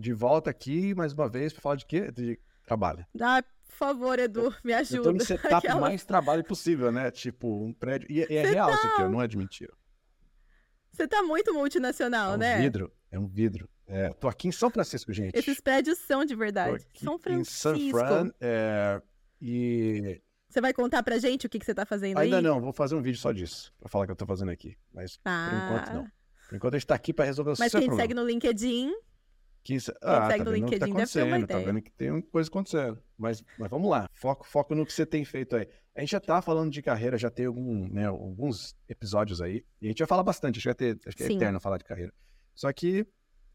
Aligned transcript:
de 0.00 0.12
volta 0.12 0.50
aqui 0.50 0.94
mais 0.94 1.12
uma 1.12 1.28
vez 1.28 1.52
para 1.52 1.62
falar 1.62 1.76
de 1.76 1.86
quê? 1.86 2.10
De 2.10 2.40
trabalho. 2.64 3.06
Ah, 3.20 3.42
por 3.42 3.74
favor, 3.74 4.18
Edu, 4.18 4.54
me 4.64 4.72
ajuda. 4.72 4.96
Eu 4.96 5.02
tô 5.04 5.12
no 5.12 5.24
setup 5.24 5.54
Aquela... 5.54 5.80
mais 5.80 6.04
trabalho 6.04 6.42
possível, 6.42 6.90
né? 6.90 7.10
Tipo, 7.10 7.64
um 7.64 7.72
prédio. 7.72 8.06
E, 8.10 8.18
e 8.18 8.36
é 8.36 8.46
real 8.46 8.70
tá... 8.70 8.74
isso 8.74 8.86
aqui, 8.86 9.02
não 9.02 9.22
é 9.22 9.28
de 9.28 9.36
mentira. 9.36 9.72
Você 10.92 11.06
tá 11.06 11.22
muito 11.22 11.54
multinacional, 11.54 12.32
é 12.32 12.34
um 12.34 12.38
né? 12.38 12.52
É 12.52 12.58
um 12.58 12.62
vidro, 12.62 12.92
é 13.12 13.18
um 13.18 13.26
vidro. 13.26 13.68
É, 13.86 14.10
tô 14.10 14.28
aqui 14.28 14.48
em 14.48 14.52
São 14.52 14.70
Francisco, 14.70 15.12
gente. 15.12 15.36
Esses 15.36 15.60
prédios 15.60 15.98
são 15.98 16.24
de 16.24 16.34
verdade. 16.34 16.84
São 16.94 17.18
Francisco. 17.18 17.68
Em 17.70 17.90
San 17.90 17.98
Fran, 17.98 18.30
é, 18.40 19.02
e... 19.40 20.20
Você 20.48 20.60
vai 20.60 20.72
contar 20.72 21.02
pra 21.02 21.18
gente 21.18 21.46
o 21.46 21.48
que, 21.48 21.58
que 21.58 21.64
você 21.64 21.74
tá 21.74 21.84
fazendo 21.84 22.18
Ainda 22.18 22.38
aí? 22.38 22.42
não, 22.42 22.60
vou 22.60 22.72
fazer 22.72 22.94
um 22.94 23.02
vídeo 23.02 23.20
só 23.20 23.32
disso, 23.32 23.72
pra 23.78 23.88
falar 23.88 24.04
o 24.04 24.06
que 24.06 24.12
eu 24.12 24.16
tô 24.16 24.26
fazendo 24.26 24.50
aqui. 24.50 24.76
Mas 24.92 25.18
ah. 25.24 25.48
por 25.48 25.56
enquanto 25.56 25.94
não. 25.94 26.10
Por 26.48 26.56
enquanto 26.56 26.74
a 26.74 26.78
gente 26.78 26.86
tá 26.86 26.94
aqui 26.94 27.12
pra 27.12 27.24
resolver 27.24 27.52
o 27.52 27.54
Mas 27.58 27.70
seu 27.70 27.80
quem 27.80 27.88
problema. 27.88 28.02
segue 28.02 28.14
no 28.14 28.24
LinkedIn... 28.24 28.92
Que... 29.62 29.76
Ah, 30.02 30.28
tá 30.28 30.44
no 30.44 30.52
LinkedIn 30.52 30.78
tá 30.78 30.86
deve 30.86 31.12
ter 31.12 31.22
uma 31.22 31.38
ideia. 31.38 31.46
Tá 31.46 31.58
vendo 31.58 31.82
que 31.82 31.90
tem 31.90 32.10
uma 32.10 32.22
coisa 32.22 32.48
acontecendo. 32.48 32.98
Mas, 33.16 33.44
mas 33.58 33.70
vamos 33.70 33.90
lá, 33.90 34.08
foco, 34.14 34.46
foco 34.46 34.74
no 34.74 34.86
que 34.86 34.92
você 34.92 35.04
tem 35.04 35.24
feito 35.24 35.56
aí. 35.56 35.68
A 35.94 36.00
gente 36.00 36.10
já 36.10 36.20
tá 36.20 36.40
falando 36.40 36.70
de 36.70 36.80
carreira, 36.80 37.18
já 37.18 37.30
tem 37.30 37.46
algum, 37.46 37.88
né, 37.88 38.06
alguns 38.06 38.74
episódios 38.88 39.42
aí. 39.42 39.64
E 39.80 39.86
a 39.86 39.88
gente 39.88 39.98
vai 39.98 40.08
falar 40.08 40.22
bastante, 40.22 40.56
acho 40.56 40.62
que 40.62 40.68
vai 40.68 40.74
ter, 40.94 41.00
acho 41.06 41.16
que 41.16 41.22
é 41.22 41.26
Sim. 41.26 41.36
eterno 41.36 41.60
falar 41.60 41.78
de 41.78 41.84
carreira. 41.84 42.12
Só 42.54 42.72
que 42.72 43.06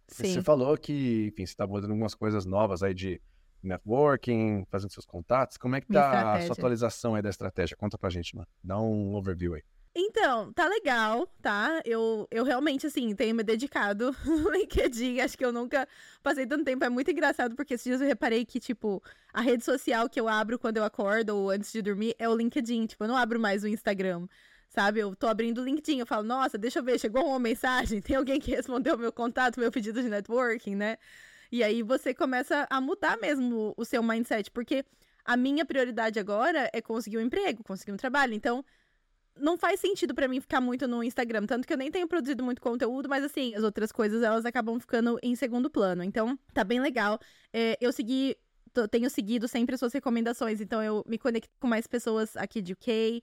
Sim. 0.07 0.33
você 0.33 0.41
falou 0.43 0.77
que, 0.77 1.27
enfim, 1.27 1.45
você 1.45 1.55
tá 1.55 1.65
botando 1.65 1.91
algumas 1.91 2.13
coisas 2.13 2.45
novas 2.45 2.83
aí 2.83 2.93
de 2.93 3.19
networking, 3.63 4.65
fazendo 4.69 4.91
seus 4.91 5.05
contatos. 5.05 5.57
Como 5.57 5.75
é 5.75 5.81
que 5.81 5.87
tá 5.87 6.35
a 6.35 6.41
sua 6.41 6.53
atualização 6.53 7.15
aí 7.15 7.21
da 7.21 7.29
estratégia? 7.29 7.75
Conta 7.75 7.97
pra 7.97 8.09
gente, 8.09 8.35
mano. 8.35 8.47
Dá 8.63 8.79
um 8.79 9.15
overview 9.15 9.55
aí. 9.55 9.63
Então, 9.97 10.51
tá 10.51 10.67
legal, 10.67 11.25
tá? 11.41 11.81
Eu, 11.85 12.27
eu 12.29 12.43
realmente, 12.43 12.85
assim, 12.85 13.15
tenho 13.15 13.33
me 13.33 13.43
dedicado 13.43 14.13
no 14.25 14.51
LinkedIn. 14.51 15.21
Acho 15.21 15.37
que 15.37 15.45
eu 15.45 15.53
nunca 15.53 15.87
passei 16.21 16.45
tanto 16.45 16.65
tempo. 16.65 16.83
É 16.83 16.89
muito 16.89 17.09
engraçado, 17.09 17.55
porque 17.55 17.75
esses 17.75 17.85
dias 17.85 18.01
eu 18.01 18.07
reparei 18.07 18.43
que, 18.43 18.59
tipo, 18.59 19.01
a 19.33 19.39
rede 19.39 19.63
social 19.63 20.09
que 20.09 20.19
eu 20.19 20.27
abro 20.27 20.59
quando 20.59 20.75
eu 20.77 20.83
acordo 20.83 21.29
ou 21.37 21.49
antes 21.49 21.71
de 21.71 21.81
dormir 21.81 22.13
é 22.19 22.27
o 22.27 22.35
LinkedIn. 22.35 22.87
Tipo, 22.87 23.05
eu 23.05 23.07
não 23.07 23.15
abro 23.15 23.39
mais 23.39 23.63
o 23.63 23.69
Instagram, 23.69 24.27
sabe? 24.67 24.99
Eu 24.99 25.15
tô 25.15 25.27
abrindo 25.27 25.61
o 25.61 25.63
LinkedIn. 25.63 25.99
Eu 25.99 26.05
falo, 26.05 26.23
nossa, 26.23 26.57
deixa 26.57 26.79
eu 26.79 26.83
ver, 26.83 26.99
chegou 26.99 27.25
uma 27.25 27.39
mensagem, 27.39 28.01
tem 28.03 28.17
alguém 28.17 28.37
que 28.37 28.51
respondeu 28.51 28.97
meu 28.97 29.13
contato, 29.13 29.61
meu 29.61 29.71
pedido 29.71 30.01
de 30.01 30.09
networking, 30.09 30.75
né? 30.75 30.97
E 31.49 31.63
aí 31.63 31.81
você 31.81 32.13
começa 32.13 32.67
a 32.69 32.81
mudar 32.81 33.17
mesmo 33.17 33.73
o 33.77 33.85
seu 33.85 34.03
mindset, 34.03 34.51
porque 34.51 34.83
a 35.23 35.37
minha 35.37 35.63
prioridade 35.65 36.19
agora 36.19 36.69
é 36.73 36.81
conseguir 36.81 37.17
um 37.17 37.21
emprego, 37.21 37.63
conseguir 37.63 37.93
um 37.93 37.97
trabalho. 37.97 38.33
Então 38.33 38.63
não 39.37 39.57
faz 39.57 39.79
sentido 39.79 40.13
para 40.13 40.27
mim 40.27 40.39
ficar 40.39 40.61
muito 40.61 40.87
no 40.87 41.03
Instagram, 41.03 41.45
tanto 41.45 41.67
que 41.67 41.73
eu 41.73 41.77
nem 41.77 41.91
tenho 41.91 42.07
produzido 42.07 42.43
muito 42.43 42.61
conteúdo, 42.61 43.09
mas 43.09 43.23
assim, 43.23 43.53
as 43.55 43.63
outras 43.63 43.91
coisas 43.91 44.23
elas 44.23 44.45
acabam 44.45 44.79
ficando 44.79 45.19
em 45.21 45.35
segundo 45.35 45.69
plano. 45.69 46.03
Então, 46.03 46.37
tá 46.53 46.63
bem 46.63 46.79
legal. 46.79 47.19
É, 47.53 47.77
eu 47.81 47.91
segui, 47.91 48.35
tô, 48.73 48.87
tenho 48.87 49.09
seguido 49.09 49.47
sempre 49.47 49.75
as 49.75 49.79
suas 49.79 49.93
recomendações, 49.93 50.61
então 50.61 50.81
eu 50.81 51.03
me 51.07 51.17
conecto 51.17 51.49
com 51.59 51.67
mais 51.67 51.87
pessoas 51.87 52.35
aqui 52.37 52.61
de 52.61 52.73
UK. 52.73 53.21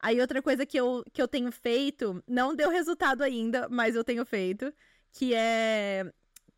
Aí 0.00 0.20
outra 0.20 0.40
coisa 0.40 0.64
que 0.64 0.78
eu, 0.78 1.04
que 1.12 1.20
eu 1.20 1.28
tenho 1.28 1.52
feito, 1.52 2.22
não 2.26 2.54
deu 2.54 2.70
resultado 2.70 3.22
ainda, 3.22 3.68
mas 3.68 3.94
eu 3.94 4.02
tenho 4.02 4.24
feito, 4.24 4.72
que 5.12 5.34
é 5.34 6.10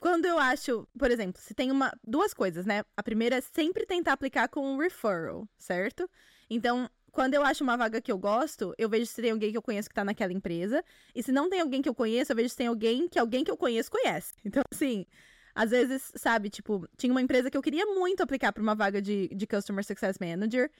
quando 0.02 0.24
eu 0.24 0.36
acho, 0.36 0.84
por 0.98 1.12
exemplo, 1.12 1.40
se 1.40 1.54
tem 1.54 1.70
uma 1.70 1.92
duas 2.02 2.34
coisas, 2.34 2.66
né? 2.66 2.82
A 2.96 3.04
primeira 3.04 3.36
é 3.36 3.40
sempre 3.40 3.86
tentar 3.86 4.12
aplicar 4.12 4.48
com 4.48 4.74
um 4.74 4.78
referral, 4.78 5.48
certo? 5.56 6.10
Então, 6.50 6.90
quando 7.12 7.34
eu 7.34 7.44
acho 7.44 7.62
uma 7.62 7.76
vaga 7.76 8.00
que 8.00 8.10
eu 8.10 8.16
gosto, 8.16 8.74
eu 8.78 8.88
vejo 8.88 9.04
se 9.06 9.20
tem 9.20 9.30
alguém 9.30 9.52
que 9.52 9.56
eu 9.58 9.62
conheço 9.62 9.88
que 9.88 9.94
tá 9.94 10.02
naquela 10.02 10.32
empresa. 10.32 10.82
E 11.14 11.22
se 11.22 11.30
não 11.30 11.48
tem 11.50 11.60
alguém 11.60 11.82
que 11.82 11.88
eu 11.88 11.94
conheço, 11.94 12.32
eu 12.32 12.36
vejo 12.36 12.48
se 12.48 12.56
tem 12.56 12.66
alguém 12.66 13.06
que 13.06 13.18
alguém 13.18 13.44
que 13.44 13.50
eu 13.50 13.56
conheço 13.56 13.90
conhece. 13.90 14.32
Então, 14.44 14.62
assim, 14.72 15.06
às 15.54 15.70
vezes, 15.70 16.10
sabe, 16.16 16.48
tipo, 16.48 16.88
tinha 16.96 17.12
uma 17.12 17.20
empresa 17.20 17.50
que 17.50 17.56
eu 17.56 17.62
queria 17.62 17.84
muito 17.86 18.22
aplicar 18.22 18.52
para 18.52 18.62
uma 18.62 18.74
vaga 18.74 19.00
de, 19.02 19.28
de 19.28 19.46
Customer 19.46 19.84
Success 19.84 20.18
Manager. 20.18 20.70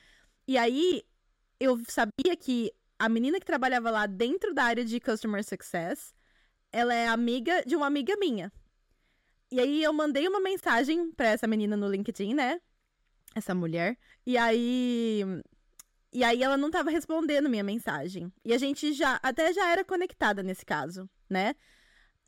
E 0.48 0.56
aí, 0.56 1.02
eu 1.60 1.78
sabia 1.86 2.34
que 2.38 2.72
a 2.98 3.08
menina 3.08 3.38
que 3.38 3.46
trabalhava 3.46 3.90
lá 3.90 4.06
dentro 4.06 4.54
da 4.54 4.64
área 4.64 4.84
de 4.84 4.98
Customer 5.00 5.44
Success, 5.44 6.14
ela 6.72 6.94
é 6.94 7.08
amiga 7.08 7.62
de 7.66 7.76
uma 7.76 7.86
amiga 7.86 8.16
minha. 8.16 8.50
E 9.50 9.60
aí, 9.60 9.82
eu 9.82 9.92
mandei 9.92 10.26
uma 10.26 10.40
mensagem 10.40 11.12
para 11.12 11.28
essa 11.28 11.46
menina 11.46 11.76
no 11.76 11.88
LinkedIn, 11.88 12.32
né? 12.32 12.58
Essa 13.34 13.54
mulher. 13.54 13.98
E 14.26 14.38
aí, 14.38 15.22
e 16.12 16.22
aí 16.22 16.42
ela 16.42 16.56
não 16.56 16.70
tava 16.70 16.90
respondendo 16.90 17.48
minha 17.48 17.64
mensagem. 17.64 18.30
E 18.44 18.52
a 18.52 18.58
gente 18.58 18.92
já 18.92 19.18
até 19.22 19.52
já 19.52 19.70
era 19.70 19.84
conectada 19.84 20.42
nesse 20.42 20.64
caso, 20.64 21.08
né? 21.28 21.54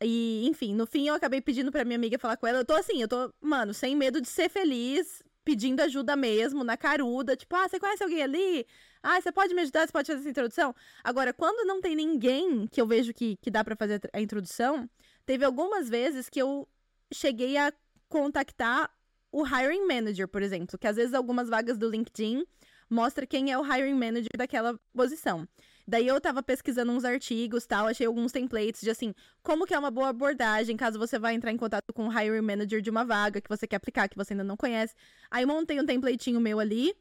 E, 0.01 0.45
enfim, 0.47 0.73
no 0.73 0.85
fim 0.85 1.07
eu 1.07 1.13
acabei 1.13 1.39
pedindo 1.39 1.71
pra 1.71 1.85
minha 1.85 1.95
amiga 1.95 2.17
falar 2.17 2.35
com 2.37 2.47
ela. 2.47 2.59
Eu 2.59 2.65
tô 2.65 2.73
assim, 2.73 3.01
eu 3.01 3.07
tô, 3.07 3.31
mano, 3.39 3.73
sem 3.73 3.95
medo 3.95 4.19
de 4.19 4.27
ser 4.27 4.49
feliz, 4.49 5.21
pedindo 5.43 5.81
ajuda 5.81 6.15
mesmo, 6.15 6.63
na 6.63 6.75
caruda. 6.75 7.35
Tipo, 7.35 7.55
ah, 7.55 7.69
você 7.69 7.79
conhece 7.79 8.03
alguém 8.03 8.23
ali? 8.23 8.65
Ah, 9.03 9.21
você 9.21 9.31
pode 9.31 9.53
me 9.53 9.61
ajudar? 9.61 9.85
Você 9.85 9.93
pode 9.93 10.07
fazer 10.07 10.19
essa 10.19 10.29
introdução? 10.29 10.75
Agora, 11.03 11.31
quando 11.31 11.65
não 11.67 11.79
tem 11.79 11.95
ninguém 11.95 12.67
que 12.67 12.81
eu 12.81 12.87
vejo 12.87 13.13
que, 13.13 13.37
que 13.37 13.51
dá 13.51 13.63
para 13.63 13.75
fazer 13.75 14.01
a 14.11 14.19
introdução, 14.19 14.89
teve 15.25 15.45
algumas 15.45 15.87
vezes 15.87 16.27
que 16.27 16.41
eu 16.41 16.67
cheguei 17.13 17.55
a 17.55 17.71
contactar 18.09 18.91
o 19.31 19.45
hiring 19.45 19.85
manager, 19.85 20.27
por 20.27 20.41
exemplo, 20.41 20.77
que 20.77 20.87
às 20.87 20.95
vezes 20.95 21.13
algumas 21.13 21.49
vagas 21.49 21.77
do 21.77 21.89
LinkedIn 21.89 22.45
mostra 22.89 23.25
quem 23.25 23.51
é 23.51 23.57
o 23.57 23.63
hiring 23.63 23.95
manager 23.95 24.31
daquela 24.37 24.79
posição. 24.93 25.47
Daí 25.87 26.07
eu 26.07 26.19
tava 26.19 26.41
pesquisando 26.41 26.91
uns 26.91 27.05
artigos, 27.05 27.65
tal, 27.67 27.87
achei 27.87 28.07
alguns 28.07 28.31
templates 28.31 28.81
de 28.81 28.89
assim, 28.89 29.13
como 29.43 29.67
que 29.67 29.73
é 29.73 29.77
uma 29.77 29.91
boa 29.91 30.09
abordagem 30.09 30.75
caso 30.75 30.97
você 30.97 31.19
vá 31.19 31.31
entrar 31.31 31.51
em 31.51 31.57
contato 31.57 31.93
com 31.93 32.07
o 32.07 32.11
hiring 32.11 32.41
manager 32.41 32.81
de 32.81 32.89
uma 32.89 33.05
vaga 33.05 33.39
que 33.39 33.49
você 33.49 33.67
quer 33.67 33.75
aplicar, 33.75 34.09
que 34.09 34.17
você 34.17 34.33
ainda 34.33 34.43
não 34.43 34.57
conhece. 34.57 34.95
Aí 35.29 35.45
montei 35.45 35.79
um 35.79 35.85
templatinho 35.85 36.41
meu 36.41 36.59
ali. 36.59 36.95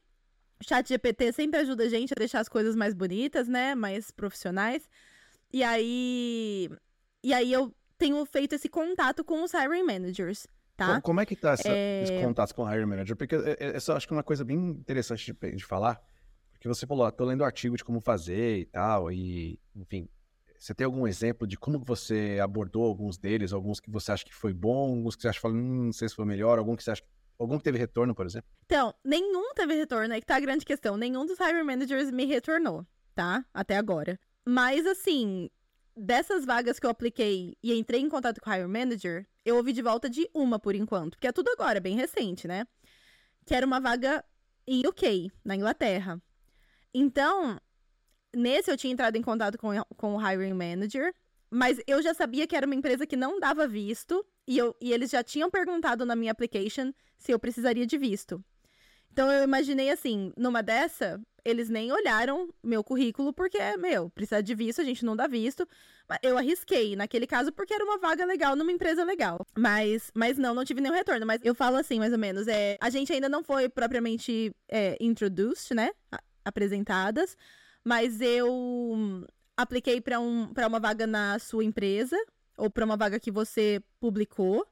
Chat 0.62 0.86
GPT 0.88 1.32
sempre 1.32 1.60
ajuda 1.60 1.84
a 1.84 1.88
gente 1.88 2.12
a 2.12 2.16
deixar 2.16 2.40
as 2.40 2.48
coisas 2.48 2.76
mais 2.76 2.94
bonitas, 2.94 3.48
né? 3.48 3.74
Mais 3.74 4.10
profissionais. 4.10 4.88
E 5.52 5.62
aí. 5.62 6.70
E 7.22 7.32
aí 7.32 7.52
eu 7.52 7.74
tenho 7.98 8.24
feito 8.26 8.54
esse 8.54 8.68
contato 8.68 9.24
com 9.24 9.42
os 9.42 9.52
hiring 9.54 9.82
managers 9.82 10.46
tá? 10.76 11.00
Como 11.00 11.20
é 11.20 11.26
que 11.26 11.36
tá 11.36 11.52
essa, 11.52 11.68
é... 11.68 12.02
esse 12.02 12.20
contato 12.20 12.54
com 12.54 12.64
o 12.64 12.70
hiring 12.70 12.86
manager? 12.86 13.16
Porque 13.16 13.34
essa 13.34 13.92
é, 13.92 13.94
é, 13.94 13.96
acho 13.96 14.06
que 14.06 14.14
é 14.14 14.16
uma 14.16 14.22
coisa 14.22 14.44
bem 14.44 14.56
interessante 14.56 15.32
de, 15.32 15.56
de 15.56 15.64
falar, 15.64 16.00
porque 16.52 16.68
você 16.68 16.86
falou, 16.86 17.10
tô 17.12 17.24
lendo 17.24 17.44
artigo 17.44 17.76
de 17.76 17.84
como 17.84 18.00
fazer 18.00 18.58
e 18.58 18.64
tal, 18.66 19.10
e, 19.10 19.58
enfim, 19.74 20.08
você 20.58 20.74
tem 20.74 20.84
algum 20.84 21.06
exemplo 21.06 21.46
de 21.46 21.56
como 21.56 21.78
você 21.78 22.38
abordou 22.42 22.84
alguns 22.84 23.18
deles, 23.18 23.52
alguns 23.52 23.80
que 23.80 23.90
você 23.90 24.12
acha 24.12 24.24
que 24.24 24.34
foi 24.34 24.52
bom, 24.52 24.96
alguns 24.96 25.16
que 25.16 25.22
você 25.22 25.28
acha 25.28 25.40
que 25.40 25.46
hum, 25.46 25.84
não 25.86 25.92
sei 25.92 26.08
se 26.08 26.14
foi 26.14 26.24
melhor, 26.24 26.58
algum 26.58 26.74
que 26.74 26.82
você 26.82 26.90
acha 26.90 27.02
que 27.02 27.08
Algum 27.38 27.58
que 27.58 27.64
teve 27.64 27.78
retorno, 27.78 28.14
por 28.14 28.26
exemplo? 28.26 28.48
Então, 28.64 28.94
nenhum 29.04 29.52
teve 29.54 29.74
retorno, 29.74 30.14
é 30.14 30.20
que 30.20 30.26
tá 30.26 30.36
a 30.36 30.40
grande 30.40 30.64
questão. 30.64 30.96
Nenhum 30.96 31.26
dos 31.26 31.38
hiring 31.38 31.64
managers 31.64 32.10
me 32.10 32.24
retornou, 32.24 32.86
tá? 33.14 33.44
Até 33.52 33.76
agora. 33.76 34.18
Mas, 34.46 34.86
assim, 34.86 35.50
dessas 35.96 36.44
vagas 36.44 36.78
que 36.78 36.86
eu 36.86 36.90
apliquei 36.90 37.56
e 37.62 37.72
entrei 37.72 38.00
em 38.00 38.08
contato 38.08 38.40
com 38.40 38.50
o 38.50 38.54
hiring 38.54 38.70
manager, 38.70 39.26
eu 39.44 39.56
ouvi 39.56 39.72
de 39.72 39.82
volta 39.82 40.08
de 40.08 40.28
uma 40.34 40.58
por 40.58 40.74
enquanto, 40.74 41.12
porque 41.12 41.26
é 41.26 41.32
tudo 41.32 41.50
agora, 41.50 41.80
bem 41.80 41.96
recente, 41.96 42.48
né? 42.48 42.66
Que 43.44 43.54
era 43.54 43.66
uma 43.66 43.80
vaga 43.80 44.24
em 44.66 44.86
UK, 44.86 45.30
na 45.44 45.54
Inglaterra. 45.54 46.20
Então, 46.92 47.60
nesse 48.34 48.70
eu 48.70 48.76
tinha 48.76 48.92
entrado 48.92 49.16
em 49.16 49.22
contato 49.22 49.58
com, 49.58 49.70
com 49.96 50.16
o 50.16 50.20
hiring 50.20 50.54
manager, 50.54 51.14
mas 51.50 51.78
eu 51.86 52.02
já 52.02 52.14
sabia 52.14 52.46
que 52.46 52.56
era 52.56 52.66
uma 52.66 52.74
empresa 52.74 53.06
que 53.06 53.16
não 53.16 53.38
dava 53.38 53.68
visto 53.68 54.24
e, 54.46 54.58
eu, 54.58 54.74
e 54.80 54.92
eles 54.92 55.10
já 55.10 55.22
tinham 55.22 55.50
perguntado 55.50 56.04
na 56.04 56.16
minha 56.16 56.32
application 56.32 56.92
se 57.16 57.32
eu 57.32 57.38
precisaria 57.38 57.86
de 57.86 57.96
visto. 57.96 58.42
Então 59.14 59.30
eu 59.30 59.44
imaginei 59.44 59.90
assim, 59.90 60.32
numa 60.36 60.60
dessa, 60.60 61.20
eles 61.44 61.68
nem 61.68 61.92
olharam 61.92 62.48
meu 62.60 62.82
currículo, 62.82 63.32
porque, 63.32 63.58
meu, 63.76 64.10
precisa 64.10 64.42
de 64.42 64.56
visto, 64.56 64.80
a 64.80 64.84
gente 64.84 65.04
não 65.04 65.14
dá 65.14 65.28
visto. 65.28 65.68
Eu 66.20 66.36
arrisquei 66.36 66.96
naquele 66.96 67.24
caso 67.24 67.52
porque 67.52 67.72
era 67.72 67.84
uma 67.84 67.96
vaga 67.96 68.26
legal 68.26 68.56
numa 68.56 68.72
empresa 68.72 69.04
legal. 69.04 69.46
Mas, 69.56 70.10
mas 70.12 70.36
não, 70.36 70.52
não 70.52 70.64
tive 70.64 70.80
nenhum 70.80 70.94
retorno. 70.94 71.24
Mas 71.24 71.40
eu 71.44 71.54
falo 71.54 71.76
assim, 71.76 72.00
mais 72.00 72.12
ou 72.12 72.18
menos, 72.18 72.48
é, 72.48 72.76
a 72.80 72.90
gente 72.90 73.12
ainda 73.12 73.28
não 73.28 73.44
foi 73.44 73.68
propriamente 73.68 74.52
é, 74.68 74.96
introduced, 75.00 75.72
né? 75.76 75.92
Apresentadas. 76.44 77.36
Mas 77.84 78.20
eu 78.20 79.24
apliquei 79.56 80.00
para 80.00 80.18
um, 80.18 80.52
uma 80.66 80.80
vaga 80.80 81.06
na 81.06 81.38
sua 81.38 81.62
empresa, 81.62 82.16
ou 82.56 82.68
para 82.68 82.84
uma 82.84 82.96
vaga 82.96 83.20
que 83.20 83.30
você 83.30 83.80
publicou. 84.00 84.66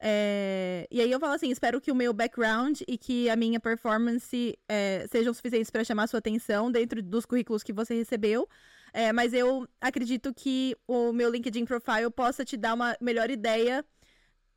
É, 0.00 0.86
e 0.90 1.00
aí 1.00 1.10
eu 1.10 1.18
falo 1.18 1.32
assim, 1.32 1.50
espero 1.50 1.80
que 1.80 1.90
o 1.90 1.94
meu 1.94 2.12
background 2.12 2.80
e 2.86 2.98
que 2.98 3.30
a 3.30 3.36
minha 3.36 3.58
performance 3.58 4.58
é, 4.68 5.06
sejam 5.10 5.32
suficientes 5.32 5.70
para 5.70 5.84
chamar 5.84 6.08
sua 6.08 6.18
atenção 6.18 6.70
dentro 6.70 7.02
dos 7.02 7.24
currículos 7.24 7.62
que 7.62 7.72
você 7.72 7.94
recebeu. 7.94 8.48
É, 8.92 9.12
mas 9.12 9.32
eu 9.32 9.66
acredito 9.80 10.32
que 10.32 10.76
o 10.86 11.12
meu 11.12 11.30
LinkedIn 11.30 11.64
profile 11.64 12.10
possa 12.14 12.44
te 12.44 12.56
dar 12.56 12.74
uma 12.74 12.96
melhor 13.00 13.30
ideia 13.30 13.84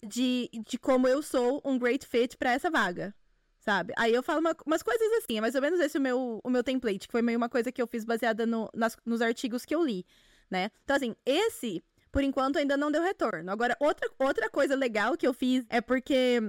de, 0.06 0.50
de 0.66 0.78
como 0.78 1.08
eu 1.08 1.22
sou 1.24 1.62
um 1.66 1.78
great 1.78 2.06
fit 2.06 2.38
para 2.38 2.52
essa 2.52 2.70
vaga. 2.70 3.16
Sabe? 3.60 3.94
Aí 3.98 4.14
eu 4.14 4.24
falo 4.24 4.40
uma, 4.40 4.56
umas 4.66 4.82
coisas 4.82 5.12
assim, 5.14 5.38
é 5.38 5.42
mais 5.42 5.56
ou 5.56 5.62
menos 5.62 5.80
esse 5.80 5.98
o 5.98 6.02
meu, 6.02 6.40
o 6.44 6.50
meu 6.50 6.64
template, 6.64 7.08
que 7.08 7.12
foi 7.12 7.22
meio 7.22 7.38
uma 7.38 7.50
coisa 7.50 7.72
que 7.72 7.82
eu 7.82 7.88
fiz 7.88 8.06
baseada 8.06 8.46
no, 8.46 8.70
nas, 8.74 8.96
nos 9.06 9.22
artigos 9.22 9.66
que 9.66 9.76
eu 9.76 9.84
li, 9.84 10.06
né? 10.50 10.72
Então, 10.84 10.96
assim, 10.96 11.16
esse 11.26 11.84
por 12.12 12.24
enquanto 12.24 12.58
ainda 12.58 12.78
não 12.78 12.92
deu 12.92 13.02
retorno. 13.02 13.52
Agora, 13.52 13.76
outra, 13.80 14.10
outra 14.20 14.50
coisa 14.50 14.76
legal 14.76 15.18
que 15.18 15.28
eu 15.28 15.34
fiz 15.34 15.66
é 15.70 15.82
porque 15.82 16.42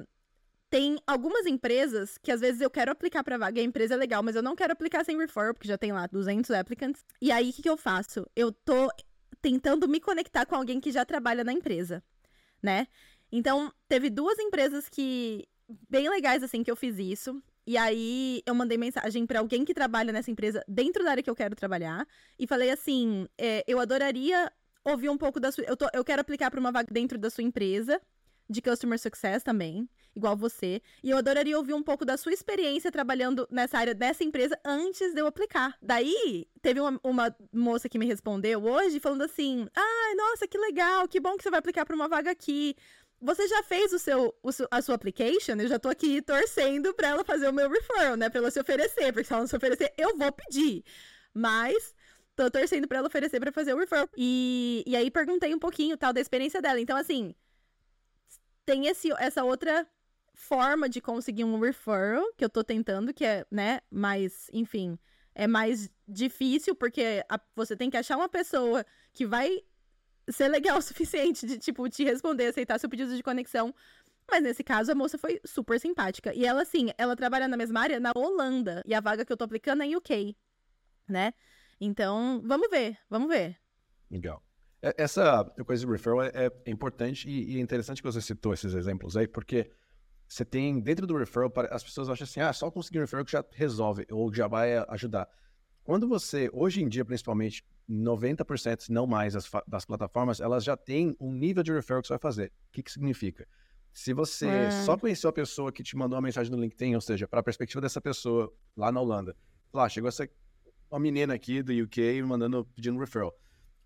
tem 0.70 0.98
algumas 1.06 1.46
empresas 1.46 2.18
que 2.18 2.30
às 2.30 2.40
vezes 2.40 2.60
eu 2.60 2.70
quero 2.70 2.92
aplicar 2.92 3.24
para 3.24 3.38
vaga, 3.38 3.58
e 3.58 3.62
a 3.62 3.66
empresa 3.66 3.94
é 3.94 3.96
legal, 3.96 4.22
mas 4.22 4.36
eu 4.36 4.42
não 4.42 4.54
quero 4.54 4.72
aplicar 4.72 5.04
sem 5.04 5.16
referral, 5.16 5.54
porque 5.54 5.68
já 5.68 5.78
tem 5.78 5.92
lá 5.92 6.06
200 6.06 6.50
applicants. 6.50 7.04
E 7.20 7.32
aí, 7.32 7.50
o 7.50 7.52
que, 7.52 7.62
que 7.62 7.70
eu 7.70 7.76
faço? 7.76 8.26
Eu 8.36 8.52
tô 8.52 8.88
tentando 9.40 9.88
me 9.88 10.00
conectar 10.00 10.44
com 10.44 10.54
alguém 10.54 10.80
que 10.80 10.92
já 10.92 11.04
trabalha 11.04 11.44
na 11.44 11.52
empresa, 11.52 12.02
né? 12.62 12.86
Então, 13.30 13.72
teve 13.88 14.10
duas 14.10 14.38
empresas 14.38 14.88
que 14.88 15.46
bem 15.88 16.08
legais 16.08 16.42
assim 16.42 16.62
que 16.62 16.70
eu 16.70 16.76
fiz 16.76 16.98
isso. 16.98 17.42
E 17.66 17.76
aí 17.76 18.42
eu 18.46 18.54
mandei 18.54 18.78
mensagem 18.78 19.26
para 19.26 19.40
alguém 19.40 19.64
que 19.64 19.74
trabalha 19.74 20.10
nessa 20.10 20.30
empresa 20.30 20.64
dentro 20.66 21.04
da 21.04 21.10
área 21.10 21.22
que 21.22 21.28
eu 21.28 21.36
quero 21.36 21.54
trabalhar 21.54 22.06
e 22.38 22.46
falei 22.46 22.70
assim: 22.70 23.28
é, 23.36 23.62
eu 23.66 23.78
adoraria 23.78 24.50
ouvir 24.90 25.08
um 25.08 25.18
pouco 25.18 25.38
da 25.40 25.52
sua. 25.52 25.64
Eu, 25.64 25.76
tô, 25.76 25.86
eu 25.92 26.04
quero 26.04 26.20
aplicar 26.20 26.50
para 26.50 26.60
uma 26.60 26.72
vaga 26.72 26.88
dentro 26.92 27.18
da 27.18 27.30
sua 27.30 27.44
empresa 27.44 28.00
de 28.48 28.62
Customer 28.62 28.98
Success 28.98 29.42
também, 29.42 29.88
igual 30.16 30.36
você. 30.36 30.80
E 31.02 31.10
eu 31.10 31.18
adoraria 31.18 31.56
ouvir 31.58 31.74
um 31.74 31.82
pouco 31.82 32.04
da 32.04 32.16
sua 32.16 32.32
experiência 32.32 32.90
trabalhando 32.90 33.46
nessa 33.50 33.78
área 33.78 33.94
dessa 33.94 34.24
empresa 34.24 34.58
antes 34.64 35.12
de 35.12 35.20
eu 35.20 35.26
aplicar. 35.26 35.76
Daí, 35.82 36.46
teve 36.62 36.80
uma, 36.80 36.98
uma 37.04 37.36
moça 37.52 37.88
que 37.88 37.98
me 37.98 38.06
respondeu 38.06 38.64
hoje 38.64 39.00
falando 39.00 39.22
assim: 39.22 39.68
ai, 39.74 40.14
nossa, 40.14 40.48
que 40.48 40.56
legal, 40.56 41.06
que 41.06 41.20
bom 41.20 41.36
que 41.36 41.42
você 41.42 41.50
vai 41.50 41.58
aplicar 41.58 41.84
para 41.84 41.94
uma 41.94 42.08
vaga 42.08 42.30
aqui. 42.30 42.74
Você 43.20 43.48
já 43.48 43.64
fez 43.64 43.92
o 43.92 43.98
seu, 43.98 44.32
o 44.42 44.52
seu, 44.52 44.68
a 44.70 44.80
sua 44.80 44.94
application? 44.94 45.54
Eu 45.58 45.66
já 45.66 45.78
tô 45.78 45.88
aqui 45.88 46.22
torcendo 46.22 46.94
pra 46.94 47.08
ela 47.08 47.24
fazer 47.24 47.48
o 47.48 47.52
meu 47.52 47.68
referral, 47.68 48.16
né? 48.16 48.30
Pra 48.30 48.38
ela 48.38 48.50
se 48.50 48.60
oferecer, 48.60 49.12
porque 49.12 49.24
se 49.24 49.32
ela 49.32 49.40
não 49.42 49.48
se 49.48 49.56
oferecer, 49.56 49.92
eu 49.98 50.16
vou 50.16 50.30
pedir. 50.30 50.84
Mas 51.34 51.94
tô 52.38 52.48
torcendo 52.48 52.86
pra 52.86 52.98
ela 52.98 53.08
oferecer 53.08 53.40
pra 53.40 53.50
fazer 53.50 53.74
o 53.74 53.78
referral. 53.78 54.08
E, 54.16 54.84
e 54.86 54.94
aí 54.94 55.10
perguntei 55.10 55.52
um 55.52 55.58
pouquinho, 55.58 55.96
tal, 55.96 56.12
da 56.12 56.20
experiência 56.20 56.62
dela. 56.62 56.80
Então, 56.80 56.96
assim, 56.96 57.34
tem 58.64 58.86
esse, 58.86 59.10
essa 59.18 59.42
outra 59.42 59.84
forma 60.34 60.88
de 60.88 61.00
conseguir 61.00 61.42
um 61.42 61.58
referral 61.58 62.24
que 62.36 62.44
eu 62.44 62.48
tô 62.48 62.62
tentando, 62.62 63.12
que 63.12 63.24
é, 63.24 63.44
né, 63.50 63.80
mais, 63.90 64.48
enfim, 64.52 64.96
é 65.34 65.48
mais 65.48 65.90
difícil, 66.06 66.76
porque 66.76 67.24
a, 67.28 67.40
você 67.56 67.76
tem 67.76 67.90
que 67.90 67.96
achar 67.96 68.16
uma 68.16 68.28
pessoa 68.28 68.86
que 69.12 69.26
vai 69.26 69.64
ser 70.28 70.46
legal 70.46 70.78
o 70.78 70.82
suficiente 70.82 71.44
de, 71.44 71.58
tipo, 71.58 71.88
te 71.88 72.04
responder, 72.04 72.46
aceitar 72.46 72.78
seu 72.78 72.88
pedido 72.88 73.16
de 73.16 73.22
conexão. 73.22 73.74
Mas 74.30 74.42
nesse 74.42 74.62
caso, 74.62 74.92
a 74.92 74.94
moça 74.94 75.18
foi 75.18 75.40
super 75.44 75.80
simpática. 75.80 76.32
E 76.34 76.46
ela, 76.46 76.62
assim, 76.62 76.90
ela 76.96 77.16
trabalha 77.16 77.48
na 77.48 77.56
mesma 77.56 77.80
área 77.80 77.98
na 77.98 78.12
Holanda. 78.14 78.82
E 78.86 78.94
a 78.94 79.00
vaga 79.00 79.24
que 79.24 79.32
eu 79.32 79.36
tô 79.36 79.44
aplicando 79.44 79.82
é 79.82 79.86
em 79.86 79.96
UK, 79.96 80.36
né? 81.08 81.32
Então, 81.80 82.42
vamos 82.44 82.68
ver, 82.70 82.98
vamos 83.08 83.28
ver. 83.28 83.56
Legal. 84.10 84.42
É, 84.82 84.94
essa 84.96 85.44
coisa 85.66 85.84
de 85.84 85.90
referral 85.90 86.22
é, 86.22 86.50
é 86.64 86.70
importante 86.70 87.28
e, 87.28 87.56
é 87.56 87.60
interessante 87.60 88.02
que 88.02 88.10
você 88.10 88.20
citou 88.20 88.52
esses 88.52 88.74
exemplos 88.74 89.16
aí, 89.16 89.26
porque 89.26 89.70
você 90.26 90.44
tem, 90.44 90.80
dentro 90.80 91.06
do 91.06 91.16
referral, 91.16 91.52
as 91.70 91.82
pessoas 91.82 92.08
acham 92.08 92.24
assim, 92.24 92.40
ah, 92.40 92.52
só 92.52 92.70
conseguir 92.70 92.98
um 92.98 93.02
referral 93.02 93.24
que 93.24 93.32
já 93.32 93.44
resolve, 93.52 94.06
ou 94.10 94.32
já 94.32 94.46
vai 94.46 94.76
ajudar. 94.88 95.28
Quando 95.82 96.06
você, 96.06 96.50
hoje 96.52 96.82
em 96.82 96.88
dia, 96.88 97.04
principalmente, 97.04 97.64
90%, 97.88 98.82
se 98.82 98.92
não 98.92 99.06
mais, 99.06 99.32
das, 99.32 99.50
das, 99.66 99.86
plataformas, 99.86 100.38
elas 100.38 100.62
já 100.62 100.76
têm 100.76 101.16
um 101.18 101.32
nível 101.32 101.62
de 101.62 101.72
referral 101.72 102.02
que 102.02 102.08
você 102.08 102.12
vai 102.12 102.20
fazer. 102.20 102.52
O 102.68 102.72
que, 102.72 102.82
que 102.82 102.92
significa? 102.92 103.48
Se 103.90 104.12
você 104.12 104.46
é. 104.46 104.70
só 104.84 104.98
conheceu 104.98 105.30
a 105.30 105.32
pessoa 105.32 105.72
que 105.72 105.82
te 105.82 105.96
mandou 105.96 106.16
uma 106.16 106.22
mensagem 106.22 106.52
no 106.52 106.60
LinkedIn, 106.60 106.94
ou 106.94 107.00
seja, 107.00 107.26
para 107.26 107.40
a 107.40 107.42
perspectiva 107.42 107.80
dessa 107.80 108.02
pessoa 108.02 108.52
lá 108.76 108.92
na 108.92 109.00
Holanda, 109.00 109.34
lá, 109.72 109.88
chegou 109.88 110.08
essa 110.08 110.28
uma 110.90 111.00
menina 111.00 111.34
aqui 111.34 111.62
do 111.62 111.72
UK 111.72 112.22
mandando, 112.22 112.64
pedindo 112.74 112.98
referral. 112.98 113.34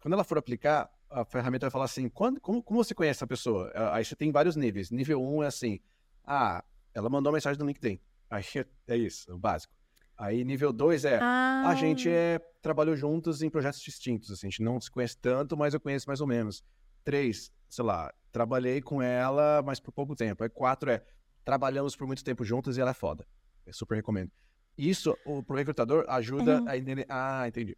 Quando 0.00 0.14
ela 0.14 0.24
for 0.24 0.38
aplicar, 0.38 0.90
a 1.10 1.24
ferramenta 1.24 1.66
vai 1.66 1.70
falar 1.70 1.84
assim, 1.84 2.08
quando, 2.08 2.40
como, 2.40 2.62
como 2.62 2.82
você 2.82 2.94
conhece 2.94 3.22
a 3.22 3.26
pessoa? 3.26 3.70
Aí 3.92 4.04
você 4.04 4.16
tem 4.16 4.32
vários 4.32 4.56
níveis. 4.56 4.90
Nível 4.90 5.22
1 5.22 5.36
um 5.36 5.42
é 5.42 5.46
assim, 5.46 5.80
ah, 6.24 6.64
ela 6.94 7.08
mandou 7.08 7.30
uma 7.30 7.36
mensagem 7.36 7.58
no 7.58 7.66
LinkedIn. 7.66 8.00
Aí 8.30 8.42
é 8.88 8.96
isso, 8.96 9.30
é 9.30 9.34
o 9.34 9.38
básico. 9.38 9.74
Aí 10.16 10.44
nível 10.44 10.72
2 10.72 11.04
é, 11.04 11.18
ah. 11.20 11.64
a 11.66 11.74
gente 11.74 12.08
é, 12.08 12.38
trabalhou 12.60 12.96
juntos 12.96 13.42
em 13.42 13.50
projetos 13.50 13.80
distintos, 13.80 14.30
assim, 14.30 14.46
a 14.46 14.50
gente 14.50 14.62
não 14.62 14.80
se 14.80 14.90
conhece 14.90 15.16
tanto, 15.16 15.56
mas 15.56 15.74
eu 15.74 15.80
conheço 15.80 16.08
mais 16.08 16.20
ou 16.20 16.26
menos. 16.26 16.62
3, 17.04 17.52
sei 17.68 17.84
lá, 17.84 18.12
trabalhei 18.30 18.80
com 18.80 19.02
ela, 19.02 19.62
mas 19.62 19.80
por 19.80 19.92
pouco 19.92 20.14
tempo. 20.14 20.44
Aí 20.44 20.48
4 20.48 20.90
é, 20.90 21.04
trabalhamos 21.44 21.96
por 21.96 22.06
muito 22.06 22.22
tempo 22.22 22.44
juntos 22.44 22.76
e 22.76 22.80
ela 22.80 22.92
é 22.92 22.94
foda. 22.94 23.26
Eu 23.66 23.72
super 23.72 23.96
recomendo. 23.96 24.30
Isso, 24.76 25.16
o 25.24 25.42
pro 25.42 25.56
recrutador 25.56 26.04
ajuda 26.08 26.60
uhum. 26.60 26.68
a 26.68 26.76
entender. 26.76 27.06
Ah, 27.08 27.46
entendi. 27.46 27.76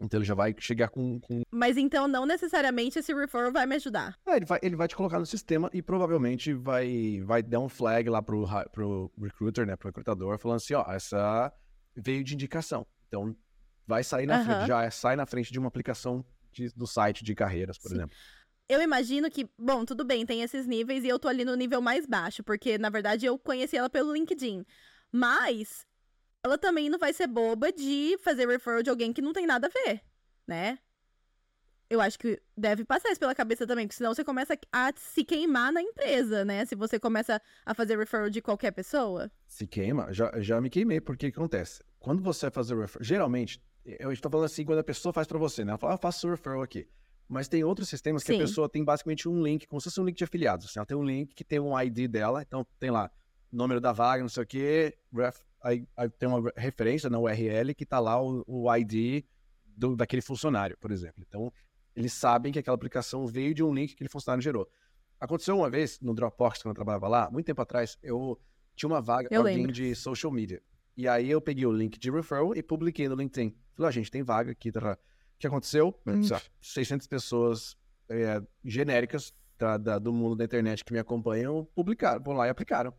Então 0.00 0.18
ele 0.18 0.26
já 0.26 0.34
vai 0.34 0.54
chegar 0.58 0.88
com, 0.88 1.20
com, 1.20 1.42
Mas 1.50 1.76
então 1.76 2.08
não 2.08 2.26
necessariamente 2.26 2.98
esse 2.98 3.14
referral 3.14 3.52
vai 3.52 3.64
me 3.64 3.76
ajudar. 3.76 4.18
É, 4.26 4.36
ele, 4.36 4.44
vai, 4.44 4.58
ele 4.62 4.76
vai 4.76 4.88
te 4.88 4.96
colocar 4.96 5.18
no 5.18 5.26
sistema 5.26 5.70
e 5.72 5.80
provavelmente 5.80 6.52
vai, 6.52 7.22
vai 7.24 7.42
dar 7.42 7.60
um 7.60 7.68
flag 7.68 8.08
lá 8.10 8.20
pro, 8.20 8.46
pro 8.72 9.10
recruiter, 9.20 9.66
né? 9.66 9.76
Pro 9.76 9.88
recrutador, 9.88 10.38
falando 10.38 10.56
assim, 10.56 10.74
ó, 10.74 10.84
essa 10.90 11.52
veio 11.94 12.24
de 12.24 12.34
indicação. 12.34 12.86
Então 13.08 13.36
vai 13.86 14.02
sair 14.02 14.26
na 14.26 14.44
frente, 14.44 14.66
já 14.66 14.90
sai 14.90 15.16
na 15.16 15.26
frente 15.26 15.52
de 15.52 15.58
uma 15.58 15.68
aplicação 15.68 16.24
de, 16.50 16.68
do 16.74 16.86
site 16.86 17.22
de 17.24 17.34
carreiras, 17.34 17.78
por 17.78 17.88
Sim. 17.88 17.96
exemplo. 17.96 18.16
Eu 18.68 18.80
imagino 18.80 19.30
que, 19.30 19.48
bom, 19.58 19.84
tudo 19.84 20.04
bem, 20.04 20.24
tem 20.24 20.40
esses 20.42 20.66
níveis 20.66 21.04
e 21.04 21.08
eu 21.08 21.18
tô 21.18 21.28
ali 21.28 21.44
no 21.44 21.54
nível 21.54 21.82
mais 21.82 22.06
baixo, 22.06 22.42
porque 22.42 22.78
na 22.78 22.88
verdade 22.88 23.26
eu 23.26 23.38
conheci 23.38 23.76
ela 23.76 23.90
pelo 23.90 24.14
LinkedIn. 24.14 24.64
Mas 25.12 25.86
ela 26.44 26.58
também 26.58 26.90
não 26.90 26.98
vai 26.98 27.12
ser 27.12 27.26
boba 27.26 27.72
de 27.72 28.18
fazer 28.22 28.46
referral 28.46 28.82
de 28.82 28.90
alguém 28.90 29.12
que 29.12 29.22
não 29.22 29.32
tem 29.32 29.46
nada 29.46 29.66
a 29.66 29.70
ver, 29.70 30.02
né? 30.46 30.78
Eu 31.88 32.00
acho 32.00 32.18
que 32.18 32.40
deve 32.56 32.84
passar 32.84 33.10
isso 33.10 33.20
pela 33.20 33.34
cabeça 33.34 33.66
também, 33.66 33.86
porque 33.86 33.96
senão 33.96 34.14
você 34.14 34.24
começa 34.24 34.58
a 34.70 34.92
se 34.96 35.24
queimar 35.24 35.72
na 35.72 35.80
empresa, 35.80 36.44
né? 36.44 36.64
Se 36.66 36.74
você 36.74 36.98
começa 36.98 37.40
a 37.64 37.74
fazer 37.74 37.98
referral 37.98 38.28
de 38.28 38.42
qualquer 38.42 38.72
pessoa. 38.72 39.30
Se 39.46 39.66
queima? 39.66 40.12
Já, 40.12 40.32
já 40.40 40.60
me 40.60 40.68
queimei, 40.68 41.00
porque 41.00 41.28
o 41.28 41.32
que 41.32 41.38
acontece? 41.38 41.82
Quando 41.98 42.22
você 42.22 42.46
vai 42.46 42.50
fazer 42.50 42.76
referral, 42.76 43.04
geralmente, 43.04 43.62
eu 43.84 44.12
estou 44.12 44.30
falando 44.30 44.46
assim 44.46 44.64
quando 44.64 44.80
a 44.80 44.84
pessoa 44.84 45.12
faz 45.12 45.26
para 45.26 45.38
você, 45.38 45.64
né? 45.64 45.70
Ela 45.70 45.78
fala, 45.78 45.94
ah, 45.94 45.96
eu 45.96 45.98
faço 45.98 46.28
referral 46.28 46.62
aqui. 46.62 46.86
Mas 47.26 47.48
tem 47.48 47.64
outros 47.64 47.88
sistemas 47.88 48.22
que 48.22 48.32
Sim. 48.32 48.38
a 48.38 48.42
pessoa 48.42 48.68
tem 48.68 48.84
basicamente 48.84 49.28
um 49.28 49.42
link, 49.42 49.66
como 49.66 49.80
se 49.80 49.84
fosse 49.84 50.00
um 50.00 50.04
link 50.04 50.16
de 50.16 50.24
afiliados. 50.24 50.66
Assim, 50.66 50.78
ela 50.78 50.86
tem 50.86 50.96
um 50.96 51.04
link 51.04 51.34
que 51.34 51.44
tem 51.44 51.58
um 51.58 51.78
ID 51.78 52.10
dela, 52.10 52.42
então 52.42 52.66
tem 52.78 52.90
lá, 52.90 53.10
número 53.50 53.80
da 53.80 53.92
vaga, 53.92 54.22
não 54.22 54.28
sei 54.28 54.42
o 54.42 54.46
quê, 54.46 54.98
ref, 55.12 55.40
aí, 55.64 55.88
aí 55.96 56.08
tem 56.10 56.28
uma 56.28 56.52
referência 56.56 57.08
na 57.08 57.18
URL 57.18 57.74
que 57.74 57.84
está 57.84 57.98
lá 57.98 58.22
o, 58.22 58.44
o 58.46 58.76
ID 58.76 59.24
do, 59.66 59.96
daquele 59.96 60.22
funcionário, 60.22 60.76
por 60.78 60.92
exemplo. 60.92 61.24
Então, 61.26 61.52
eles 61.96 62.12
sabem 62.12 62.52
que 62.52 62.58
aquela 62.58 62.74
aplicação 62.74 63.26
veio 63.26 63.54
de 63.54 63.62
um 63.62 63.72
link 63.72 63.88
que 63.88 63.94
aquele 63.94 64.10
funcionário 64.10 64.42
gerou. 64.42 64.68
Aconteceu 65.18 65.56
uma 65.56 65.70
vez 65.70 65.98
no 66.00 66.14
Dropbox, 66.14 66.62
quando 66.62 66.72
eu 66.72 66.74
trabalhava 66.74 67.08
lá, 67.08 67.30
muito 67.30 67.46
tempo 67.46 67.62
atrás, 67.62 67.98
eu 68.02 68.38
tinha 68.76 68.88
uma 68.88 69.00
vaga 69.00 69.28
para 69.28 69.38
alguém 69.38 69.66
de 69.66 69.94
social 69.94 70.30
media. 70.30 70.62
E 70.96 71.08
aí 71.08 71.30
eu 71.30 71.40
peguei 71.40 71.66
o 71.66 71.72
link 71.72 71.98
de 71.98 72.10
referral 72.10 72.54
e 72.54 72.62
publiquei 72.62 73.08
no 73.08 73.14
LinkedIn. 73.14 73.56
Falei, 73.74 73.88
oh, 73.88 73.92
gente, 73.92 74.10
tem 74.10 74.22
vaga 74.22 74.52
aqui. 74.52 74.70
Tá? 74.70 74.92
O 74.92 74.98
que 75.38 75.46
aconteceu? 75.46 75.98
Hum. 76.06 76.22
600 76.60 77.06
pessoas 77.06 77.76
é, 78.08 78.40
genéricas 78.64 79.32
da, 79.58 79.76
da, 79.76 79.98
do 79.98 80.12
mundo 80.12 80.36
da 80.36 80.44
internet 80.44 80.84
que 80.84 80.92
me 80.92 80.98
acompanham 80.98 81.64
publicaram, 81.74 82.22
vão 82.22 82.34
lá 82.34 82.46
e 82.46 82.50
aplicaram. 82.50 82.94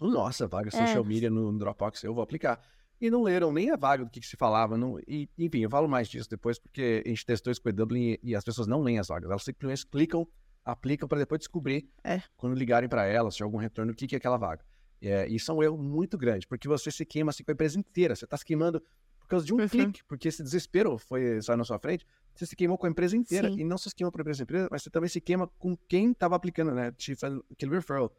Nossa, 0.00 0.48
vaga 0.48 0.70
social 0.70 1.04
é. 1.04 1.06
media 1.06 1.30
no 1.30 1.56
Dropbox, 1.56 2.02
eu 2.02 2.14
vou 2.14 2.22
aplicar. 2.22 2.60
E 3.00 3.10
não 3.10 3.22
leram 3.22 3.52
nem 3.52 3.70
a 3.70 3.76
vaga 3.76 4.04
do 4.04 4.10
que, 4.10 4.20
que 4.20 4.26
se 4.26 4.36
falava. 4.36 4.76
Não, 4.76 4.98
e, 5.06 5.28
enfim, 5.38 5.60
eu 5.60 5.70
falo 5.70 5.88
mais 5.88 6.08
disso 6.08 6.28
depois, 6.28 6.58
porque 6.58 7.02
a 7.04 7.08
gente 7.08 7.24
testou 7.24 7.50
isso 7.50 7.62
com 7.62 7.68
o 7.68 7.72
Dublin 7.72 8.12
e, 8.12 8.20
e 8.22 8.36
as 8.36 8.44
pessoas 8.44 8.66
não 8.66 8.82
leem 8.82 8.98
as 8.98 9.08
vagas. 9.08 9.30
Elas 9.30 9.42
simplesmente 9.42 9.86
clicam, 9.86 10.28
aplicam 10.64 11.08
para 11.08 11.18
depois 11.18 11.38
descobrir, 11.38 11.88
é. 12.04 12.22
quando 12.36 12.54
ligarem 12.54 12.88
para 12.88 13.06
elas, 13.06 13.36
se 13.36 13.42
algum 13.42 13.56
retorno, 13.56 13.92
o 13.92 13.94
que, 13.94 14.06
que 14.06 14.14
é 14.14 14.18
aquela 14.18 14.36
vaga. 14.36 14.62
É, 15.00 15.26
isso 15.28 15.50
é 15.50 15.54
um 15.54 15.62
erro 15.62 15.78
muito 15.78 16.18
grande, 16.18 16.46
porque 16.46 16.68
você 16.68 16.90
se 16.90 17.06
queima 17.06 17.30
assim 17.30 17.42
com 17.42 17.50
a 17.50 17.54
empresa 17.54 17.78
inteira. 17.78 18.14
Você 18.14 18.26
está 18.26 18.36
se 18.36 18.44
queimando 18.44 18.82
por 19.18 19.28
causa 19.28 19.46
de 19.46 19.54
um 19.54 19.58
uhum. 19.58 19.68
clique, 19.68 20.04
porque 20.04 20.28
esse 20.28 20.42
desespero 20.42 20.98
foi 20.98 21.40
só 21.40 21.56
na 21.56 21.64
sua 21.64 21.78
frente. 21.78 22.06
Você 22.34 22.44
se 22.44 22.54
queimou 22.54 22.76
com 22.76 22.86
a 22.86 22.90
empresa 22.90 23.16
inteira. 23.16 23.48
Sim. 23.50 23.60
E 23.60 23.64
não 23.64 23.78
só 23.78 23.88
se 23.88 23.94
queima 23.94 24.10
com 24.12 24.18
a 24.18 24.20
empresa 24.20 24.42
inteira, 24.42 24.68
mas 24.70 24.82
você 24.82 24.90
também 24.90 25.08
se 25.08 25.20
queima 25.22 25.46
com 25.58 25.74
quem 25.88 26.10
estava 26.10 26.36
aplicando, 26.36 26.74
né? 26.74 26.92
Te 26.92 27.16
aquele 27.50 27.72
referral. 27.72 28.14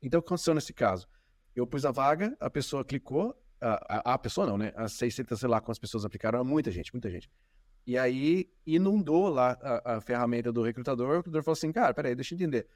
Então, 0.00 0.20
o 0.20 0.22
que 0.22 0.28
aconteceu 0.28 0.54
nesse 0.54 0.72
caso? 0.72 1.08
Eu 1.54 1.66
pus 1.66 1.84
a 1.84 1.90
vaga, 1.90 2.36
a 2.38 2.48
pessoa 2.48 2.84
clicou, 2.84 3.34
a, 3.60 4.10
a, 4.10 4.14
a 4.14 4.18
pessoa 4.18 4.46
não, 4.46 4.56
né? 4.56 4.72
As 4.76 4.92
600, 4.94 5.38
sei 5.38 5.48
lá, 5.48 5.60
quantas 5.60 5.78
pessoas 5.78 6.04
aplicaram, 6.04 6.44
muita 6.44 6.70
gente, 6.70 6.92
muita 6.92 7.10
gente. 7.10 7.30
E 7.86 7.98
aí 7.98 8.50
inundou 8.66 9.28
lá 9.28 9.58
a, 9.60 9.96
a, 9.96 10.00
ferramenta 10.00 10.52
do 10.52 10.62
recrutador, 10.62 11.08
o 11.08 11.16
recrutador 11.16 11.42
falou 11.42 11.54
assim, 11.54 11.72
cara, 11.72 11.92
peraí, 11.92 12.14
deixa 12.14 12.34
eu 12.34 12.36
entender. 12.36 12.68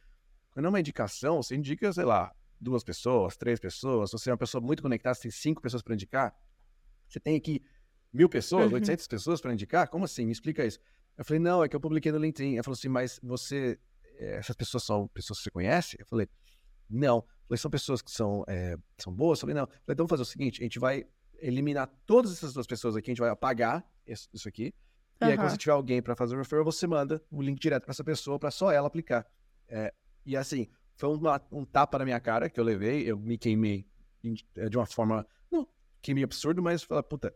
Quando 0.50 0.66
é 0.66 0.68
uma 0.68 0.80
indicação, 0.80 1.42
você 1.42 1.54
indica, 1.54 1.92
sei 1.92 2.04
lá, 2.04 2.34
duas 2.60 2.82
pessoas, 2.82 3.36
três 3.36 3.60
pessoas, 3.60 4.10
se 4.10 4.18
você 4.18 4.30
é 4.30 4.32
uma 4.32 4.38
pessoa 4.38 4.60
muito 4.60 4.82
conectada, 4.82 5.14
você 5.14 5.22
tem 5.22 5.30
cinco 5.30 5.60
pessoas 5.60 5.82
para 5.82 5.94
indicar, 5.94 6.34
você 7.08 7.20
tem 7.20 7.36
aqui 7.36 7.62
mil 8.12 8.28
pessoas, 8.28 8.68
uhum. 8.68 8.74
800 8.74 9.06
pessoas 9.08 9.40
para 9.40 9.52
indicar? 9.52 9.88
Como 9.88 10.04
assim? 10.04 10.24
Me 10.24 10.32
explica 10.32 10.64
isso. 10.64 10.78
Eu 11.18 11.24
falei, 11.24 11.40
não, 11.40 11.62
é 11.62 11.68
que 11.68 11.74
eu 11.74 11.80
publiquei 11.80 12.12
no 12.12 12.18
LinkedIn. 12.18 12.54
Ele 12.54 12.62
falou 12.62 12.76
assim, 12.76 12.88
mas 12.88 13.18
você, 13.22 13.78
eh, 14.18 14.36
essas 14.36 14.54
pessoas 14.54 14.84
são 14.84 15.08
pessoas 15.08 15.38
que 15.38 15.44
você 15.44 15.50
conhece? 15.50 15.96
Eu 15.98 16.06
falei, 16.06 16.28
não. 16.88 17.24
Falei, 17.48 17.58
são 17.58 17.70
pessoas 17.70 18.00
que 18.02 18.10
são, 18.10 18.44
é, 18.48 18.76
são 18.98 19.12
boas? 19.12 19.40
Falei, 19.40 19.54
não. 19.54 19.66
Falei, 19.66 19.80
então 19.88 20.06
vamos 20.06 20.10
fazer 20.10 20.22
o 20.22 20.26
seguinte, 20.26 20.60
a 20.60 20.64
gente 20.64 20.78
vai 20.78 21.06
eliminar 21.38 21.88
todas 22.06 22.32
essas 22.32 22.54
duas 22.54 22.66
pessoas 22.66 22.96
aqui, 22.96 23.10
a 23.10 23.12
gente 23.12 23.20
vai 23.20 23.30
apagar 23.30 23.84
isso, 24.06 24.28
isso 24.32 24.48
aqui, 24.48 24.72
E 25.20 25.24
aí, 25.24 25.36
quando 25.36 25.50
você 25.50 25.56
tiver 25.56 25.72
alguém 25.72 26.02
para 26.02 26.16
fazer 26.16 26.34
o 26.34 26.38
referral, 26.38 26.64
você 26.64 26.86
manda 26.86 27.22
o 27.30 27.40
link 27.40 27.60
direto 27.60 27.84
para 27.84 27.92
essa 27.92 28.04
pessoa, 28.04 28.38
para 28.38 28.50
só 28.50 28.70
ela 28.70 28.86
aplicar. 28.86 29.26
É, 29.68 29.92
e 30.24 30.36
assim, 30.36 30.68
foi 30.96 31.08
uma, 31.10 31.40
um 31.50 31.64
tapa 31.64 31.98
na 31.98 32.04
minha 32.04 32.20
cara 32.20 32.48
que 32.48 32.58
eu 32.58 32.64
levei, 32.64 33.02
eu 33.08 33.18
me 33.18 33.38
queimei 33.38 33.86
é, 34.56 34.68
de 34.68 34.76
uma 34.76 34.86
forma, 34.86 35.26
não, 35.50 35.68
queimei 36.02 36.24
absurdo, 36.24 36.62
mas 36.62 36.82
falei, 36.82 37.02
puta, 37.02 37.34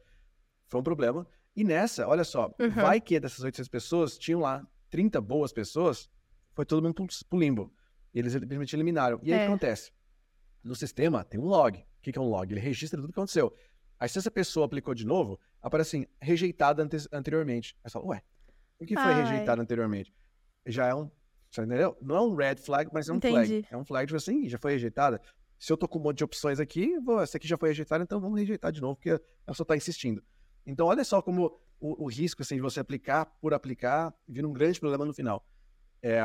foi 0.69 0.81
um 0.81 0.83
problema. 0.83 1.27
E 1.55 1.65
nessa, 1.65 2.07
olha 2.07 2.25
só, 2.25 2.55
uhum. 2.59 2.71
vai 2.71 3.01
que 3.01 3.19
dessas 3.19 3.41
800 3.41 3.69
pessoas, 3.69 4.19
tinham 4.19 4.41
lá 4.41 4.67
30 4.91 5.21
boas 5.21 5.53
pessoas, 5.53 6.09
foi 6.55 6.65
todo 6.65 6.83
mundo 6.83 6.95
pro, 6.95 7.07
pro 7.29 7.39
limbo. 7.39 7.73
E 8.15 8.19
eles 8.19 8.33
simplesmente 8.33 8.75
eliminaram. 8.75 9.21
E 9.23 9.33
aí 9.33 9.39
o 9.39 9.41
que 9.41 9.45
é. 9.45 9.47
acontece? 9.47 9.93
No 10.63 10.75
sistema 10.75 11.25
tem 11.25 11.41
um 11.41 11.47
log. 11.47 11.79
O 11.79 11.85
que, 12.03 12.13
que 12.13 12.19
é 12.19 12.23
um 12.23 12.29
log? 12.29 12.53
Ele 12.53 12.61
registra 12.61 13.01
tudo 13.01 13.13
que 13.13 13.19
aconteceu. 13.19 13.55
Aí 13.99 14.09
se 14.09 14.19
essa 14.19 14.31
pessoa 14.31 14.67
aplicou 14.67 14.95
de 14.95 15.05
novo, 15.07 15.39
aparece 15.61 15.97
assim, 15.97 16.07
rejeitada 16.21 16.83
ante 16.83 16.97
anteriormente. 17.13 17.77
Aí 17.83 17.91
você 17.91 17.93
fala, 17.95 18.07
ué, 18.07 18.23
o 18.79 18.87
que 18.87 18.95
foi 18.95 19.13
Ai. 19.13 19.23
rejeitado 19.23 19.61
anteriormente? 19.61 20.15
Já 20.67 20.87
é 20.87 20.95
um, 20.95 21.11
você 21.51 21.63
entendeu? 21.63 21.97
Não 22.01 22.17
é 22.17 22.21
um 22.21 22.35
red 22.35 22.57
flag, 22.57 22.91
mas 22.93 23.09
é 23.09 23.13
um 23.13 23.17
Entendi. 23.17 23.35
flag. 23.35 23.67
É 23.71 23.77
um 23.77 23.85
flag, 23.85 24.07
tipo 24.07 24.17
assim, 24.17 24.49
já 24.49 24.59
foi 24.59 24.73
rejeitada. 24.73 25.21
Se 25.59 25.73
eu 25.73 25.77
tô 25.77 25.89
com 25.89 25.99
um 25.99 26.03
monte 26.03 26.19
de 26.19 26.25
opções 26.25 26.61
aqui, 26.61 26.99
vou, 27.01 27.21
essa 27.21 27.37
aqui 27.37 27.49
já 27.49 27.57
foi 27.57 27.71
rejeitada, 27.71 28.05
então 28.05 28.21
vamos 28.21 28.39
rejeitar 28.39 28.71
de 28.71 28.81
novo, 28.81 28.95
porque 28.95 29.11
a 29.11 29.51
pessoa 29.51 29.67
tá 29.67 29.77
insistindo. 29.77 30.23
Então 30.65 30.87
olha 30.87 31.03
só 31.03 31.21
como 31.21 31.59
o, 31.81 32.05
o 32.05 32.09
risco, 32.09 32.43
assim, 32.43 32.57
de 32.57 32.61
você 32.61 32.79
aplicar 32.79 33.27
por 33.41 33.55
aplicar 33.55 34.15
vira 34.29 34.47
um 34.47 34.53
grande 34.53 34.79
problema 34.79 35.05
no 35.05 35.15
final. 35.15 35.45
É, 36.03 36.21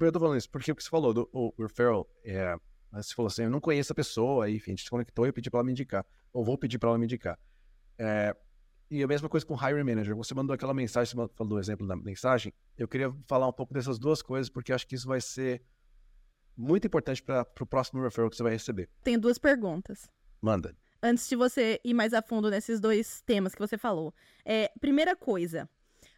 eu 0.00 0.12
tô 0.12 0.20
falando 0.20 0.38
isso 0.38 0.50
porque 0.50 0.72
o 0.72 0.76
que 0.76 0.82
você 0.82 0.90
falou 0.90 1.12
do 1.12 1.28
o 1.32 1.52
referral, 1.58 2.08
é, 2.24 2.56
você 2.92 3.14
falou 3.14 3.28
assim, 3.28 3.44
eu 3.44 3.50
não 3.50 3.60
conheço 3.60 3.92
a 3.92 3.94
pessoa, 3.94 4.46
aí, 4.46 4.56
enfim, 4.56 4.72
a 4.72 4.74
gente 4.74 4.84
se 4.84 4.90
conectou 4.90 5.26
e 5.26 5.28
eu 5.28 5.32
pedi 5.32 5.50
para 5.50 5.58
ela 5.58 5.64
me 5.64 5.72
indicar, 5.72 6.06
ou 6.32 6.44
vou 6.44 6.58
pedir 6.58 6.78
para 6.78 6.90
ela 6.90 6.98
me 6.98 7.04
indicar. 7.04 7.38
É, 7.98 8.36
e 8.90 9.02
a 9.02 9.06
mesma 9.06 9.26
coisa 9.26 9.46
com 9.46 9.54
o 9.54 9.56
Hiring 9.56 9.84
Manager. 9.84 10.14
Você 10.16 10.34
mandou 10.34 10.52
aquela 10.52 10.74
mensagem, 10.74 11.14
você 11.14 11.34
falou 11.34 11.54
do 11.54 11.58
exemplo 11.58 11.86
da 11.86 11.96
mensagem. 11.96 12.52
Eu 12.76 12.86
queria 12.86 13.10
falar 13.26 13.48
um 13.48 13.52
pouco 13.52 13.72
dessas 13.72 13.98
duas 13.98 14.20
coisas, 14.20 14.50
porque 14.50 14.70
acho 14.70 14.86
que 14.86 14.94
isso 14.94 15.08
vai 15.08 15.18
ser 15.18 15.62
muito 16.54 16.86
importante 16.86 17.22
para 17.22 17.46
o 17.58 17.66
próximo 17.66 18.02
referral 18.02 18.28
que 18.28 18.36
você 18.36 18.42
vai 18.42 18.52
receber. 18.52 18.90
Tenho 19.02 19.18
duas 19.18 19.38
perguntas. 19.38 20.10
Manda. 20.42 20.76
Antes 21.02 21.26
de 21.26 21.34
você 21.34 21.80
ir 21.82 21.94
mais 21.94 22.12
a 22.12 22.20
fundo 22.20 22.50
nesses 22.50 22.80
dois 22.80 23.22
temas 23.22 23.54
que 23.54 23.60
você 23.60 23.78
falou. 23.78 24.14
É, 24.44 24.70
primeira 24.78 25.16
coisa, 25.16 25.66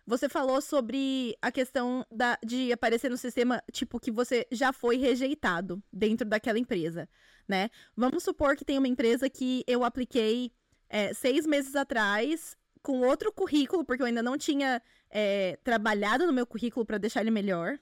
você 0.07 0.29
falou 0.29 0.61
sobre 0.61 1.37
a 1.41 1.51
questão 1.51 2.05
da, 2.11 2.39
de 2.45 2.73
aparecer 2.73 3.11
no 3.11 3.17
sistema, 3.17 3.63
tipo, 3.73 3.99
que 3.99 4.11
você 4.11 4.47
já 4.51 4.73
foi 4.73 4.97
rejeitado 4.97 5.83
dentro 5.93 6.29
daquela 6.29 6.59
empresa, 6.59 7.09
né? 7.49 7.71
Vamos 7.97 8.23
supor 8.23 8.57
que 8.57 8.65
tem 8.65 8.79
uma 8.79 8.89
empresa 8.89 9.31
que 9.31 9.65
eu 9.67 9.83
apliquei 9.83 10.53
é, 10.89 11.15
seis 11.15 11.47
meses 11.47 11.75
atrás 11.75 12.57
com 12.83 13.01
outro 13.01 13.33
currículo, 13.33 13.85
porque 13.85 14.03
eu 14.03 14.07
ainda 14.07 14.23
não 14.23 14.37
tinha 14.37 14.83
é, 15.11 15.59
trabalhado 15.65 16.27
no 16.27 16.33
meu 16.33 16.47
currículo 16.47 16.85
para 16.85 16.99
deixar 16.99 17.23
ele 17.23 17.31
melhor. 17.31 17.79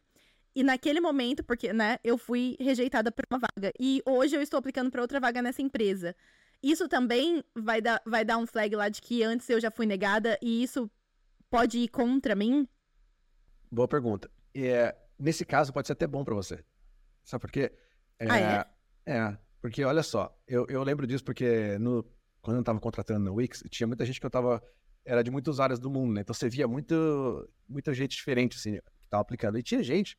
E 0.54 0.62
naquele 0.62 1.00
momento, 1.00 1.42
porque, 1.42 1.72
né, 1.72 1.98
eu 2.04 2.16
fui 2.16 2.56
rejeitada 2.60 3.10
por 3.10 3.24
uma 3.30 3.40
vaga. 3.40 3.72
E 3.80 4.02
hoje 4.06 4.36
eu 4.36 4.42
estou 4.42 4.58
aplicando 4.58 4.90
para 4.90 5.02
outra 5.02 5.18
vaga 5.18 5.42
nessa 5.42 5.62
empresa. 5.62 6.14
Isso 6.62 6.88
também 6.88 7.42
vai 7.54 7.80
dar, 7.80 8.00
vai 8.06 8.24
dar 8.24 8.36
um 8.38 8.46
flag 8.46 8.76
lá 8.76 8.88
de 8.88 9.00
que 9.00 9.24
antes 9.24 9.48
eu 9.48 9.60
já 9.60 9.70
fui 9.70 9.86
negada 9.86 10.38
e 10.40 10.62
isso 10.62 10.88
pode 11.52 11.76
ir 11.76 11.88
contra 11.88 12.34
mim? 12.34 12.66
Boa 13.70 13.86
pergunta. 13.86 14.30
É, 14.54 14.96
nesse 15.18 15.44
caso, 15.44 15.70
pode 15.70 15.86
ser 15.86 15.92
até 15.92 16.06
bom 16.06 16.24
para 16.24 16.34
você. 16.34 16.64
Sabe 17.22 17.42
por 17.42 17.50
quê? 17.50 17.70
É, 18.18 18.26
ah, 18.30 18.66
é? 19.04 19.12
É, 19.12 19.38
porque 19.60 19.84
olha 19.84 20.02
só, 20.02 20.34
eu, 20.48 20.66
eu 20.70 20.82
lembro 20.82 21.06
disso 21.06 21.22
porque 21.22 21.76
no, 21.78 22.10
quando 22.40 22.56
eu 22.56 22.64
tava 22.64 22.80
contratando 22.80 23.26
na 23.26 23.30
Wix, 23.30 23.62
tinha 23.68 23.86
muita 23.86 24.06
gente 24.06 24.18
que 24.18 24.24
eu 24.24 24.30
tava. 24.30 24.62
Era 25.04 25.22
de 25.22 25.30
muitas 25.30 25.60
áreas 25.60 25.78
do 25.78 25.90
mundo, 25.90 26.14
né? 26.14 26.22
Então 26.22 26.32
você 26.32 26.48
via 26.48 26.66
muito, 26.66 27.46
muita 27.68 27.92
gente 27.92 28.16
diferente, 28.16 28.56
assim, 28.56 28.78
que 29.00 29.08
tava 29.10 29.20
aplicando. 29.20 29.58
E 29.58 29.62
tinha 29.62 29.82
gente 29.82 30.16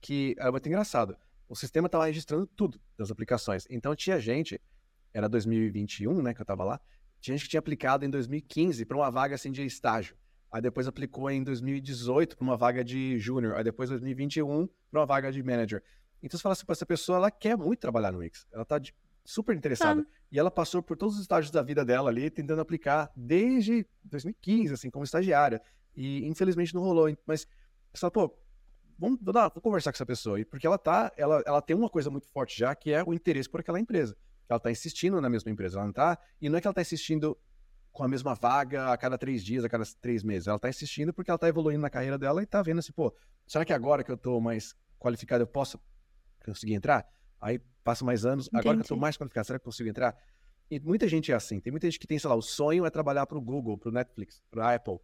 que 0.00 0.34
era 0.38 0.50
muito 0.50 0.66
engraçado. 0.66 1.14
O 1.46 1.54
sistema 1.54 1.90
tava 1.90 2.06
registrando 2.06 2.46
tudo 2.46 2.80
das 2.96 3.10
aplicações. 3.10 3.66
Então 3.68 3.94
tinha 3.94 4.18
gente, 4.18 4.58
era 5.12 5.28
2021, 5.28 6.22
né, 6.22 6.32
que 6.32 6.40
eu 6.40 6.46
tava 6.46 6.64
lá, 6.64 6.80
tinha 7.20 7.36
gente 7.36 7.44
que 7.44 7.50
tinha 7.50 7.60
aplicado 7.60 8.04
em 8.04 8.08
2015 8.08 8.84
para 8.86 8.96
uma 8.96 9.10
vaga 9.10 9.34
assim 9.34 9.50
de 9.50 9.62
estágio. 9.66 10.16
Aí 10.52 10.60
depois 10.60 10.88
aplicou 10.88 11.30
em 11.30 11.44
2018 11.44 12.36
para 12.36 12.44
uma 12.44 12.56
vaga 12.56 12.82
de 12.82 13.18
júnior. 13.18 13.56
Aí 13.56 13.64
depois 13.64 13.88
2021 13.88 14.68
para 14.90 15.00
uma 15.00 15.06
vaga 15.06 15.30
de 15.30 15.42
manager. 15.42 15.82
Então 16.22 16.36
você 16.36 16.42
fala 16.42 16.52
assim, 16.54 16.64
essa 16.68 16.86
pessoa 16.86 17.18
ela 17.18 17.30
quer 17.30 17.56
muito 17.56 17.78
trabalhar 17.78 18.12
no 18.12 18.18
Wix. 18.18 18.46
Ela 18.52 18.62
está 18.62 18.80
super 19.24 19.56
interessada. 19.56 20.02
Tá. 20.02 20.10
E 20.32 20.38
ela 20.38 20.50
passou 20.50 20.82
por 20.82 20.96
todos 20.96 21.14
os 21.14 21.20
estágios 21.20 21.50
da 21.50 21.62
vida 21.62 21.84
dela 21.84 22.10
ali, 22.10 22.30
tentando 22.30 22.60
aplicar 22.60 23.10
desde 23.14 23.86
2015, 24.04 24.74
assim, 24.74 24.90
como 24.90 25.04
estagiária. 25.04 25.62
E 25.96 26.26
infelizmente 26.26 26.74
não 26.74 26.82
rolou. 26.82 27.14
Mas 27.26 27.46
você 27.92 28.00
fala, 28.00 28.10
pô, 28.10 28.38
vamos, 28.98 29.18
vou 29.22 29.62
conversar 29.62 29.92
com 29.92 29.96
essa 29.96 30.06
pessoa. 30.06 30.44
Porque 30.46 30.66
ela 30.66 30.78
tá, 30.78 31.12
ela, 31.16 31.42
ela 31.46 31.62
tem 31.62 31.76
uma 31.76 31.88
coisa 31.88 32.10
muito 32.10 32.26
forte 32.28 32.58
já, 32.58 32.74
que 32.74 32.92
é 32.92 33.02
o 33.04 33.14
interesse 33.14 33.48
por 33.48 33.60
aquela 33.60 33.78
empresa. 33.78 34.16
Ela 34.48 34.56
está 34.56 34.70
insistindo 34.70 35.20
na 35.20 35.30
mesma 35.30 35.50
empresa. 35.50 35.78
Ela 35.78 35.86
não 35.86 35.92
tá, 35.92 36.18
e 36.40 36.48
não 36.48 36.58
é 36.58 36.60
que 36.60 36.66
ela 36.66 36.72
está 36.72 36.82
insistindo 36.82 37.38
com 38.00 38.04
a 38.04 38.08
mesma 38.08 38.34
vaga 38.34 38.90
a 38.90 38.96
cada 38.96 39.18
três 39.18 39.44
dias, 39.44 39.62
a 39.62 39.68
cada 39.68 39.84
três 40.00 40.22
meses. 40.22 40.48
Ela 40.48 40.56
está 40.56 40.70
insistindo 40.70 41.12
porque 41.12 41.30
ela 41.30 41.36
está 41.36 41.46
evoluindo 41.46 41.82
na 41.82 41.90
carreira 41.90 42.16
dela 42.16 42.40
e 42.40 42.44
está 42.44 42.62
vendo 42.62 42.78
assim, 42.78 42.92
pô, 42.92 43.14
será 43.46 43.62
que 43.62 43.74
agora 43.74 44.02
que 44.02 44.10
eu 44.10 44.14
estou 44.14 44.40
mais 44.40 44.74
qualificado 44.98 45.42
eu 45.42 45.46
posso 45.46 45.78
conseguir 46.42 46.72
entrar? 46.72 47.06
Aí 47.38 47.58
passa 47.84 48.02
mais 48.02 48.24
anos, 48.24 48.46
Entendi. 48.46 48.60
agora 48.60 48.76
que 48.78 48.80
eu 48.80 48.84
estou 48.84 48.96
mais 48.96 49.18
qualificado, 49.18 49.46
será 49.46 49.58
que 49.58 49.64
eu 49.64 49.66
consigo 49.66 49.90
entrar? 49.90 50.16
E 50.70 50.80
muita 50.80 51.06
gente 51.06 51.30
é 51.30 51.34
assim. 51.34 51.60
Tem 51.60 51.70
muita 51.70 51.88
gente 51.88 52.00
que 52.00 52.06
tem, 52.06 52.18
sei 52.18 52.30
lá, 52.30 52.34
o 52.34 52.40
sonho 52.40 52.86
é 52.86 52.90
trabalhar 52.90 53.26
para 53.26 53.36
o 53.36 53.40
Google, 53.40 53.76
para 53.76 53.90
o 53.90 53.92
Netflix, 53.92 54.40
para 54.50 54.68
a 54.68 54.74
Apple. 54.76 54.98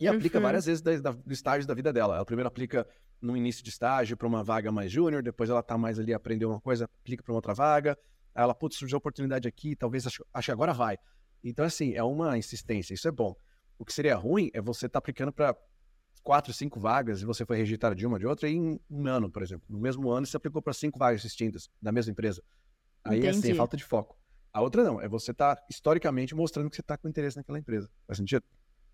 E 0.00 0.08
uhum. 0.08 0.16
aplica 0.16 0.40
várias 0.40 0.66
vezes 0.66 0.82
da, 0.82 0.96
da, 0.98 1.12
do 1.12 1.32
estágio 1.32 1.68
da 1.68 1.74
vida 1.74 1.92
dela. 1.92 2.16
Ela 2.16 2.24
primeiro 2.24 2.48
aplica 2.48 2.84
no 3.22 3.36
início 3.36 3.62
de 3.62 3.70
estágio 3.70 4.16
para 4.16 4.26
uma 4.26 4.42
vaga 4.42 4.72
mais 4.72 4.90
júnior, 4.90 5.22
depois 5.22 5.48
ela 5.48 5.60
está 5.60 5.78
mais 5.78 6.00
ali, 6.00 6.12
aprendeu 6.12 6.50
uma 6.50 6.60
coisa, 6.60 6.86
aplica 7.00 7.22
para 7.22 7.30
uma 7.30 7.38
outra 7.38 7.54
vaga. 7.54 7.96
Aí 8.34 8.42
ela, 8.42 8.56
putz, 8.56 8.76
surgiu 8.76 8.96
a 8.96 8.98
oportunidade 8.98 9.46
aqui, 9.46 9.76
talvez 9.76 10.04
acho, 10.04 10.26
acho 10.34 10.46
que 10.46 10.52
agora 10.52 10.72
vai. 10.72 10.98
Então, 11.44 11.64
assim, 11.64 11.92
é 11.94 12.02
uma 12.02 12.38
insistência, 12.38 12.94
isso 12.94 13.06
é 13.06 13.12
bom. 13.12 13.36
O 13.78 13.84
que 13.84 13.92
seria 13.92 14.16
ruim 14.16 14.50
é 14.54 14.60
você 14.60 14.86
estar 14.86 14.94
tá 14.94 14.98
aplicando 14.98 15.32
para 15.32 15.54
quatro, 16.22 16.52
cinco 16.54 16.80
vagas 16.80 17.20
e 17.20 17.26
você 17.26 17.44
foi 17.44 17.58
rejeitado 17.58 17.94
de 17.94 18.06
uma 18.06 18.18
de 18.18 18.26
outra 18.26 18.48
em 18.48 18.80
um 18.90 19.06
ano, 19.06 19.30
por 19.30 19.42
exemplo. 19.42 19.66
No 19.68 19.78
mesmo 19.78 20.10
ano, 20.10 20.26
você 20.26 20.36
aplicou 20.36 20.62
para 20.62 20.72
cinco 20.72 20.98
vagas 20.98 21.20
distintas 21.20 21.68
da 21.82 21.92
mesma 21.92 22.12
empresa. 22.12 22.42
Aí, 23.04 23.18
Entendi. 23.18 23.38
assim, 23.38 23.52
é 23.52 23.54
falta 23.54 23.76
de 23.76 23.84
foco. 23.84 24.16
A 24.50 24.62
outra 24.62 24.82
não, 24.82 25.00
é 25.00 25.08
você 25.08 25.32
estar 25.32 25.56
tá, 25.56 25.66
historicamente 25.68 26.34
mostrando 26.34 26.70
que 26.70 26.76
você 26.76 26.80
está 26.80 26.96
com 26.96 27.08
interesse 27.08 27.36
naquela 27.36 27.58
empresa. 27.58 27.90
Faz 28.06 28.16
sentido? 28.16 28.44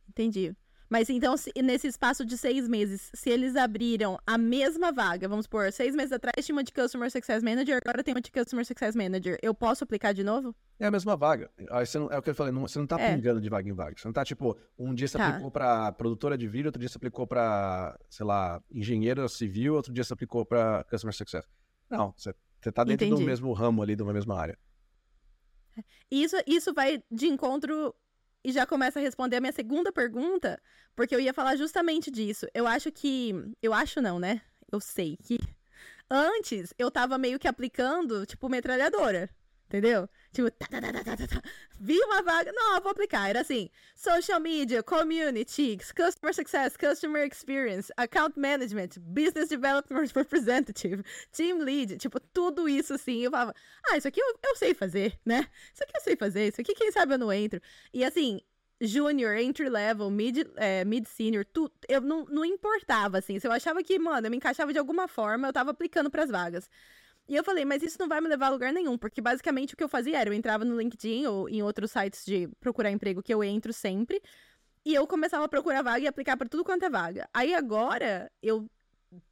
Entendi. 0.09 0.57
Mas 0.91 1.09
então, 1.09 1.37
se, 1.37 1.53
nesse 1.63 1.87
espaço 1.87 2.25
de 2.25 2.37
seis 2.37 2.69
meses, 2.69 3.13
se 3.15 3.31
eles 3.31 3.55
abriram 3.55 4.19
a 4.27 4.37
mesma 4.37 4.91
vaga, 4.91 5.29
vamos 5.29 5.47
por 5.47 5.71
seis 5.71 5.95
meses 5.95 6.11
atrás 6.11 6.45
tinha 6.45 6.55
uma 6.55 6.65
de 6.65 6.73
Customer 6.73 7.09
Success 7.09 7.45
Manager, 7.45 7.79
agora 7.87 8.03
tem 8.03 8.13
uma 8.13 8.21
de 8.21 8.33
Customer 8.33 8.67
Success 8.67 8.97
Manager, 8.97 9.39
eu 9.41 9.55
posso 9.55 9.85
aplicar 9.85 10.13
de 10.13 10.25
novo? 10.25 10.53
É 10.81 10.87
a 10.87 10.91
mesma 10.91 11.17
vaga. 11.17 11.49
Aí 11.71 11.87
você 11.87 11.97
não, 11.97 12.11
é 12.11 12.19
o 12.19 12.23
que 12.23 12.31
eu 12.31 12.35
falei, 12.35 12.53
não, 12.53 12.63
você 12.63 12.77
não 12.81 12.89
tá 12.89 13.01
é. 13.01 13.15
pingando 13.15 13.41
de 13.41 13.49
vaga 13.49 13.69
em 13.69 13.73
vaga. 13.73 13.95
Você 13.97 14.09
não 14.09 14.13
tá, 14.13 14.25
tipo, 14.25 14.59
um 14.77 14.93
dia 14.93 15.07
você 15.07 15.17
tá. 15.17 15.29
aplicou 15.29 15.49
pra 15.49 15.93
produtora 15.93 16.37
de 16.37 16.49
vídeo, 16.49 16.67
outro 16.67 16.81
dia 16.81 16.89
você 16.89 16.99
aplicou 16.99 17.25
pra, 17.25 17.97
sei 18.09 18.27
lá, 18.27 18.61
engenheiro 18.69 19.29
civil, 19.29 19.77
outro 19.77 19.93
dia 19.93 20.03
você 20.03 20.13
aplicou 20.13 20.45
pra 20.45 20.83
Customer 20.91 21.15
Success. 21.15 21.47
Não, 21.89 22.13
você, 22.17 22.35
você 22.61 22.73
tá 22.73 22.83
dentro 22.83 23.07
Entendi. 23.07 23.23
do 23.23 23.27
mesmo 23.27 23.53
ramo 23.53 23.81
ali, 23.81 23.95
de 23.95 24.03
uma 24.03 24.13
mesma 24.13 24.37
área. 24.37 24.59
Isso, 26.11 26.37
isso 26.49 26.75
vai 26.75 27.01
de 27.09 27.27
encontro 27.27 27.95
e 28.45 28.53
já 28.53 28.67
começa 28.67 28.99
a 28.99 29.03
responder 29.03 29.37
a 29.37 29.41
minha 29.41 29.53
segunda 29.53 29.93
pergunta, 29.93 30.61
porque 30.95 31.15
eu 31.15 31.21
ia 31.21 31.35
falar 31.35 31.57
justamente 31.57 32.11
disso. 32.11 32.47
Eu 32.55 32.67
acho 32.67 32.91
que. 32.91 33.35
Eu 33.63 33.73
acho 33.73 34.01
não, 34.01 34.19
né? 34.19 34.41
Eu 34.71 34.81
sei 34.81 35.17
que. 35.17 35.39
Antes 36.11 36.75
eu 36.79 36.91
tava 36.91 37.17
meio 37.19 37.39
que 37.39 37.47
aplicando, 37.47 38.27
tipo, 38.27 38.49
metralhadora. 38.49 39.31
Entendeu? 39.71 40.09
Tipo, 40.33 40.51
tá, 40.51 40.67
tá, 40.67 40.81
tá, 40.81 41.43
vi 41.79 41.97
uma 42.01 42.23
vaga, 42.23 42.51
não, 42.53 42.81
vou 42.81 42.91
aplicar. 42.91 43.31
Era 43.31 43.41
assim: 43.43 43.71
social 43.95 44.41
media, 44.41 44.83
community, 44.83 45.79
customer 45.95 46.35
success, 46.35 46.77
customer 46.77 47.25
experience, 47.25 47.93
account 47.97 48.37
management, 48.37 48.89
business 48.99 49.49
development 49.49 50.11
representative, 50.13 51.05
team 51.31 51.59
lead. 51.59 51.99
Tipo, 51.99 52.19
tudo 52.19 52.69
isso 52.69 52.95
assim. 52.95 53.21
Eu 53.21 53.31
falava, 53.31 53.55
ah, 53.87 53.97
isso 53.97 54.09
aqui 54.09 54.21
eu, 54.21 54.37
eu 54.45 54.57
sei 54.57 54.75
fazer, 54.75 55.17
né? 55.25 55.47
Isso 55.73 55.85
aqui 55.85 55.93
eu 55.97 56.01
sei 56.01 56.17
fazer, 56.17 56.49
isso 56.49 56.61
aqui 56.61 56.75
quem 56.75 56.91
sabe 56.91 57.15
eu 57.15 57.19
não 57.19 57.33
entro. 57.33 57.61
E 57.95 58.05
assim, 58.05 58.41
junior, 58.81 59.37
entry 59.37 59.69
level, 59.69 60.11
mid, 60.11 60.49
é, 60.57 60.85
mid 60.85 61.07
senior, 61.07 61.45
tudo, 61.45 61.73
eu 61.89 62.01
não, 62.01 62.25
não 62.25 62.45
importava, 62.45 63.19
assim. 63.19 63.39
Se 63.39 63.47
eu 63.47 63.53
achava 63.53 63.85
que, 63.85 63.97
mano, 64.01 64.27
eu 64.27 64.31
me 64.33 64.37
encaixava 64.37 64.73
de 64.73 64.81
alguma 64.81 65.07
forma, 65.07 65.47
eu 65.47 65.53
tava 65.53 65.71
aplicando 65.71 66.11
para 66.11 66.25
as 66.25 66.31
vagas. 66.31 66.69
E 67.31 67.37
eu 67.37 67.45
falei, 67.45 67.65
mas 67.65 67.81
isso 67.81 67.97
não 68.01 68.09
vai 68.09 68.21
me 68.21 68.27
levar 68.27 68.47
a 68.47 68.51
lugar 68.51 68.73
nenhum, 68.73 68.99
porque 68.99 69.21
basicamente 69.21 69.73
o 69.73 69.77
que 69.77 69.85
eu 69.85 69.89
fazia 69.89 70.19
era, 70.19 70.29
eu 70.29 70.35
entrava 70.35 70.65
no 70.65 70.77
LinkedIn 70.77 71.27
ou 71.27 71.49
em 71.49 71.63
outros 71.63 71.93
sites 71.93 72.27
de 72.27 72.49
procurar 72.59 72.91
emprego 72.91 73.23
que 73.23 73.33
eu 73.33 73.45
entro 73.45 73.73
sempre, 73.73 74.21
e 74.85 74.93
eu 74.93 75.07
começava 75.07 75.45
a 75.45 75.49
procurar 75.49 75.81
vaga 75.81 76.01
e 76.01 76.09
aplicar 76.09 76.37
para 76.37 76.49
tudo 76.49 76.65
quanto 76.65 76.85
é 76.85 76.91
vaga. 76.91 77.29
Aí 77.33 77.55
agora, 77.55 78.29
eu 78.43 78.69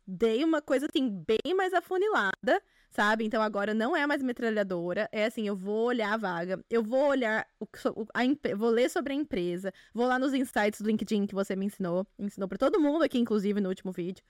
dei 0.06 0.44
uma 0.44 0.62
coisa 0.62 0.86
assim, 0.86 1.10
bem 1.26 1.52
mais 1.56 1.74
afunilada, 1.74 2.62
sabe? 2.88 3.24
Então 3.24 3.42
agora 3.42 3.74
não 3.74 3.96
é 3.96 4.06
mais 4.06 4.22
metralhadora, 4.22 5.08
é 5.10 5.24
assim, 5.24 5.48
eu 5.48 5.56
vou 5.56 5.86
olhar 5.86 6.12
a 6.12 6.16
vaga, 6.16 6.64
eu 6.70 6.84
vou 6.84 7.04
olhar, 7.08 7.48
o, 7.58 7.66
a, 8.14 8.54
vou 8.54 8.70
ler 8.70 8.88
sobre 8.90 9.12
a 9.12 9.16
empresa, 9.16 9.72
vou 9.92 10.06
lá 10.06 10.20
nos 10.20 10.32
insights 10.32 10.80
do 10.80 10.88
LinkedIn 10.88 11.26
que 11.26 11.34
você 11.34 11.56
me 11.56 11.66
ensinou, 11.66 12.06
ensinou 12.16 12.48
para 12.48 12.58
todo 12.58 12.78
mundo 12.78 13.02
aqui, 13.02 13.18
inclusive, 13.18 13.60
no 13.60 13.68
último 13.68 13.90
vídeo. 13.90 14.22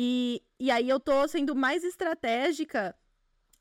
E, 0.00 0.44
e 0.60 0.70
aí 0.70 0.88
eu 0.88 1.00
tô 1.00 1.26
sendo 1.26 1.56
mais 1.56 1.82
estratégica 1.82 2.94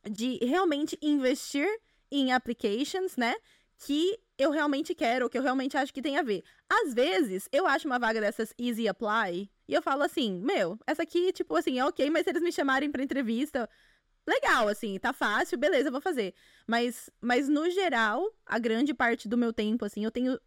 de 0.08 0.38
realmente 0.46 0.96
investir 1.02 1.68
em 2.12 2.32
applications, 2.32 3.18
né? 3.18 3.36
Que 3.80 4.20
eu 4.38 4.52
realmente 4.52 4.94
quero, 4.94 5.32
que 5.32 5.38
eu 5.40 5.42
realmente 5.42 5.76
acho 5.76 5.92
que 5.92 6.00
tem 6.00 6.16
a 6.16 6.22
ver. 6.22 6.44
Às 6.70 6.94
vezes, 6.94 7.50
eu 7.52 7.66
acho 7.66 7.88
uma 7.88 7.98
vaga 7.98 8.22
dessas 8.22 8.54
easy 8.56 8.88
apply 8.88 9.50
e 9.68 9.74
eu 9.74 9.82
falo 9.82 10.04
assim, 10.04 10.40
meu, 10.40 10.78
essa 10.86 11.02
aqui, 11.02 11.34
tipo 11.34 11.56
assim, 11.56 11.80
é 11.80 11.86
ok, 11.86 12.08
mas 12.12 12.24
se 12.24 12.30
eles 12.30 12.44
me 12.44 12.52
chamarem 12.52 12.92
pra 12.92 13.02
entrevista, 13.02 13.68
legal, 14.28 14.68
assim, 14.68 15.00
tá 15.00 15.14
fácil, 15.14 15.58
beleza, 15.58 15.90
vou 15.90 16.02
fazer. 16.02 16.36
Mas, 16.68 17.10
mas 17.20 17.50
no 17.50 17.68
geral, 17.72 18.24
a 18.46 18.60
grande 18.60 18.94
parte 18.94 19.28
do 19.28 19.40
meu 19.40 19.52
tempo, 19.52 19.86
assim, 19.86 20.06
eu 20.06 20.12
tenho 20.12 20.40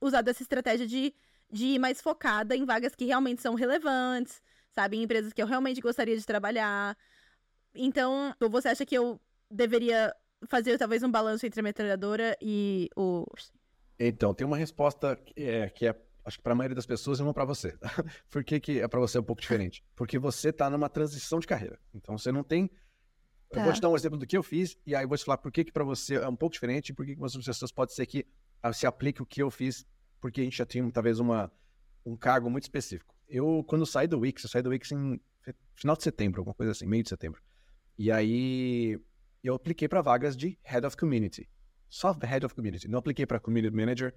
usado 0.00 0.26
essa 0.26 0.42
estratégia 0.42 0.88
de, 0.88 1.14
de 1.48 1.66
ir 1.66 1.78
mais 1.78 2.00
focada 2.00 2.56
em 2.56 2.64
vagas 2.64 2.96
que 2.96 3.04
realmente 3.04 3.40
são 3.40 3.54
relevantes, 3.54 4.42
sabe? 4.74 4.96
Em 4.96 5.02
empresas 5.02 5.32
que 5.32 5.42
eu 5.42 5.46
realmente 5.46 5.80
gostaria 5.80 6.16
de 6.16 6.24
trabalhar. 6.24 6.96
Então, 7.74 8.34
você 8.50 8.68
acha 8.68 8.84
que 8.84 8.96
eu 8.96 9.20
deveria 9.50 10.14
fazer 10.48 10.76
talvez 10.78 11.02
um 11.02 11.10
balanço 11.10 11.46
entre 11.46 11.60
a 11.60 11.62
metralhadora 11.62 12.36
e 12.40 12.88
o. 12.96 13.24
Então, 13.98 14.34
tem 14.34 14.46
uma 14.46 14.56
resposta 14.56 15.16
que 15.16 15.42
é, 15.42 15.68
que 15.70 15.86
é 15.86 15.94
acho 16.24 16.38
que 16.38 16.42
para 16.42 16.52
a 16.52 16.56
maioria 16.56 16.74
das 16.74 16.86
pessoas 16.86 17.18
e 17.18 17.22
uma 17.22 17.34
para 17.34 17.44
você. 17.44 17.76
Por 18.30 18.42
que, 18.42 18.58
que 18.58 18.80
é 18.80 18.88
para 18.88 19.00
você 19.00 19.18
um 19.18 19.22
pouco 19.22 19.42
diferente? 19.42 19.84
Porque 19.94 20.18
você 20.18 20.48
está 20.48 20.70
numa 20.70 20.88
transição 20.88 21.38
de 21.38 21.46
carreira. 21.46 21.78
Então, 21.94 22.16
você 22.16 22.32
não 22.32 22.42
tem. 22.42 22.68
Tá. 22.68 23.60
Eu 23.60 23.62
vou 23.62 23.72
tá. 23.72 23.72
te 23.74 23.80
dar 23.80 23.88
um 23.90 23.96
exemplo 23.96 24.18
do 24.18 24.26
que 24.26 24.36
eu 24.36 24.42
fiz 24.42 24.76
e 24.86 24.96
aí 24.96 25.04
eu 25.04 25.08
vou 25.08 25.16
te 25.16 25.24
falar 25.24 25.38
por 25.38 25.52
que, 25.52 25.64
que 25.64 25.72
para 25.72 25.84
você 25.84 26.16
é 26.16 26.28
um 26.28 26.34
pouco 26.34 26.54
diferente 26.54 26.88
e 26.88 26.92
por 26.92 27.04
que, 27.06 27.14
que 27.14 27.24
as 27.24 27.36
pessoas 27.36 27.70
pode 27.70 27.92
ser 27.92 28.06
que 28.06 28.26
ah, 28.62 28.72
se 28.72 28.86
aplique 28.86 29.22
o 29.22 29.26
que 29.26 29.42
eu 29.42 29.50
fiz, 29.50 29.86
porque 30.20 30.40
a 30.40 30.44
gente 30.44 30.56
já 30.56 30.66
tinha 30.66 30.90
talvez 30.90 31.20
uma, 31.20 31.52
um 32.04 32.16
cargo 32.16 32.50
muito 32.50 32.64
específico. 32.64 33.13
Eu, 33.28 33.64
quando 33.66 33.86
saí 33.86 34.06
do 34.06 34.18
Wix, 34.20 34.44
eu 34.44 34.50
saí 34.50 34.62
do 34.62 34.70
Wix 34.70 34.92
em 34.92 35.20
final 35.74 35.96
de 35.96 36.02
setembro, 36.02 36.40
alguma 36.40 36.54
coisa 36.54 36.72
assim, 36.72 36.86
meio 36.86 37.02
de 37.02 37.08
setembro. 37.08 37.42
E 37.98 38.10
aí 38.10 38.98
eu 39.42 39.54
apliquei 39.54 39.88
para 39.88 40.00
vagas 40.00 40.36
de 40.36 40.58
Head 40.62 40.86
of 40.86 40.96
Community. 40.96 41.48
Só 41.88 42.12
Head 42.12 42.46
of 42.46 42.54
Community. 42.54 42.88
Não 42.88 42.98
apliquei 42.98 43.26
para 43.26 43.38
Community 43.38 43.74
Manager. 43.74 44.14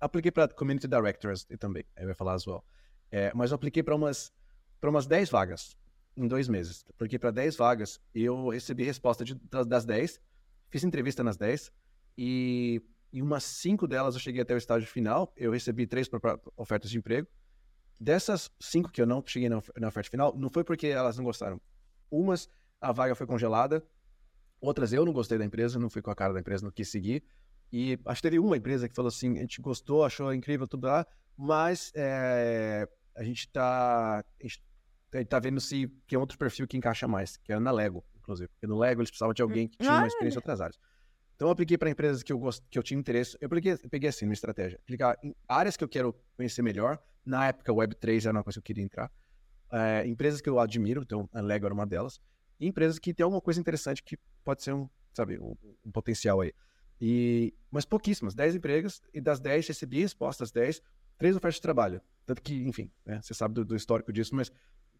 Apliquei 0.00 0.30
para 0.30 0.48
Community 0.48 0.88
Directors 0.88 1.46
também. 1.58 1.84
Aí 1.96 2.04
vai 2.04 2.14
falar 2.14 2.34
as 2.34 2.46
well. 2.46 2.64
É, 3.10 3.32
mas 3.34 3.50
eu 3.50 3.54
apliquei 3.54 3.82
para 3.82 3.94
umas, 3.94 4.32
para 4.80 4.90
umas 4.90 5.06
10 5.06 5.30
vagas 5.30 5.76
em 6.16 6.26
dois 6.26 6.48
meses. 6.48 6.84
Apliquei 6.90 7.18
para 7.18 7.30
10 7.30 7.56
vagas. 7.56 8.00
Eu 8.14 8.48
recebi 8.48 8.84
resposta 8.84 9.24
de, 9.24 9.34
das 9.66 9.84
10. 9.84 10.20
Fiz 10.68 10.84
entrevista 10.84 11.22
nas 11.22 11.36
10. 11.36 11.72
E 12.18 12.82
em 13.12 13.22
umas 13.22 13.44
5 13.44 13.86
delas 13.86 14.14
eu 14.14 14.20
cheguei 14.20 14.42
até 14.42 14.54
o 14.54 14.58
estágio 14.58 14.88
final. 14.88 15.32
Eu 15.36 15.52
recebi 15.52 15.86
três 15.86 16.08
ofertas 16.56 16.90
de 16.90 16.98
emprego. 16.98 17.28
Dessas 17.98 18.50
cinco 18.60 18.90
que 18.90 19.00
eu 19.00 19.06
não 19.06 19.22
cheguei 19.24 19.48
na, 19.48 19.62
na 19.76 19.88
oferta 19.88 20.10
final, 20.10 20.36
não 20.36 20.50
foi 20.50 20.64
porque 20.64 20.88
elas 20.88 21.16
não 21.16 21.24
gostaram. 21.24 21.60
Umas, 22.10 22.48
a 22.80 22.92
vaga 22.92 23.14
foi 23.14 23.26
congelada. 23.26 23.82
Outras, 24.60 24.92
eu 24.92 25.04
não 25.04 25.12
gostei 25.12 25.38
da 25.38 25.44
empresa, 25.44 25.78
não 25.78 25.90
fui 25.90 26.02
com 26.02 26.10
a 26.10 26.14
cara 26.14 26.32
da 26.32 26.40
empresa, 26.40 26.64
não 26.64 26.72
quis 26.72 26.88
seguir. 26.88 27.22
E 27.72 27.98
acho 28.06 28.22
que 28.22 28.28
teve 28.28 28.38
uma 28.38 28.56
empresa 28.56 28.88
que 28.88 28.94
falou 28.94 29.08
assim: 29.08 29.36
a 29.38 29.40
gente 29.40 29.60
gostou, 29.60 30.04
achou 30.04 30.32
incrível 30.32 30.66
tudo 30.66 30.86
lá, 30.86 31.06
mas 31.36 31.92
é, 31.94 32.88
a 33.16 33.22
gente 33.22 33.48
tá. 33.48 34.24
A 34.40 34.42
gente 34.42 34.62
tá 35.28 35.38
vendo 35.38 35.60
se 35.60 35.86
tem 36.06 36.18
outro 36.18 36.36
perfil 36.36 36.66
que 36.66 36.76
encaixa 36.76 37.06
mais, 37.06 37.36
que 37.36 37.52
era 37.52 37.60
na 37.60 37.70
Lego, 37.70 38.04
inclusive. 38.16 38.48
Porque 38.48 38.66
no 38.66 38.78
Lego 38.78 39.00
eles 39.00 39.10
precisavam 39.10 39.34
de 39.34 39.42
alguém 39.42 39.68
que 39.68 39.78
tinha 39.78 39.92
uma 39.92 40.06
experiência 40.06 40.36
em 40.36 40.40
outras 40.40 40.60
áreas. 40.60 40.78
Então 41.36 41.48
eu 41.48 41.52
apliquei 41.52 41.76
para 41.76 41.90
empresas 41.90 42.22
que 42.22 42.32
eu, 42.32 42.38
gost... 42.38 42.64
que 42.70 42.78
eu 42.78 42.82
tinha 42.82 42.98
interesse. 42.98 43.36
Eu 43.40 43.48
peguei, 43.48 43.72
eu 43.72 43.90
peguei 43.90 44.08
assim, 44.08 44.24
uma 44.24 44.34
estratégia. 44.34 44.78
Aplicar 44.82 45.18
em 45.22 45.34
áreas 45.48 45.76
que 45.76 45.84
eu 45.84 45.88
quero 45.88 46.14
conhecer 46.36 46.62
melhor. 46.62 46.98
Na 47.24 47.46
época, 47.48 47.72
Web3 47.72 48.24
era 48.24 48.32
uma 48.32 48.44
coisa 48.44 48.56
que 48.56 48.60
eu 48.60 48.64
queria 48.64 48.84
entrar. 48.84 49.10
É, 49.72 50.06
empresas 50.06 50.40
que 50.40 50.48
eu 50.48 50.58
admiro, 50.58 51.02
então 51.02 51.28
a 51.32 51.40
Lego 51.40 51.66
era 51.66 51.74
uma 51.74 51.86
delas. 51.86 52.20
E 52.60 52.66
empresas 52.66 52.98
que 52.98 53.12
tem 53.12 53.24
alguma 53.24 53.40
coisa 53.40 53.60
interessante 53.60 54.02
que 54.02 54.16
pode 54.44 54.62
ser 54.62 54.72
um, 54.72 54.88
sabe, 55.12 55.38
um, 55.38 55.56
um 55.84 55.90
potencial 55.90 56.40
aí. 56.40 56.52
E, 57.00 57.52
mas 57.70 57.84
pouquíssimas, 57.84 58.34
10 58.34 58.56
empregos, 58.56 59.02
e 59.12 59.20
das 59.20 59.40
10 59.40 59.66
recebi 59.66 60.00
respostas 60.00 60.52
10, 60.52 60.80
três 61.18 61.36
ofertas 61.36 61.56
de 61.56 61.62
trabalho. 61.62 62.00
Tanto 62.24 62.40
que, 62.42 62.66
enfim, 62.66 62.90
né, 63.04 63.20
você 63.22 63.34
sabe 63.34 63.54
do, 63.54 63.64
do, 63.64 63.76
histórico 63.76 64.12
disso, 64.12 64.34
mas 64.34 64.50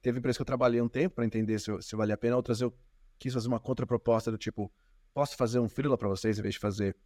teve 0.03 0.19
empresas 0.19 0.37
que 0.37 0.43
eu 0.43 0.47
trabalhei 0.47 0.81
um 0.81 0.89
tempo 0.89 1.15
para 1.15 1.25
entender 1.25 1.59
se, 1.59 1.71
se 1.81 1.97
valia 1.97 2.15
a 2.15 2.19
pena, 2.19 2.37
outras 2.37 2.61
eu 2.61 2.75
quis 3.19 3.33
fazer 3.33 3.49
uma 3.49 3.61
contraproposta 3.61 4.31
do 4.31 4.37
tipo, 4.37 4.71
posso 5.15 5.37
fazer 5.37 5.61
um 5.61 5.69
freela 5.69 5.97
para 5.97 6.09
vocês 6.09 6.39
em 6.39 6.43
vez 6.43 6.55
de 6.55 6.61
fazer 6.61 6.97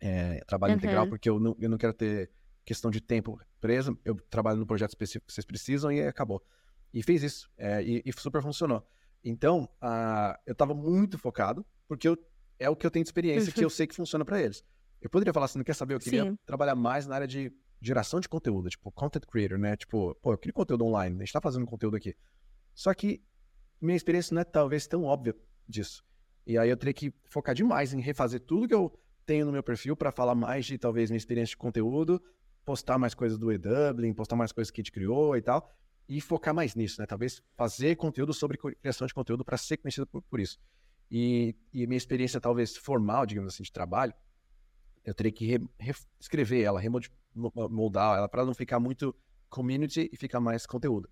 é, 0.00 0.40
trabalho 0.46 0.72
uhum. 0.72 0.78
integral, 0.78 1.08
porque 1.08 1.28
eu 1.28 1.40
não, 1.40 1.56
eu 1.58 1.68
não 1.68 1.78
quero 1.78 1.92
ter 1.92 2.30
questão 2.68 2.90
de 2.90 3.00
tempo 3.00 3.40
preso, 3.62 3.98
eu 4.04 4.14
trabalho 4.28 4.58
no 4.58 4.66
projeto 4.66 4.90
específico 4.90 5.26
que 5.26 5.32
vocês 5.32 5.46
precisam 5.46 5.90
e 5.90 6.02
acabou. 6.02 6.44
E 6.92 7.02
fez 7.02 7.22
isso, 7.22 7.50
é, 7.56 7.82
e, 7.82 8.02
e, 8.04 8.12
super 8.12 8.42
funcionou. 8.42 8.86
Então, 9.24 9.66
uh, 9.82 10.38
eu 10.44 10.52
estava 10.52 10.74
muito 10.74 11.18
focado, 11.18 11.64
porque 11.88 12.06
eu, 12.06 12.18
é 12.58 12.68
o 12.68 12.76
que 12.76 12.86
eu 12.86 12.90
tenho 12.90 13.02
de 13.02 13.08
experiência, 13.08 13.50
que 13.50 13.64
eu 13.64 13.70
sei 13.70 13.86
que 13.86 13.94
funciona 13.94 14.22
para 14.22 14.42
eles. 14.42 14.62
Eu 15.00 15.08
poderia 15.08 15.32
falar 15.32 15.46
assim, 15.46 15.58
não 15.58 15.64
quer 15.64 15.74
saber, 15.74 15.94
eu 15.94 15.98
queria 15.98 16.24
Sim. 16.24 16.38
trabalhar 16.44 16.74
mais 16.74 17.06
na 17.06 17.14
área 17.14 17.26
de 17.26 17.50
geração 17.80 18.20
de 18.20 18.28
conteúdo, 18.28 18.68
tipo, 18.68 18.92
content 18.92 19.24
creator, 19.24 19.56
né? 19.56 19.74
Tipo, 19.74 20.14
pô, 20.16 20.34
eu 20.34 20.38
queria 20.38 20.52
conteúdo 20.52 20.84
online, 20.84 21.16
a 21.16 21.20
gente 21.20 21.32
tá 21.32 21.40
fazendo 21.40 21.64
conteúdo 21.64 21.96
aqui. 21.96 22.14
Só 22.74 22.92
que 22.92 23.22
minha 23.80 23.96
experiência 23.96 24.34
não 24.34 24.42
é 24.42 24.44
talvez 24.44 24.86
tão 24.86 25.04
óbvia 25.04 25.34
disso. 25.66 26.04
E 26.46 26.58
aí 26.58 26.68
eu 26.68 26.76
teria 26.76 26.92
que 26.92 27.14
focar 27.30 27.54
demais 27.54 27.94
em 27.94 28.00
refazer 28.00 28.40
tudo 28.40 28.68
que 28.68 28.74
eu 28.74 28.92
tenho 29.24 29.46
no 29.46 29.52
meu 29.52 29.62
perfil 29.62 29.96
para 29.96 30.12
falar 30.12 30.34
mais 30.34 30.66
de 30.66 30.76
talvez 30.76 31.10
minha 31.10 31.18
experiência 31.18 31.52
de 31.52 31.56
conteúdo, 31.56 32.22
postar 32.68 32.98
mais 32.98 33.14
coisas 33.14 33.38
do 33.38 33.50
E-Dublin, 33.50 34.12
postar 34.12 34.36
mais 34.36 34.52
coisas 34.52 34.70
que 34.70 34.78
a 34.78 34.82
gente 34.82 34.92
criou 34.92 35.34
e 35.34 35.40
tal, 35.40 35.74
e 36.06 36.20
focar 36.20 36.54
mais 36.54 36.74
nisso, 36.74 37.00
né? 37.00 37.06
Talvez 37.06 37.42
fazer 37.56 37.96
conteúdo 37.96 38.34
sobre 38.34 38.58
criação 38.58 39.06
de 39.06 39.14
conteúdo 39.14 39.42
para 39.42 39.56
ser 39.56 39.78
conhecido 39.78 40.06
por, 40.06 40.20
por 40.20 40.38
isso. 40.38 40.60
E, 41.10 41.56
e, 41.72 41.86
minha 41.86 41.96
experiência 41.96 42.38
talvez 42.38 42.76
formal, 42.76 43.24
digamos 43.24 43.54
assim, 43.54 43.62
de 43.62 43.72
trabalho, 43.72 44.12
eu 45.02 45.14
teria 45.14 45.32
que 45.32 45.58
reescrever 45.78 46.62
ela, 46.62 46.78
remoldar 46.78 48.18
ela 48.18 48.28
para 48.28 48.44
não 48.44 48.52
ficar 48.52 48.78
muito 48.78 49.16
community 49.48 50.10
e 50.12 50.16
ficar 50.18 50.38
mais 50.38 50.66
conteúdo. 50.66 51.08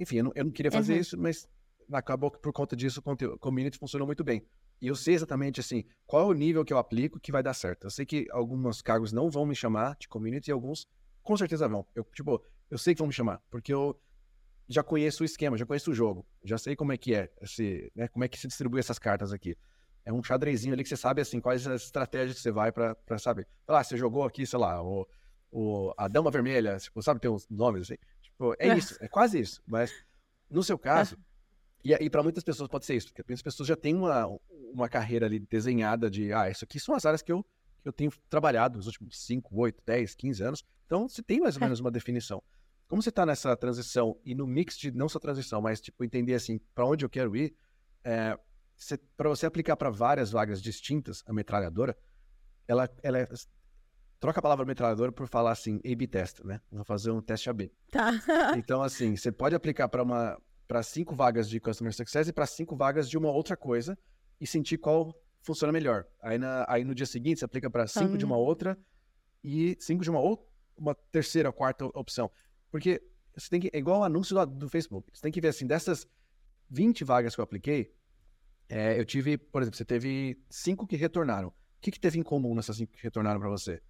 Enfim, 0.00 0.16
eu 0.16 0.24
não, 0.24 0.32
eu 0.34 0.44
não 0.46 0.50
queria 0.50 0.72
fazer 0.72 0.94
uhum. 0.94 1.00
isso, 1.00 1.18
mas 1.18 1.46
acabou 1.92 2.30
que 2.30 2.38
por 2.38 2.54
conta 2.54 2.74
disso 2.74 3.02
o 3.04 3.38
community 3.38 3.76
funcionou 3.76 4.06
muito 4.06 4.24
bem. 4.24 4.46
E 4.80 4.88
eu 4.88 4.94
sei 4.94 5.14
exatamente 5.14 5.60
assim, 5.60 5.84
qual 6.06 6.22
é 6.22 6.26
o 6.26 6.32
nível 6.32 6.64
que 6.64 6.72
eu 6.72 6.78
aplico 6.78 7.18
que 7.18 7.32
vai 7.32 7.42
dar 7.42 7.54
certo. 7.54 7.84
Eu 7.84 7.90
sei 7.90 8.04
que 8.04 8.26
alguns 8.30 8.82
cargos 8.82 9.12
não 9.12 9.30
vão 9.30 9.46
me 9.46 9.54
chamar 9.54 9.96
de 9.98 10.08
community 10.08 10.50
e 10.50 10.52
alguns 10.52 10.86
com 11.22 11.36
certeza 11.36 11.66
vão. 11.68 11.86
Eu, 11.94 12.04
tipo, 12.14 12.42
eu 12.70 12.78
sei 12.78 12.94
que 12.94 12.98
vão 12.98 13.08
me 13.08 13.12
chamar, 13.12 13.42
porque 13.50 13.72
eu 13.72 13.98
já 14.68 14.82
conheço 14.82 15.22
o 15.22 15.26
esquema, 15.26 15.56
já 15.56 15.64
conheço 15.64 15.90
o 15.90 15.94
jogo, 15.94 16.26
já 16.44 16.58
sei 16.58 16.74
como 16.74 16.92
é 16.92 16.96
que 16.96 17.14
é, 17.14 17.30
esse, 17.40 17.90
né, 17.94 18.08
como 18.08 18.24
é 18.24 18.28
que 18.28 18.38
se 18.38 18.48
distribui 18.48 18.80
essas 18.80 18.98
cartas 18.98 19.32
aqui. 19.32 19.56
É 20.04 20.12
um 20.12 20.22
xadrezinho 20.22 20.72
ali 20.72 20.82
que 20.82 20.88
você 20.88 20.96
sabe, 20.96 21.20
assim, 21.20 21.40
quais 21.40 21.66
as 21.66 21.82
estratégias 21.82 22.36
que 22.36 22.42
você 22.42 22.52
vai 22.52 22.70
pra, 22.70 22.94
pra 22.94 23.18
saber. 23.18 23.46
Ah, 23.66 23.82
você 23.82 23.96
jogou 23.96 24.24
aqui, 24.24 24.46
sei 24.46 24.58
lá, 24.58 24.80
o, 24.82 25.06
o, 25.50 25.92
a 25.96 26.06
Dama 26.06 26.30
Vermelha, 26.30 26.76
tipo, 26.76 27.02
sabe, 27.02 27.20
tem 27.20 27.30
uns 27.30 27.48
nomes 27.48 27.82
assim. 27.82 27.98
Tipo, 28.22 28.54
é, 28.58 28.68
é. 28.68 28.78
isso, 28.78 28.96
é 29.00 29.08
quase 29.08 29.40
isso. 29.40 29.60
Mas, 29.66 29.92
no 30.48 30.62
seu 30.62 30.78
caso, 30.78 31.16
e, 31.84 31.92
e 31.92 32.10
para 32.10 32.22
muitas 32.22 32.44
pessoas 32.44 32.68
pode 32.68 32.84
ser 32.84 32.94
isso, 32.94 33.08
porque 33.08 33.24
muitas 33.28 33.42
pessoas 33.42 33.68
já 33.68 33.76
têm 33.76 33.94
uma, 33.94 34.26
uma 34.76 34.88
carreira 34.88 35.26
ali 35.26 35.38
desenhada 35.38 36.10
de, 36.10 36.32
ah, 36.32 36.50
isso 36.50 36.64
aqui 36.64 36.78
são 36.78 36.94
as 36.94 37.04
áreas 37.04 37.22
que 37.22 37.32
eu, 37.32 37.42
que 37.82 37.88
eu 37.88 37.92
tenho 37.92 38.10
trabalhado 38.28 38.76
nos 38.76 38.86
últimos 38.86 39.18
5, 39.24 39.50
8, 39.52 39.82
10, 39.84 40.14
15 40.14 40.42
anos. 40.42 40.64
Então, 40.86 41.08
você 41.08 41.22
tem 41.22 41.40
mais 41.40 41.56
ou 41.56 41.62
é. 41.62 41.64
menos 41.64 41.80
uma 41.80 41.90
definição. 41.90 42.42
Como 42.88 43.02
você 43.02 43.08
está 43.08 43.26
nessa 43.26 43.56
transição 43.56 44.16
e 44.24 44.34
no 44.34 44.46
mix 44.46 44.78
de 44.78 44.92
não 44.92 45.08
só 45.08 45.18
transição, 45.18 45.60
mas 45.60 45.80
tipo 45.80 46.04
entender 46.04 46.34
assim 46.34 46.60
para 46.74 46.86
onde 46.86 47.04
eu 47.04 47.08
quero 47.08 47.36
ir, 47.36 47.56
é, 48.04 48.38
para 49.16 49.28
você 49.28 49.46
aplicar 49.46 49.76
para 49.76 49.90
várias 49.90 50.30
vagas 50.30 50.62
distintas 50.62 51.22
a 51.26 51.32
metralhadora, 51.32 51.96
ela, 52.68 52.88
ela 53.02 53.18
é, 53.18 53.28
troca 54.20 54.38
a 54.38 54.42
palavra 54.42 54.64
metralhadora 54.64 55.10
por 55.10 55.26
falar 55.26 55.50
assim 55.50 55.80
A/B 55.84 56.06
test, 56.06 56.44
né? 56.44 56.60
Vou 56.70 56.84
fazer 56.84 57.10
um 57.10 57.20
teste 57.20 57.50
A/B. 57.50 57.72
Tá. 57.90 58.12
então 58.56 58.82
assim, 58.82 59.16
você 59.16 59.32
pode 59.32 59.54
aplicar 59.54 59.88
para 59.88 60.02
uma 60.02 60.40
para 60.68 60.82
cinco 60.82 61.14
vagas 61.14 61.48
de 61.48 61.60
Customer 61.60 61.92
Success 61.92 62.28
e 62.28 62.32
para 62.32 62.46
cinco 62.46 62.76
vagas 62.76 63.08
de 63.08 63.16
uma 63.16 63.30
outra 63.30 63.56
coisa 63.56 63.96
e 64.40 64.46
sentir 64.46 64.78
qual 64.78 65.14
funciona 65.40 65.72
melhor. 65.72 66.06
Aí, 66.20 66.38
na, 66.38 66.64
aí 66.68 66.84
no 66.84 66.94
dia 66.94 67.06
seguinte 67.06 67.38
você 67.38 67.44
aplica 67.44 67.70
para 67.70 67.86
cinco 67.86 68.18
de 68.18 68.24
uma 68.24 68.36
outra 68.36 68.78
e 69.42 69.76
cinco 69.80 70.02
de 70.02 70.10
uma 70.10 70.20
outra, 70.20 70.46
uma 70.76 70.94
terceira, 70.94 71.52
quarta 71.52 71.84
opção. 71.86 72.30
Porque 72.70 73.02
você 73.34 73.48
tem 73.48 73.60
que. 73.60 73.70
É 73.72 73.78
igual 73.78 74.00
o 74.00 74.04
anúncio 74.04 74.34
do, 74.34 74.46
do 74.46 74.68
Facebook. 74.68 75.10
Você 75.12 75.22
tem 75.22 75.32
que 75.32 75.40
ver 75.40 75.48
assim, 75.48 75.66
dessas 75.66 76.06
20 76.70 77.04
vagas 77.04 77.34
que 77.34 77.40
eu 77.40 77.44
apliquei, 77.44 77.94
é, 78.68 78.98
eu 78.98 79.04
tive, 79.04 79.38
por 79.38 79.62
exemplo, 79.62 79.76
você 79.76 79.84
teve 79.84 80.40
cinco 80.50 80.86
que 80.86 80.96
retornaram. 80.96 81.48
O 81.48 81.54
que, 81.80 81.90
que 81.90 82.00
teve 82.00 82.18
em 82.18 82.22
comum 82.22 82.54
nessas 82.54 82.76
cinco 82.76 82.92
que 82.92 83.02
retornaram 83.02 83.38
para 83.38 83.48
você? 83.48 83.80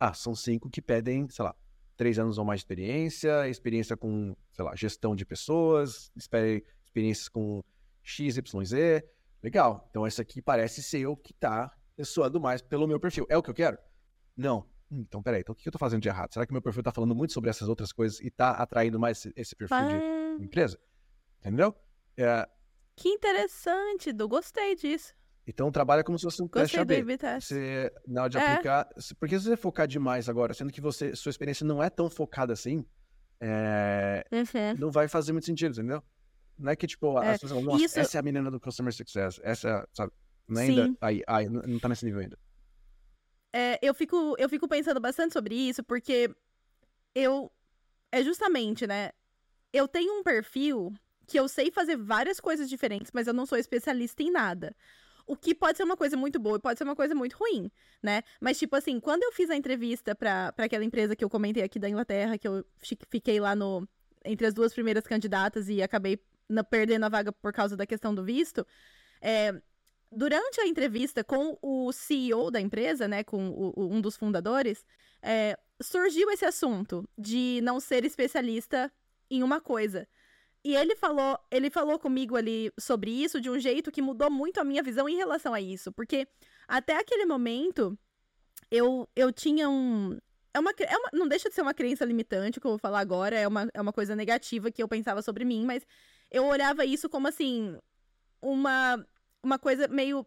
Ah, 0.00 0.12
são 0.12 0.34
cinco 0.34 0.68
que 0.68 0.82
pedem, 0.82 1.28
sei 1.28 1.44
lá, 1.44 1.54
três 1.96 2.18
anos 2.18 2.38
ou 2.38 2.44
mais 2.44 2.60
de 2.60 2.64
experiência, 2.64 3.48
experiência 3.48 3.96
com, 3.96 4.36
sei 4.52 4.64
lá, 4.64 4.74
gestão 4.74 5.14
de 5.14 5.24
pessoas, 5.24 6.10
experiências 6.16 7.28
com 7.28 7.62
X, 8.02 8.36
Y, 8.36 8.64
Z. 8.64 9.04
Legal. 9.46 9.86
Então, 9.88 10.04
esse 10.04 10.20
aqui 10.20 10.42
parece 10.42 10.82
ser 10.82 11.06
o 11.06 11.16
que 11.16 11.30
está 11.30 11.70
ressoando 11.96 12.40
mais 12.40 12.60
pelo 12.60 12.84
meu 12.84 12.98
perfil. 12.98 13.24
É 13.28 13.38
o 13.38 13.42
que 13.42 13.48
eu 13.48 13.54
quero? 13.54 13.78
Não. 14.36 14.68
Hum, 14.90 15.04
então, 15.06 15.22
peraí, 15.22 15.42
então 15.42 15.52
o 15.52 15.56
que 15.56 15.68
eu 15.68 15.70
estou 15.70 15.78
fazendo 15.78 16.02
de 16.02 16.08
errado? 16.08 16.34
Será 16.34 16.44
que 16.44 16.52
meu 16.52 16.60
perfil 16.60 16.80
está 16.80 16.90
falando 16.90 17.14
muito 17.14 17.32
sobre 17.32 17.48
essas 17.48 17.68
outras 17.68 17.92
coisas 17.92 18.18
e 18.20 18.26
está 18.26 18.50
atraindo 18.50 18.98
mais 18.98 19.24
esse 19.36 19.54
perfil 19.54 19.78
de 19.86 20.44
empresa? 20.44 20.76
Entendeu? 21.38 21.76
É... 22.16 22.44
Que 22.96 23.08
interessante, 23.08 24.12
Du. 24.12 24.26
Gostei 24.26 24.74
disso. 24.74 25.14
Então 25.46 25.70
trabalha 25.70 26.02
como 26.02 26.18
se 26.18 26.24
fosse 26.24 26.42
um 26.42 26.48
teste 26.48 26.80
AB. 26.80 27.04
Você, 27.38 27.92
na 28.04 28.22
hora 28.22 28.30
de 28.30 28.38
é. 28.38 28.52
aplicar. 28.52 28.88
Porque 29.20 29.38
se 29.38 29.44
você 29.44 29.56
focar 29.56 29.86
demais 29.86 30.28
agora, 30.28 30.54
sendo 30.54 30.72
que 30.72 30.80
você, 30.80 31.14
sua 31.14 31.30
experiência 31.30 31.64
não 31.64 31.80
é 31.80 31.88
tão 31.88 32.10
focada 32.10 32.52
assim, 32.52 32.84
é, 33.40 34.24
uhum. 34.32 34.76
não 34.76 34.90
vai 34.90 35.06
fazer 35.06 35.30
muito 35.30 35.46
sentido, 35.46 35.70
entendeu? 35.70 36.02
Não 36.58 36.72
é 36.72 36.76
que, 36.76 36.86
tipo, 36.86 37.18
é. 37.22 37.32
as 37.32 37.40
pessoas 37.40 37.60
falam, 37.60 37.72
nossa, 37.72 37.84
Isso... 37.84 37.98
essa 37.98 38.18
é 38.18 38.20
a 38.20 38.22
menina 38.22 38.50
do 38.50 38.58
Customer 38.58 38.92
Success. 38.92 39.40
Essa, 39.42 39.68
é, 39.68 39.84
sabe? 39.92 40.12
Não 40.48 40.60
é 40.60 40.64
ainda. 40.64 40.96
Aí, 41.00 41.22
aí, 41.26 41.48
não 41.48 41.78
tá 41.78 41.88
nesse 41.88 42.04
nível 42.04 42.20
ainda. 42.20 42.38
É, 43.52 43.78
eu, 43.82 43.94
fico, 43.94 44.34
eu 44.38 44.48
fico 44.48 44.68
pensando 44.68 45.00
bastante 45.00 45.32
sobre 45.32 45.54
isso, 45.54 45.82
porque 45.82 46.30
eu. 47.14 47.50
É 48.12 48.22
justamente, 48.22 48.86
né? 48.86 49.10
Eu 49.72 49.88
tenho 49.88 50.18
um 50.18 50.22
perfil 50.22 50.92
que 51.26 51.38
eu 51.38 51.48
sei 51.48 51.70
fazer 51.70 51.96
várias 51.96 52.38
coisas 52.38 52.68
diferentes, 52.68 53.10
mas 53.12 53.26
eu 53.26 53.34
não 53.34 53.44
sou 53.44 53.58
especialista 53.58 54.22
em 54.22 54.30
nada. 54.30 54.74
O 55.26 55.36
que 55.36 55.54
pode 55.54 55.76
ser 55.76 55.82
uma 55.82 55.96
coisa 55.96 56.16
muito 56.16 56.38
boa 56.38 56.56
e 56.56 56.60
pode 56.60 56.78
ser 56.78 56.84
uma 56.84 56.94
coisa 56.94 57.14
muito 57.14 57.36
ruim, 57.36 57.70
né? 58.00 58.22
Mas, 58.40 58.58
tipo 58.58 58.76
assim, 58.76 59.00
quando 59.00 59.24
eu 59.24 59.32
fiz 59.32 59.50
a 59.50 59.56
entrevista 59.56 60.14
para 60.14 60.54
aquela 60.56 60.84
empresa 60.84 61.16
que 61.16 61.24
eu 61.24 61.28
comentei 61.28 61.64
aqui 61.64 61.80
da 61.80 61.88
Inglaterra, 61.88 62.38
que 62.38 62.46
eu 62.46 62.64
fiquei 63.10 63.40
lá 63.40 63.56
no 63.56 63.86
entre 64.24 64.46
as 64.46 64.54
duas 64.54 64.72
primeiras 64.72 65.04
candidatas 65.06 65.68
e 65.68 65.82
acabei 65.82 66.20
perdendo 66.70 67.04
a 67.04 67.08
vaga 67.08 67.32
por 67.32 67.52
causa 67.52 67.76
da 67.76 67.86
questão 67.86 68.14
do 68.14 68.24
visto, 68.24 68.66
é, 69.20 69.60
durante 70.10 70.60
a 70.60 70.66
entrevista 70.66 71.24
com 71.24 71.58
o 71.60 71.92
CEO 71.92 72.50
da 72.50 72.60
empresa, 72.60 73.08
né, 73.08 73.24
com 73.24 73.48
o, 73.48 73.72
o, 73.76 73.92
um 73.92 74.00
dos 74.00 74.16
fundadores, 74.16 74.84
é, 75.22 75.58
surgiu 75.80 76.30
esse 76.30 76.44
assunto 76.44 77.08
de 77.18 77.60
não 77.62 77.80
ser 77.80 78.04
especialista 78.04 78.92
em 79.30 79.42
uma 79.42 79.60
coisa. 79.60 80.06
E 80.64 80.74
ele 80.74 80.96
falou, 80.96 81.38
ele 81.50 81.70
falou 81.70 81.98
comigo 81.98 82.36
ali 82.36 82.72
sobre 82.78 83.10
isso 83.10 83.40
de 83.40 83.48
um 83.48 83.58
jeito 83.58 83.92
que 83.92 84.02
mudou 84.02 84.30
muito 84.30 84.60
a 84.60 84.64
minha 84.64 84.82
visão 84.82 85.08
em 85.08 85.16
relação 85.16 85.54
a 85.54 85.60
isso, 85.60 85.92
porque 85.92 86.26
até 86.66 86.98
aquele 86.98 87.24
momento 87.24 87.96
eu, 88.70 89.08
eu 89.14 89.32
tinha 89.32 89.68
um 89.68 90.18
é 90.52 90.58
uma, 90.58 90.72
é 90.78 90.96
uma 90.96 91.10
não 91.12 91.28
deixa 91.28 91.48
de 91.48 91.54
ser 91.54 91.60
uma 91.60 91.74
crença 91.74 92.04
limitante, 92.04 92.58
que 92.58 92.66
eu 92.66 92.72
vou 92.72 92.78
falar 92.78 93.00
agora, 93.00 93.38
é 93.38 93.46
uma, 93.46 93.68
é 93.74 93.80
uma 93.80 93.92
coisa 93.92 94.16
negativa 94.16 94.70
que 94.70 94.82
eu 94.82 94.88
pensava 94.88 95.20
sobre 95.20 95.44
mim, 95.44 95.64
mas 95.66 95.86
eu 96.30 96.44
olhava 96.44 96.84
isso 96.84 97.08
como 97.08 97.28
assim 97.28 97.78
uma 98.40 99.04
uma 99.42 99.58
coisa 99.58 99.88
meio 99.88 100.26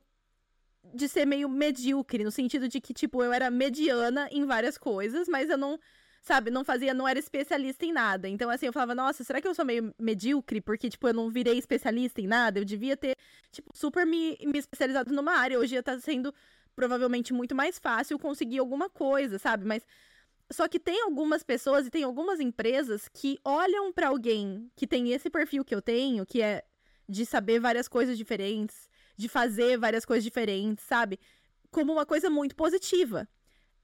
de 0.93 1.07
ser 1.07 1.25
meio 1.25 1.49
medíocre, 1.49 2.23
no 2.23 2.31
sentido 2.31 2.67
de 2.67 2.79
que, 2.79 2.93
tipo, 2.93 3.23
eu 3.23 3.33
era 3.33 3.49
mediana 3.51 4.27
em 4.31 4.45
várias 4.45 4.77
coisas, 4.77 5.27
mas 5.27 5.49
eu 5.49 5.57
não 5.57 5.79
sabe, 6.21 6.51
não 6.51 6.63
fazia, 6.63 6.93
não 6.93 7.07
era 7.07 7.19
especialista 7.19 7.85
em 7.85 7.91
nada. 7.91 8.27
Então, 8.27 8.49
assim, 8.49 8.65
eu 8.65 8.73
falava, 8.73 8.95
nossa, 8.95 9.23
será 9.23 9.41
que 9.41 9.47
eu 9.47 9.53
sou 9.55 9.65
meio 9.65 9.93
medíocre? 9.99 10.61
Porque, 10.61 10.89
tipo, 10.89 11.07
eu 11.07 11.13
não 11.13 11.29
virei 11.29 11.57
especialista 11.57 12.21
em 12.21 12.27
nada? 12.27 12.59
Eu 12.59 12.65
devia 12.65 12.97
ter, 12.97 13.15
tipo, 13.51 13.71
super 13.75 14.05
me, 14.05 14.37
me 14.43 14.57
especializado 14.57 15.13
numa 15.13 15.33
área. 15.33 15.59
Hoje 15.59 15.75
ia 15.75 15.79
estar 15.79 15.95
tá 15.95 15.99
sendo 15.99 16.33
provavelmente 16.75 17.33
muito 17.33 17.55
mais 17.55 17.77
fácil 17.77 18.17
conseguir 18.17 18.59
alguma 18.59 18.89
coisa, 18.89 19.37
sabe? 19.37 19.65
Mas. 19.65 19.85
Só 20.51 20.67
que 20.67 20.79
tem 20.79 21.01
algumas 21.03 21.43
pessoas 21.43 21.85
e 21.85 21.91
tem 21.91 22.03
algumas 22.03 22.39
empresas 22.39 23.07
que 23.07 23.39
olham 23.43 23.93
para 23.93 24.07
alguém 24.07 24.71
que 24.75 24.87
tem 24.87 25.11
esse 25.11 25.29
perfil 25.29 25.63
que 25.63 25.75
eu 25.75 25.81
tenho, 25.81 26.25
que 26.25 26.41
é 26.41 26.63
de 27.07 27.25
saber 27.25 27.59
várias 27.59 27.87
coisas 27.87 28.17
diferentes, 28.17 28.89
de 29.15 29.27
fazer 29.27 29.77
várias 29.77 30.05
coisas 30.05 30.23
diferentes, 30.23 30.83
sabe? 30.85 31.19
Como 31.71 31.93
uma 31.93 32.05
coisa 32.05 32.29
muito 32.29 32.55
positiva. 32.55 33.27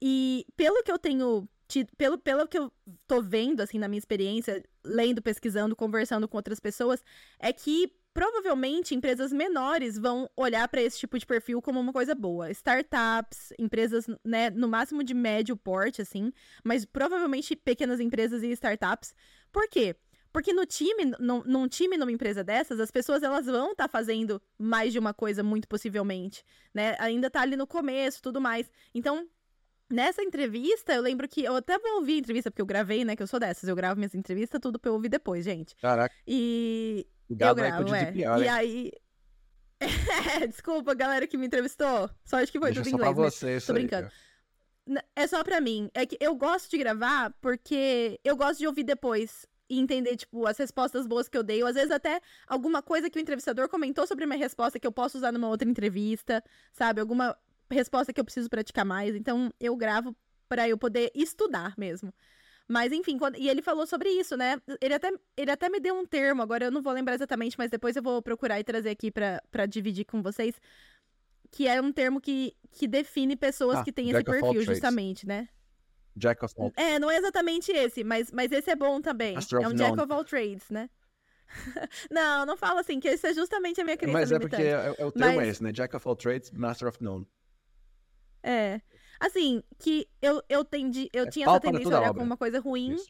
E 0.00 0.44
pelo 0.56 0.82
que 0.82 0.90
eu 0.90 0.98
tenho 0.98 1.48
pelo, 1.96 2.18
pelo 2.18 2.46
que 2.46 2.58
eu 2.58 2.72
tô 3.06 3.20
vendo, 3.20 3.60
assim, 3.60 3.78
na 3.78 3.88
minha 3.88 3.98
experiência, 3.98 4.62
lendo, 4.84 5.20
pesquisando, 5.20 5.74
conversando 5.74 6.28
com 6.28 6.36
outras 6.36 6.60
pessoas, 6.60 7.02
é 7.38 7.52
que 7.52 7.92
provavelmente 8.16 8.94
empresas 8.94 9.30
menores 9.30 9.98
vão 9.98 10.26
olhar 10.34 10.66
para 10.68 10.80
esse 10.80 10.98
tipo 10.98 11.18
de 11.18 11.26
perfil 11.26 11.60
como 11.60 11.78
uma 11.78 11.92
coisa 11.92 12.14
boa. 12.14 12.50
Startups, 12.50 13.52
empresas, 13.58 14.06
né, 14.24 14.48
no 14.48 14.66
máximo 14.66 15.04
de 15.04 15.12
médio 15.12 15.54
porte, 15.54 16.00
assim, 16.00 16.32
mas 16.64 16.86
provavelmente 16.86 17.54
pequenas 17.54 18.00
empresas 18.00 18.42
e 18.42 18.50
startups. 18.52 19.14
Por 19.52 19.68
quê? 19.68 19.94
Porque 20.32 20.54
no 20.54 20.64
time, 20.64 21.12
no, 21.20 21.44
num 21.44 21.68
time, 21.68 21.98
numa 21.98 22.10
empresa 22.10 22.42
dessas, 22.42 22.80
as 22.80 22.90
pessoas 22.90 23.22
elas 23.22 23.44
vão 23.44 23.72
estar 23.72 23.84
tá 23.84 23.88
fazendo 23.88 24.40
mais 24.58 24.94
de 24.94 24.98
uma 24.98 25.12
coisa, 25.12 25.42
muito 25.42 25.68
possivelmente, 25.68 26.42
né? 26.72 26.96
Ainda 26.98 27.28
tá 27.28 27.42
ali 27.42 27.54
no 27.54 27.66
começo, 27.66 28.22
tudo 28.22 28.40
mais. 28.40 28.70
Então, 28.94 29.28
Nessa 29.88 30.20
entrevista, 30.20 30.92
eu 30.92 31.00
lembro 31.00 31.28
que 31.28 31.44
eu 31.44 31.54
até 31.54 31.78
vou 31.78 31.98
ouvir 31.98 32.14
a 32.14 32.18
entrevista, 32.18 32.50
porque 32.50 32.60
eu 32.60 32.66
gravei, 32.66 33.04
né? 33.04 33.14
Que 33.14 33.22
eu 33.22 33.26
sou 33.26 33.38
dessas, 33.38 33.68
eu 33.68 33.76
gravo 33.76 33.96
minhas 33.96 34.16
entrevistas, 34.16 34.60
tudo 34.60 34.80
pra 34.80 34.88
eu 34.88 34.94
ouvir 34.94 35.08
depois, 35.08 35.44
gente. 35.44 35.76
Caraca. 35.76 36.12
E. 36.26 37.06
eu 37.28 37.54
gravo, 37.54 37.94
é. 37.94 38.12
E 38.14 38.48
aí. 38.48 38.92
É, 40.40 40.46
desculpa, 40.46 40.94
galera 40.94 41.26
que 41.26 41.36
me 41.36 41.46
entrevistou. 41.46 42.08
Só 42.24 42.38
acho 42.38 42.50
que 42.50 42.58
foi 42.58 42.72
Deixa 42.72 42.80
tudo 42.82 42.92
em 42.92 42.94
inglês. 42.94 43.14
Pra 43.14 43.24
você, 43.24 43.60
tô 43.60 43.74
brincando. 43.74 44.06
Aí, 44.88 45.02
é 45.14 45.26
só 45.26 45.42
pra 45.44 45.60
mim. 45.60 45.90
É 45.92 46.06
que 46.06 46.16
eu 46.20 46.34
gosto 46.34 46.70
de 46.70 46.78
gravar 46.78 47.34
porque 47.40 48.18
eu 48.24 48.36
gosto 48.36 48.58
de 48.58 48.66
ouvir 48.66 48.84
depois 48.84 49.46
e 49.68 49.78
entender, 49.78 50.16
tipo, 50.16 50.46
as 50.46 50.56
respostas 50.56 51.06
boas 51.06 51.28
que 51.28 51.36
eu 51.36 51.42
dei, 51.42 51.62
ou 51.62 51.68
às 51.68 51.74
vezes 51.74 51.90
até 51.90 52.20
alguma 52.46 52.82
coisa 52.82 53.10
que 53.10 53.18
o 53.18 53.20
entrevistador 53.20 53.68
comentou 53.68 54.06
sobre 54.06 54.24
a 54.24 54.26
minha 54.26 54.38
resposta 54.38 54.78
que 54.78 54.86
eu 54.86 54.92
posso 54.92 55.18
usar 55.18 55.32
numa 55.32 55.48
outra 55.48 55.68
entrevista, 55.68 56.42
sabe? 56.72 57.00
Alguma 57.00 57.36
resposta 57.70 58.12
que 58.12 58.20
eu 58.20 58.24
preciso 58.24 58.48
praticar 58.48 58.84
mais. 58.84 59.14
Então, 59.14 59.52
eu 59.60 59.76
gravo 59.76 60.14
para 60.48 60.68
eu 60.68 60.78
poder 60.78 61.10
estudar 61.14 61.74
mesmo. 61.76 62.14
Mas, 62.68 62.92
enfim, 62.92 63.16
quando... 63.16 63.36
e 63.36 63.48
ele 63.48 63.62
falou 63.62 63.86
sobre 63.86 64.08
isso, 64.08 64.36
né? 64.36 64.60
Ele 64.80 64.94
até, 64.94 65.12
ele 65.36 65.50
até 65.50 65.68
me 65.68 65.78
deu 65.78 65.94
um 65.94 66.04
termo, 66.04 66.42
agora 66.42 66.64
eu 66.64 66.70
não 66.70 66.82
vou 66.82 66.92
lembrar 66.92 67.14
exatamente, 67.14 67.56
mas 67.56 67.70
depois 67.70 67.94
eu 67.94 68.02
vou 68.02 68.20
procurar 68.20 68.58
e 68.58 68.64
trazer 68.64 68.90
aqui 68.90 69.10
para 69.10 69.66
dividir 69.66 70.04
com 70.04 70.22
vocês. 70.22 70.54
Que 71.50 71.68
é 71.68 71.80
um 71.80 71.92
termo 71.92 72.20
que, 72.20 72.56
que 72.72 72.88
define 72.88 73.36
pessoas 73.36 73.78
ah, 73.78 73.84
que 73.84 73.92
têm 73.92 74.10
esse 74.10 74.24
perfil, 74.24 74.62
justamente, 74.62 75.26
né? 75.26 75.48
Jack 76.16 76.44
of 76.44 76.54
all 76.58 76.72
É, 76.76 76.98
não 76.98 77.10
é 77.10 77.18
exatamente 77.18 77.70
esse, 77.70 78.02
mas, 78.02 78.32
mas 78.32 78.50
esse 78.50 78.70
é 78.70 78.74
bom 78.74 79.00
também. 79.00 79.34
Master 79.34 79.60
é 79.60 79.68
um 79.68 79.74
Jack 79.74 80.00
of 80.00 80.12
all 80.12 80.24
trades, 80.24 80.68
né? 80.70 80.90
não, 82.10 82.44
não 82.44 82.56
fala 82.56 82.80
assim, 82.80 82.98
que 82.98 83.06
esse 83.06 83.28
é 83.28 83.34
justamente 83.34 83.80
a 83.80 83.84
minha 83.84 83.96
crença 83.96 84.12
Mas 84.12 84.32
é 84.32 84.38
porque 84.38 84.56
é, 84.56 84.94
é, 84.98 85.04
o 85.04 85.12
termo 85.12 85.36
mas... 85.36 85.46
é 85.46 85.48
esse, 85.48 85.62
né? 85.62 85.70
Jack 85.72 85.94
of 85.94 86.08
all 86.08 86.16
trades, 86.16 86.50
Master 86.50 86.88
of 86.88 87.02
none. 87.02 87.26
É. 88.42 88.80
Assim, 89.18 89.62
que 89.78 90.08
eu, 90.20 90.42
eu, 90.48 90.64
tendi, 90.64 91.08
eu 91.12 91.24
é 91.24 91.30
tinha 91.30 91.46
essa 91.46 91.60
tendência 91.60 91.94
a 91.94 92.00
olhar 92.00 92.12
como 92.12 92.24
uma 92.24 92.36
coisa 92.36 92.60
ruim. 92.60 92.94
Isso. 92.94 93.08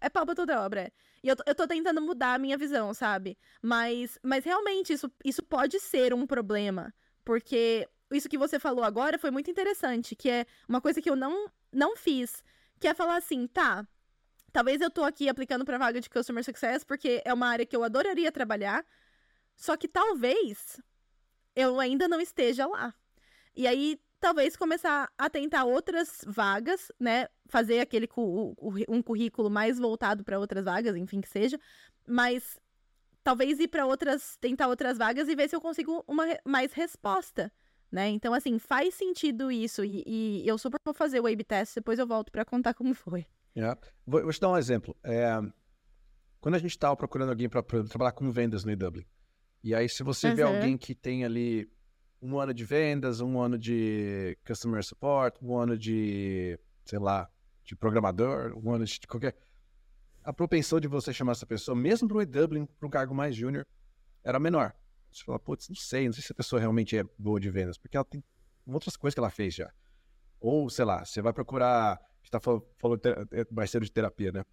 É 0.00 0.08
pau 0.08 0.24
pra 0.24 0.34
toda 0.34 0.62
obra. 0.64 0.92
E 1.22 1.28
eu, 1.28 1.36
eu 1.44 1.54
tô 1.54 1.66
tentando 1.66 2.00
mudar 2.00 2.34
a 2.34 2.38
minha 2.38 2.56
visão, 2.56 2.94
sabe? 2.94 3.36
Mas, 3.60 4.18
mas 4.22 4.44
realmente, 4.44 4.92
isso, 4.92 5.10
isso 5.24 5.42
pode 5.42 5.80
ser 5.80 6.14
um 6.14 6.26
problema. 6.26 6.94
Porque 7.24 7.88
isso 8.12 8.28
que 8.28 8.38
você 8.38 8.58
falou 8.58 8.84
agora 8.84 9.18
foi 9.18 9.30
muito 9.30 9.50
interessante, 9.50 10.14
que 10.14 10.30
é 10.30 10.46
uma 10.68 10.80
coisa 10.80 11.02
que 11.02 11.10
eu 11.10 11.16
não, 11.16 11.50
não 11.72 11.96
fiz. 11.96 12.44
Que 12.78 12.88
é 12.88 12.94
falar 12.94 13.16
assim, 13.16 13.46
tá, 13.48 13.86
talvez 14.52 14.80
eu 14.80 14.90
tô 14.90 15.02
aqui 15.02 15.28
aplicando 15.28 15.64
pra 15.64 15.78
vaga 15.78 16.00
de 16.00 16.08
Customer 16.08 16.44
Success 16.44 16.84
porque 16.84 17.20
é 17.24 17.34
uma 17.34 17.48
área 17.48 17.66
que 17.66 17.74
eu 17.74 17.82
adoraria 17.82 18.30
trabalhar, 18.30 18.84
só 19.56 19.76
que 19.76 19.88
talvez 19.88 20.80
eu 21.56 21.80
ainda 21.80 22.06
não 22.06 22.20
esteja 22.20 22.66
lá. 22.66 22.94
E 23.54 23.66
aí, 23.66 24.00
talvez 24.20 24.56
começar 24.56 25.10
a 25.16 25.30
tentar 25.30 25.64
outras 25.64 26.24
vagas, 26.26 26.90
né? 26.98 27.28
Fazer 27.46 27.80
aquele 27.80 28.08
um 28.88 29.02
currículo 29.02 29.48
mais 29.48 29.78
voltado 29.78 30.24
para 30.24 30.38
outras 30.38 30.64
vagas, 30.64 30.96
enfim 30.96 31.20
que 31.20 31.28
seja, 31.28 31.58
mas 32.06 32.58
talvez 33.22 33.58
ir 33.58 33.68
para 33.68 33.86
outras, 33.86 34.36
tentar 34.40 34.68
outras 34.68 34.98
vagas 34.98 35.28
e 35.28 35.36
ver 35.36 35.48
se 35.48 35.56
eu 35.56 35.60
consigo 35.60 36.04
uma 36.06 36.24
mais 36.44 36.72
resposta, 36.72 37.52
né? 37.90 38.08
Então 38.08 38.34
assim, 38.34 38.58
faz 38.58 38.94
sentido 38.94 39.50
isso 39.50 39.84
e, 39.84 40.02
e 40.06 40.48
eu 40.48 40.58
super 40.58 40.80
vou 40.84 40.94
fazer 40.94 41.20
o 41.20 41.26
A/B 41.26 41.44
test, 41.44 41.74
depois 41.76 41.98
eu 41.98 42.06
volto 42.06 42.32
para 42.32 42.44
contar 42.44 42.74
como 42.74 42.94
foi. 42.94 43.26
Yeah. 43.56 43.78
Vou, 44.06 44.22
vou, 44.22 44.32
te 44.32 44.40
dar 44.40 44.50
um 44.50 44.56
exemplo. 44.56 44.96
É, 45.02 45.40
quando 46.40 46.54
a 46.54 46.58
gente 46.58 46.70
estava 46.70 46.96
procurando 46.96 47.30
alguém 47.30 47.48
para 47.48 47.62
trabalhar 47.62 48.12
com 48.12 48.30
vendas 48.30 48.64
no 48.64 48.70
EW, 48.70 49.04
e 49.62 49.74
aí 49.74 49.88
se 49.88 50.02
você 50.02 50.28
uhum. 50.28 50.34
vê 50.34 50.42
alguém 50.42 50.76
que 50.76 50.94
tem 50.94 51.24
ali 51.24 51.68
um 52.20 52.38
ano 52.38 52.52
de 52.52 52.64
vendas, 52.64 53.20
um 53.20 53.40
ano 53.40 53.58
de 53.58 54.36
customer 54.46 54.82
support, 54.84 55.36
um 55.42 55.56
ano 55.56 55.76
de, 55.78 56.58
sei 56.84 56.98
lá, 56.98 57.30
de 57.64 57.76
programador, 57.76 58.56
um 58.56 58.72
ano 58.72 58.84
de 58.84 59.00
qualquer. 59.06 59.36
A 60.22 60.32
propensão 60.32 60.80
de 60.80 60.88
você 60.88 61.12
chamar 61.12 61.32
essa 61.32 61.46
pessoa, 61.46 61.74
mesmo 61.76 62.08
para 62.08 62.16
o 62.18 62.22
EW, 62.22 62.66
para 62.78 62.86
um 62.86 62.90
cargo 62.90 63.14
mais 63.14 63.34
júnior, 63.34 63.66
era 64.22 64.38
menor. 64.38 64.74
Você 65.10 65.24
fala, 65.24 65.38
putz, 65.38 65.68
não 65.68 65.76
sei, 65.76 66.06
não 66.06 66.12
sei 66.12 66.22
se 66.22 66.32
a 66.32 66.34
pessoa 66.34 66.60
realmente 66.60 66.96
é 66.96 67.04
boa 67.18 67.40
de 67.40 67.50
vendas, 67.50 67.78
porque 67.78 67.96
ela 67.96 68.04
tem 68.04 68.22
outras 68.66 68.96
coisas 68.96 69.14
que 69.14 69.20
ela 69.20 69.30
fez 69.30 69.54
já. 69.54 69.72
Ou, 70.40 70.68
sei 70.68 70.84
lá, 70.84 71.04
você 71.04 71.22
vai 71.22 71.32
procurar 71.32 71.98
gente 72.28 72.30
tá 72.30 72.40
falando, 72.40 72.64
falando 72.78 73.00
é, 73.32 73.46
mais 73.50 73.70
cedo 73.70 73.84
de 73.84 73.90
terapia, 73.92 74.30
né? 74.30 74.44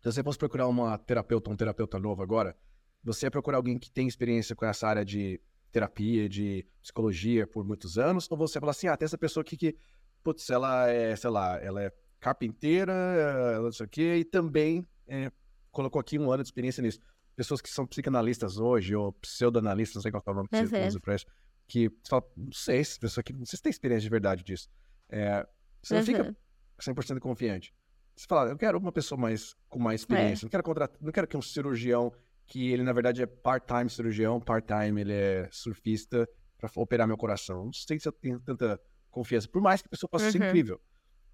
Se 0.00 0.10
você 0.10 0.22
fosse 0.22 0.38
procurar 0.38 0.66
uma 0.66 0.96
terapeuta, 0.96 1.50
um 1.50 1.56
terapeuta 1.56 1.98
novo 1.98 2.22
agora, 2.22 2.56
você 3.04 3.26
ia 3.26 3.30
procurar 3.30 3.58
alguém 3.58 3.78
que 3.78 3.90
tem 3.90 4.08
experiência 4.08 4.56
com 4.56 4.64
essa 4.64 4.88
área 4.88 5.04
de 5.04 5.40
terapia, 5.70 6.28
de 6.28 6.66
psicologia 6.82 7.46
por 7.46 7.64
muitos 7.64 7.98
anos, 7.98 8.30
ou 8.30 8.36
você 8.36 8.58
fala 8.58 8.70
assim, 8.70 8.88
ah, 8.88 8.96
tem 8.96 9.06
essa 9.06 9.18
pessoa 9.18 9.42
aqui 9.42 9.56
que, 9.56 9.76
putz, 10.22 10.48
ela 10.50 10.88
é, 10.88 11.14
sei 11.16 11.30
lá, 11.30 11.58
ela 11.58 11.82
é 11.82 11.92
carpinteira, 12.18 12.92
ela 12.92 13.62
não 13.62 13.72
sei 13.72 13.86
o 13.86 13.88
quê, 13.88 14.16
e 14.16 14.24
também 14.24 14.86
é, 15.06 15.30
colocou 15.70 16.00
aqui 16.00 16.18
um 16.18 16.30
ano 16.30 16.42
de 16.42 16.48
experiência 16.48 16.82
nisso. 16.82 17.00
Pessoas 17.34 17.60
que 17.60 17.70
são 17.70 17.86
psicanalistas 17.86 18.58
hoje, 18.58 18.94
ou 18.94 19.12
pseudoanalistas, 19.14 19.96
não 19.96 20.02
sei 20.02 20.10
qual 20.10 20.22
é 20.26 20.30
o 20.30 20.34
nome 20.34 20.48
que 20.48 20.66
você 20.66 20.86
usa 20.86 21.00
pra 21.00 21.14
isso, 21.14 21.26
que 21.66 21.88
você 21.88 22.10
fala, 22.10 22.24
não 22.36 22.52
sei, 22.52 22.80
essa 22.80 22.98
pessoa 22.98 23.22
aqui, 23.22 23.32
não 23.32 23.46
sei 23.46 23.56
se 23.56 23.62
tem 23.62 23.70
experiência 23.70 24.02
de 24.02 24.10
verdade 24.10 24.42
disso. 24.42 24.68
É, 25.08 25.46
você 25.82 25.94
não 25.94 26.02
fica 26.04 26.36
100% 26.78 27.18
confiante. 27.20 27.74
Você 28.14 28.26
fala, 28.26 28.50
eu 28.50 28.56
quero 28.56 28.78
uma 28.78 28.92
pessoa 28.92 29.18
mais 29.18 29.56
com 29.68 29.78
mais 29.78 30.02
experiência, 30.02 30.44
é. 30.44 30.46
não 30.46 30.50
quero 30.50 30.62
contratar, 30.62 30.98
não 31.00 31.12
quero 31.12 31.26
que 31.26 31.36
um 31.36 31.42
cirurgião 31.42 32.12
que 32.50 32.72
ele 32.72 32.82
na 32.82 32.92
verdade 32.92 33.22
é 33.22 33.26
part-time 33.26 33.88
cirurgião, 33.88 34.40
part-time 34.40 35.00
ele 35.00 35.12
é 35.12 35.48
surfista 35.52 36.28
para 36.58 36.68
operar 36.74 37.06
meu 37.06 37.16
coração. 37.16 37.64
Não 37.64 37.72
sei 37.72 37.98
se 37.98 38.08
eu 38.08 38.12
tenho 38.12 38.40
tanta 38.40 38.78
confiança, 39.08 39.48
por 39.48 39.62
mais 39.62 39.80
que 39.80 39.86
a 39.86 39.90
pessoa 39.90 40.10
possa 40.10 40.26
uhum. 40.26 40.32
ser 40.32 40.48
incrível. 40.48 40.80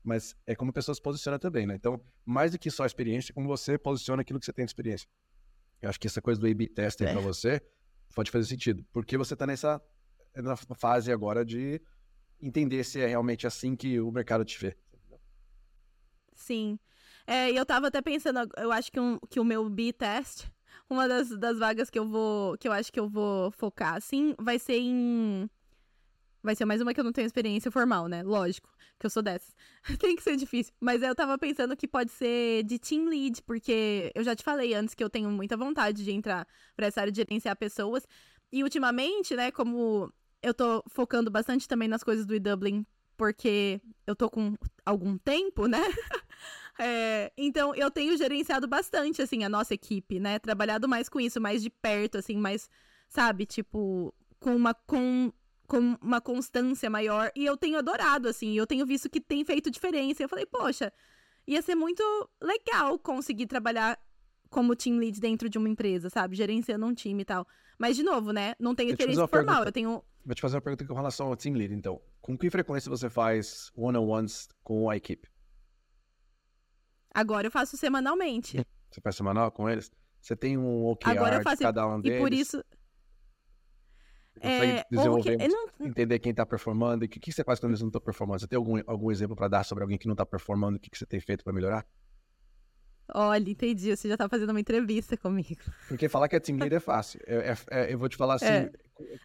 Mas 0.05 0.37
é 0.47 0.55
como 0.55 0.71
a 0.71 0.75
pessoa 0.75 0.95
se 0.95 1.01
posiciona 1.01 1.39
também, 1.39 1.67
né? 1.67 1.75
Então, 1.75 2.01
mais 2.25 2.53
do 2.53 2.59
que 2.59 2.71
só 2.71 2.85
a 2.85 2.87
experiência, 2.87 3.35
como 3.35 3.49
você 3.49 3.77
posiciona 3.77 4.23
aquilo 4.23 4.39
que 4.39 4.45
você 4.45 4.53
tem 4.53 4.65
de 4.65 4.71
experiência. 4.71 5.09
Eu 5.81 5.89
acho 5.89 5.99
que 5.99 6.07
essa 6.07 6.21
coisa 6.21 6.39
do 6.41 6.47
A-B 6.47 6.69
testing 6.69 7.05
é. 7.05 7.13
para 7.13 7.21
você 7.21 7.61
pode 8.15 8.31
fazer 8.31 8.45
sentido, 8.45 8.87
porque 8.93 9.17
você 9.17 9.35
está 9.35 9.47
nessa 9.47 9.81
na 10.37 10.55
fase 10.55 11.11
agora 11.11 11.45
de 11.47 11.81
entender 12.41 12.85
se 12.85 13.01
é 13.01 13.07
realmente 13.07 13.47
assim 13.47 13.75
que 13.75 13.99
o 13.99 14.13
mercado 14.13 14.45
te 14.45 14.59
vê. 14.61 14.77
Sim. 16.35 16.79
É, 17.27 17.51
e 17.51 17.57
eu 17.57 17.65
tava 17.65 17.87
até 17.89 18.03
pensando, 18.03 18.39
eu 18.59 18.71
acho 18.71 18.93
que, 18.93 19.01
um, 19.01 19.19
que 19.31 19.41
o 19.41 19.45
meu 19.45 19.69
B-test 19.71 20.47
uma 20.89 21.09
das, 21.09 21.31
das 21.31 21.59
vagas 21.59 21.91
que 21.91 21.99
eu 21.99 22.07
vou. 22.07 22.57
que 22.59 22.69
eu 22.69 22.73
acho 22.73 22.93
que 22.93 23.01
eu 23.01 23.09
vou 23.09 23.51
focar, 23.51 23.95
assim, 23.95 24.35
vai 24.39 24.59
ser 24.59 24.79
em. 24.79 25.49
Vai 26.43 26.55
ser 26.55 26.65
mais 26.65 26.81
uma 26.81 26.95
que 26.95 27.01
eu 27.01 27.05
não 27.05 27.13
tenho 27.13 27.27
experiência 27.27 27.71
formal, 27.71 28.07
né? 28.07 28.23
Lógico, 28.23 28.69
que 29.01 29.07
eu 29.07 29.11
sou 29.11 29.23
dessas. 29.23 29.55
Tem 29.99 30.15
que 30.15 30.23
ser 30.23 30.37
difícil. 30.37 30.73
Mas 30.81 31.03
eu 31.03 31.15
tava 31.15 31.37
pensando 31.37 31.77
que 31.77 31.89
pode 31.89 32.13
ser 32.13 32.63
de 32.63 32.79
team 32.79 33.09
lead, 33.09 33.43
porque 33.43 34.13
eu 34.15 34.23
já 34.23 34.37
te 34.37 34.45
falei 34.45 34.73
antes 34.73 34.95
que 34.95 35.03
eu 35.03 35.11
tenho 35.11 35.29
muita 35.31 35.57
vontade 35.57 36.05
de 36.05 36.13
entrar 36.13 36.47
pra 36.77 36.87
essa 36.87 37.01
área 37.01 37.13
de 37.13 37.17
gerenciar 37.17 37.57
pessoas. 37.57 38.07
E 38.53 38.63
ultimamente, 38.63 39.35
né, 39.35 39.51
como 39.51 40.13
eu 40.41 40.55
tô 40.55 40.85
focando 40.89 41.31
bastante 41.31 41.67
também 41.67 41.89
nas 41.89 42.05
coisas 42.05 42.25
do 42.25 42.35
e-Dublin, 42.35 42.87
porque 43.17 43.81
eu 44.07 44.15
tô 44.15 44.31
com 44.31 44.55
algum 44.85 45.19
tempo, 45.19 45.67
né? 45.67 45.81
É, 46.79 47.33
então, 47.37 47.75
eu 47.75 47.91
tenho 47.91 48.17
gerenciado 48.17 48.67
bastante, 48.67 49.23
assim, 49.23 49.45
a 49.45 49.49
nossa 49.49 49.75
equipe, 49.75 50.21
né? 50.21 50.39
Trabalhado 50.39 50.89
mais 50.89 51.09
com 51.09 51.21
isso, 51.21 51.41
mais 51.41 51.63
de 51.63 51.71
perto, 51.71 52.19
assim, 52.19 52.37
mais, 52.37 52.69
sabe, 53.09 53.47
tipo, 53.47 54.15
com 54.39 54.55
uma, 54.55 54.75
com, 54.75 55.33
com 55.67 55.97
uma 56.01 56.21
constância 56.21 56.91
maior. 56.91 57.31
E 57.35 57.45
eu 57.45 57.57
tenho 57.57 57.79
adorado, 57.79 58.29
assim, 58.29 58.57
eu 58.57 58.67
tenho 58.67 58.85
visto 58.85 59.09
que 59.09 59.21
tem 59.21 59.45
feito 59.45 59.71
diferença. 59.71 60.23
Eu 60.23 60.29
falei, 60.29 60.47
poxa, 60.47 60.93
ia 61.47 61.63
ser 61.63 61.75
muito 61.75 62.03
legal 62.41 62.99
conseguir 62.99 63.47
trabalhar 63.47 63.99
como 64.51 64.77
team 64.77 64.99
lead 64.99 65.19
dentro 65.21 65.49
de 65.49 65.59
uma 65.59 65.69
empresa, 65.69 66.11
sabe? 66.11 66.37
Gerenciando 66.37 66.87
um 66.87 66.95
time 66.95 67.23
e 67.23 67.25
tal. 67.25 67.47
Mas, 67.79 67.97
de 67.97 68.03
novo, 68.03 68.33
né? 68.33 68.55
Não 68.59 68.75
tenho 68.75 68.91
experiência 68.91 69.27
formal, 69.27 69.47
pergunta. 69.47 69.69
eu 69.69 69.73
tenho... 69.73 70.05
Vou 70.25 70.35
te 70.35 70.41
fazer 70.41 70.57
uma 70.57 70.63
pergunta 70.63 70.85
com 70.85 70.95
relação 70.95 71.29
ao 71.29 71.37
team 71.37 71.55
lead, 71.55 71.73
então. 71.75 72.01
Com 72.21 72.37
que 72.37 72.51
frequência 72.51 72.91
você 72.91 73.09
faz 73.09 73.71
one-on-ones 73.77 74.49
com 74.63 74.91
a 74.91 74.97
equipe? 74.97 75.29
Agora 77.17 77.47
eu 77.47 77.51
faço 77.51 77.79
semanalmente. 77.79 78.63
Você 78.91 79.01
faz 79.01 79.17
semanal 79.17 79.51
com 79.51 79.71
eles? 79.71 79.91
Você 80.21 80.37
tem 80.37 80.59
um 80.59 80.85
OKR 80.85 81.09
Agora 81.13 81.37
eu 81.37 81.43
faço, 81.43 81.57
de 81.57 81.63
cada 81.63 81.87
um 81.89 81.99
deles? 81.99 82.19
E 82.19 82.21
por 82.21 82.31
isso... 82.35 82.63
É, 84.39 84.85
desenvolver, 84.91 85.37
okay, 85.37 85.49
não... 85.49 85.67
entender 85.81 86.19
quem 86.19 86.29
está 86.29 86.45
performando 86.45 87.05
e 87.05 87.07
o 87.07 87.09
que, 87.09 87.19
que, 87.19 87.33
você 87.33 87.43
faz 87.43 87.59
quando 87.59 87.71
eles 87.71 87.81
não 87.81 87.89
estão 87.89 88.03
performando. 88.03 88.41
Você 88.41 88.47
tem 88.47 88.59
algum, 88.59 88.79
algum 88.87 89.11
exemplo 89.11 89.35
para 89.35 89.49
dar 89.49 89.65
sobre 89.65 89.83
alguém 89.83 89.97
que 89.97 90.07
não 90.07 90.13
está 90.13 90.27
performando? 90.27 90.77
O 90.77 90.79
que, 90.79 90.91
que 90.91 90.99
você 90.99 91.07
tem 91.07 91.19
feito 91.19 91.43
para 91.43 91.55
melhorar? 91.55 91.87
Olha, 93.15 93.49
entendi. 93.49 93.97
Você 93.97 94.09
já 94.09 94.15
está 94.15 94.29
fazendo 94.29 94.51
uma 94.51 94.61
entrevista 94.61 95.17
comigo. 95.17 95.63
Porque 95.89 96.07
falar 96.07 96.29
que 96.29 96.37
é 96.37 96.41
team 96.41 96.59
leader 96.59 96.77
é 96.77 96.81
fácil. 96.81 97.19
É, 97.27 97.53
é, 97.53 97.57
é, 97.71 97.95
eu 97.95 97.99
vou 97.99 98.11
te 98.11 98.17
falar 98.19 98.35
assim. 98.35 98.45
É. 98.45 98.71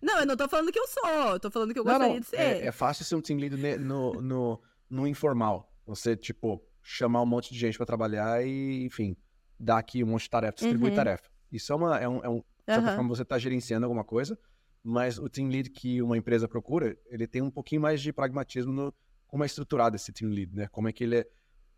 Não, 0.02 0.22
eu 0.22 0.26
não 0.26 0.36
estou 0.36 0.48
falando 0.48 0.72
que 0.72 0.80
eu 0.80 0.88
sou. 0.88 1.10
Eu 1.34 1.40
tô 1.42 1.52
falando 1.52 1.74
que 1.74 1.80
eu 1.80 1.84
não, 1.84 1.92
gostaria 1.92 2.14
não, 2.14 2.22
de 2.22 2.36
é, 2.36 2.56
ser. 2.56 2.68
É, 2.68 2.72
fácil 2.72 3.04
ser 3.04 3.16
um 3.16 3.22
team 3.22 3.38
leader 3.38 3.82
no, 3.82 4.14
no, 4.22 4.62
no 4.90 5.06
informal. 5.06 5.70
Você, 5.86 6.16
tipo, 6.16 6.64
chamar 6.82 7.22
um 7.22 7.26
monte 7.26 7.54
de 7.54 7.60
gente 7.60 7.78
para 7.78 7.86
trabalhar 7.86 8.46
e, 8.46 8.86
enfim, 8.86 9.16
dar 9.60 9.78
aqui 9.78 10.04
um 10.04 10.08
monte 10.08 10.24
de 10.24 10.30
tarefa, 10.30 10.54
distribuir 10.54 10.92
uhum. 10.92 10.96
tarefa. 10.96 11.30
Isso 11.52 11.72
é 11.72 11.76
uma, 11.76 12.00
é 12.00 12.08
um, 12.08 12.24
é 12.24 12.30
um 12.30 12.38
de 12.38 12.74
certa 12.74 12.90
uhum. 12.90 12.96
forma 12.96 13.10
você 13.16 13.22
está 13.24 13.38
gerenciando 13.38 13.86
alguma 13.86 14.04
coisa, 14.04 14.38
mas 14.84 15.18
o 15.18 15.30
team 15.30 15.50
lead 15.50 15.70
que 15.70 16.02
uma 16.02 16.18
empresa 16.18 16.48
procura, 16.48 16.98
ele 17.08 17.28
tem 17.28 17.42
um 17.42 17.52
pouquinho 17.52 17.82
mais 17.82 18.02
de 18.02 18.12
pragmatismo 18.12 18.72
no 18.72 18.94
como 19.28 19.44
é 19.44 19.46
estruturado 19.46 19.96
esse 19.96 20.12
team 20.12 20.30
lead, 20.30 20.54
né? 20.54 20.68
Como 20.68 20.90
é 20.90 20.92
que 20.92 21.04
ele 21.04 21.20
é, 21.20 21.28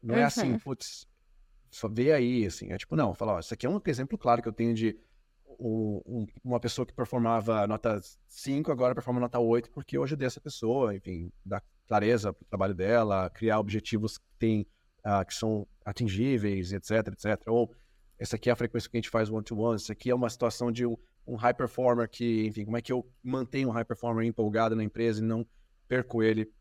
não 0.01 0.15
é 0.15 0.23
assim, 0.23 0.41
uhum. 0.41 0.55
assim, 0.55 0.59
putz, 0.59 1.07
só 1.69 1.87
vê 1.87 2.11
aí, 2.11 2.45
assim, 2.45 2.71
é 2.71 2.77
tipo, 2.77 2.95
não, 2.95 3.13
fala, 3.13 3.33
ó, 3.33 3.39
isso 3.39 3.53
aqui 3.53 3.65
é 3.65 3.69
um 3.69 3.79
exemplo 3.85 4.17
claro 4.17 4.41
que 4.41 4.47
eu 4.47 4.53
tenho 4.53 4.73
de 4.73 4.97
um, 5.59 6.01
um, 6.05 6.27
uma 6.43 6.59
pessoa 6.59 6.85
que 6.85 6.93
performava 6.93 7.67
nota 7.67 7.99
5, 8.27 8.71
agora 8.71 8.95
performa 8.95 9.19
nota 9.19 9.39
8, 9.39 9.69
porque 9.71 9.97
eu 9.97 10.03
ajudei 10.03 10.25
essa 10.25 10.41
pessoa, 10.41 10.95
enfim, 10.95 11.31
dar 11.45 11.63
clareza 11.87 12.33
para 12.33 12.43
o 12.43 12.47
trabalho 12.47 12.73
dela, 12.73 13.29
criar 13.29 13.59
objetivos 13.59 14.17
que 14.17 14.25
tem 14.39 14.67
uh, 15.05 15.25
que 15.25 15.33
são 15.33 15.67
atingíveis, 15.85 16.71
etc, 16.71 17.07
etc. 17.07 17.41
Ou 17.47 17.73
essa 18.17 18.35
aqui 18.35 18.49
é 18.49 18.53
a 18.53 18.55
frequência 18.55 18.89
que 18.89 18.97
a 18.97 18.99
gente 18.99 19.09
faz 19.09 19.29
one-to-one, 19.29 19.77
isso 19.77 19.91
aqui 19.91 20.09
é 20.09 20.15
uma 20.15 20.29
situação 20.29 20.71
de 20.71 20.85
um, 20.85 20.95
um 21.27 21.35
high 21.35 21.53
performer 21.53 22.09
que, 22.09 22.45
enfim, 22.47 22.65
como 22.65 22.77
é 22.77 22.81
que 22.81 22.91
eu 22.91 23.09
mantenho 23.21 23.69
um 23.69 23.71
high 23.71 23.85
performer 23.85 24.25
empolgado 24.25 24.75
na 24.75 24.83
empresa 24.83 25.21
e 25.21 25.25
não 25.25 25.45
perco 25.87 26.23
ele 26.23 26.51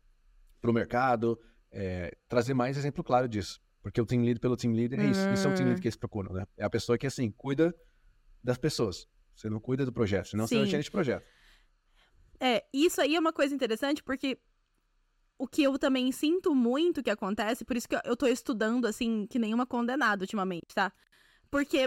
para 0.61 0.71
o 0.71 0.73
mercado. 0.73 1.39
É, 1.71 2.15
trazer 2.27 2.53
mais 2.53 2.77
exemplo 2.77 3.03
claro 3.03 3.27
disso. 3.27 3.61
Porque 3.81 3.99
o 3.99 4.05
team 4.05 4.23
lead 4.23 4.39
pelo 4.39 4.55
team 4.55 4.73
leader 4.73 4.99
é 4.99 5.05
isso. 5.07 5.25
Uhum. 5.25 5.33
Isso 5.33 5.47
é 5.47 5.51
o 5.51 5.55
team 5.55 5.67
lead 5.67 5.81
que 5.81 5.87
eles 5.87 5.97
procuram, 5.97 6.33
né? 6.33 6.45
É 6.57 6.63
a 6.63 6.69
pessoa 6.69 6.97
que, 6.97 7.05
assim, 7.05 7.31
cuida 7.31 7.75
das 8.41 8.57
pessoas. 8.57 9.07
Você 9.35 9.49
não 9.49 9.59
cuida 9.59 9.85
do 9.85 9.91
projeto, 9.91 10.29
senão 10.29 10.47
Sim. 10.47 10.55
você 10.55 10.61
não 10.61 10.67
tinha 10.69 10.81
de 10.81 10.91
projeto. 10.91 11.25
É, 12.39 12.63
isso 12.73 13.01
aí 13.01 13.15
é 13.15 13.19
uma 13.19 13.33
coisa 13.33 13.53
interessante, 13.53 14.03
porque 14.03 14.39
o 15.43 15.47
que 15.47 15.61
eu 15.61 15.77
também 15.77 16.09
sinto 16.09 16.55
muito 16.55 17.03
que 17.03 17.09
acontece, 17.09 17.65
por 17.65 17.75
isso 17.75 17.89
que 17.89 17.99
eu 18.05 18.15
tô 18.15 18.25
estudando, 18.25 18.85
assim, 18.85 19.27
que 19.29 19.37
nenhuma 19.37 19.65
condenada 19.65 20.23
ultimamente, 20.23 20.73
tá? 20.73 20.89
Porque 21.51 21.85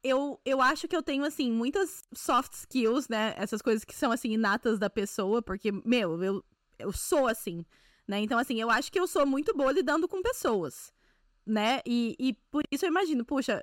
eu, 0.00 0.40
eu 0.44 0.62
acho 0.62 0.86
que 0.86 0.94
eu 0.94 1.02
tenho, 1.02 1.24
assim, 1.24 1.50
muitas 1.50 2.04
soft 2.14 2.52
skills, 2.52 3.08
né? 3.08 3.34
Essas 3.36 3.60
coisas 3.60 3.84
que 3.84 3.96
são, 3.96 4.12
assim, 4.12 4.30
inatas 4.30 4.78
da 4.78 4.88
pessoa, 4.88 5.42
porque, 5.42 5.72
meu, 5.84 6.22
eu, 6.22 6.44
eu 6.78 6.92
sou 6.92 7.26
assim, 7.26 7.66
né? 8.06 8.20
Então, 8.20 8.38
assim, 8.38 8.60
eu 8.60 8.70
acho 8.70 8.92
que 8.92 9.00
eu 9.00 9.08
sou 9.08 9.26
muito 9.26 9.52
boa 9.52 9.72
lidando 9.72 10.06
com 10.06 10.22
pessoas, 10.22 10.92
né? 11.44 11.80
E, 11.84 12.14
e 12.16 12.32
por 12.48 12.62
isso 12.70 12.84
eu 12.84 12.90
imagino, 12.90 13.24
puxa, 13.24 13.60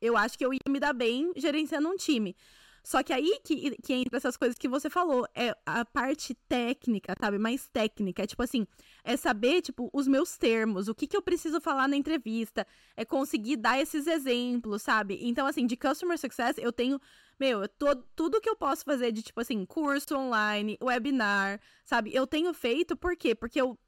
eu 0.00 0.16
acho 0.16 0.38
que 0.38 0.46
eu 0.46 0.54
ia 0.54 0.70
me 0.70 0.80
dar 0.80 0.94
bem 0.94 1.34
gerenciando 1.36 1.86
um 1.86 1.96
time. 1.96 2.34
Só 2.82 3.02
que 3.02 3.12
aí 3.12 3.38
que, 3.44 3.76
que 3.82 3.92
entra 3.92 4.16
essas 4.16 4.36
coisas 4.36 4.58
que 4.58 4.68
você 4.68 4.90
falou, 4.90 5.26
é 5.34 5.56
a 5.64 5.84
parte 5.84 6.34
técnica, 6.48 7.14
sabe? 7.20 7.38
Mais 7.38 7.68
técnica. 7.68 8.24
É 8.24 8.26
tipo 8.26 8.42
assim, 8.42 8.66
é 9.04 9.16
saber, 9.16 9.62
tipo, 9.62 9.88
os 9.92 10.08
meus 10.08 10.36
termos, 10.36 10.88
o 10.88 10.94
que, 10.94 11.06
que 11.06 11.16
eu 11.16 11.22
preciso 11.22 11.60
falar 11.60 11.86
na 11.86 11.96
entrevista, 11.96 12.66
é 12.96 13.04
conseguir 13.04 13.56
dar 13.56 13.80
esses 13.80 14.06
exemplos, 14.06 14.82
sabe? 14.82 15.18
Então, 15.22 15.46
assim, 15.46 15.64
de 15.64 15.76
customer 15.76 16.18
success, 16.18 16.58
eu 16.58 16.72
tenho, 16.72 17.00
meu, 17.38 17.62
eu 17.62 17.68
tô, 17.68 17.94
tudo 18.16 18.40
que 18.40 18.50
eu 18.50 18.56
posso 18.56 18.84
fazer 18.84 19.12
de, 19.12 19.22
tipo 19.22 19.40
assim, 19.40 19.64
curso 19.64 20.16
online, 20.16 20.76
webinar, 20.82 21.60
sabe? 21.84 22.12
Eu 22.12 22.26
tenho 22.26 22.52
feito, 22.52 22.96
por 22.96 23.16
quê? 23.16 23.34
Porque 23.34 23.60
eu 23.60 23.78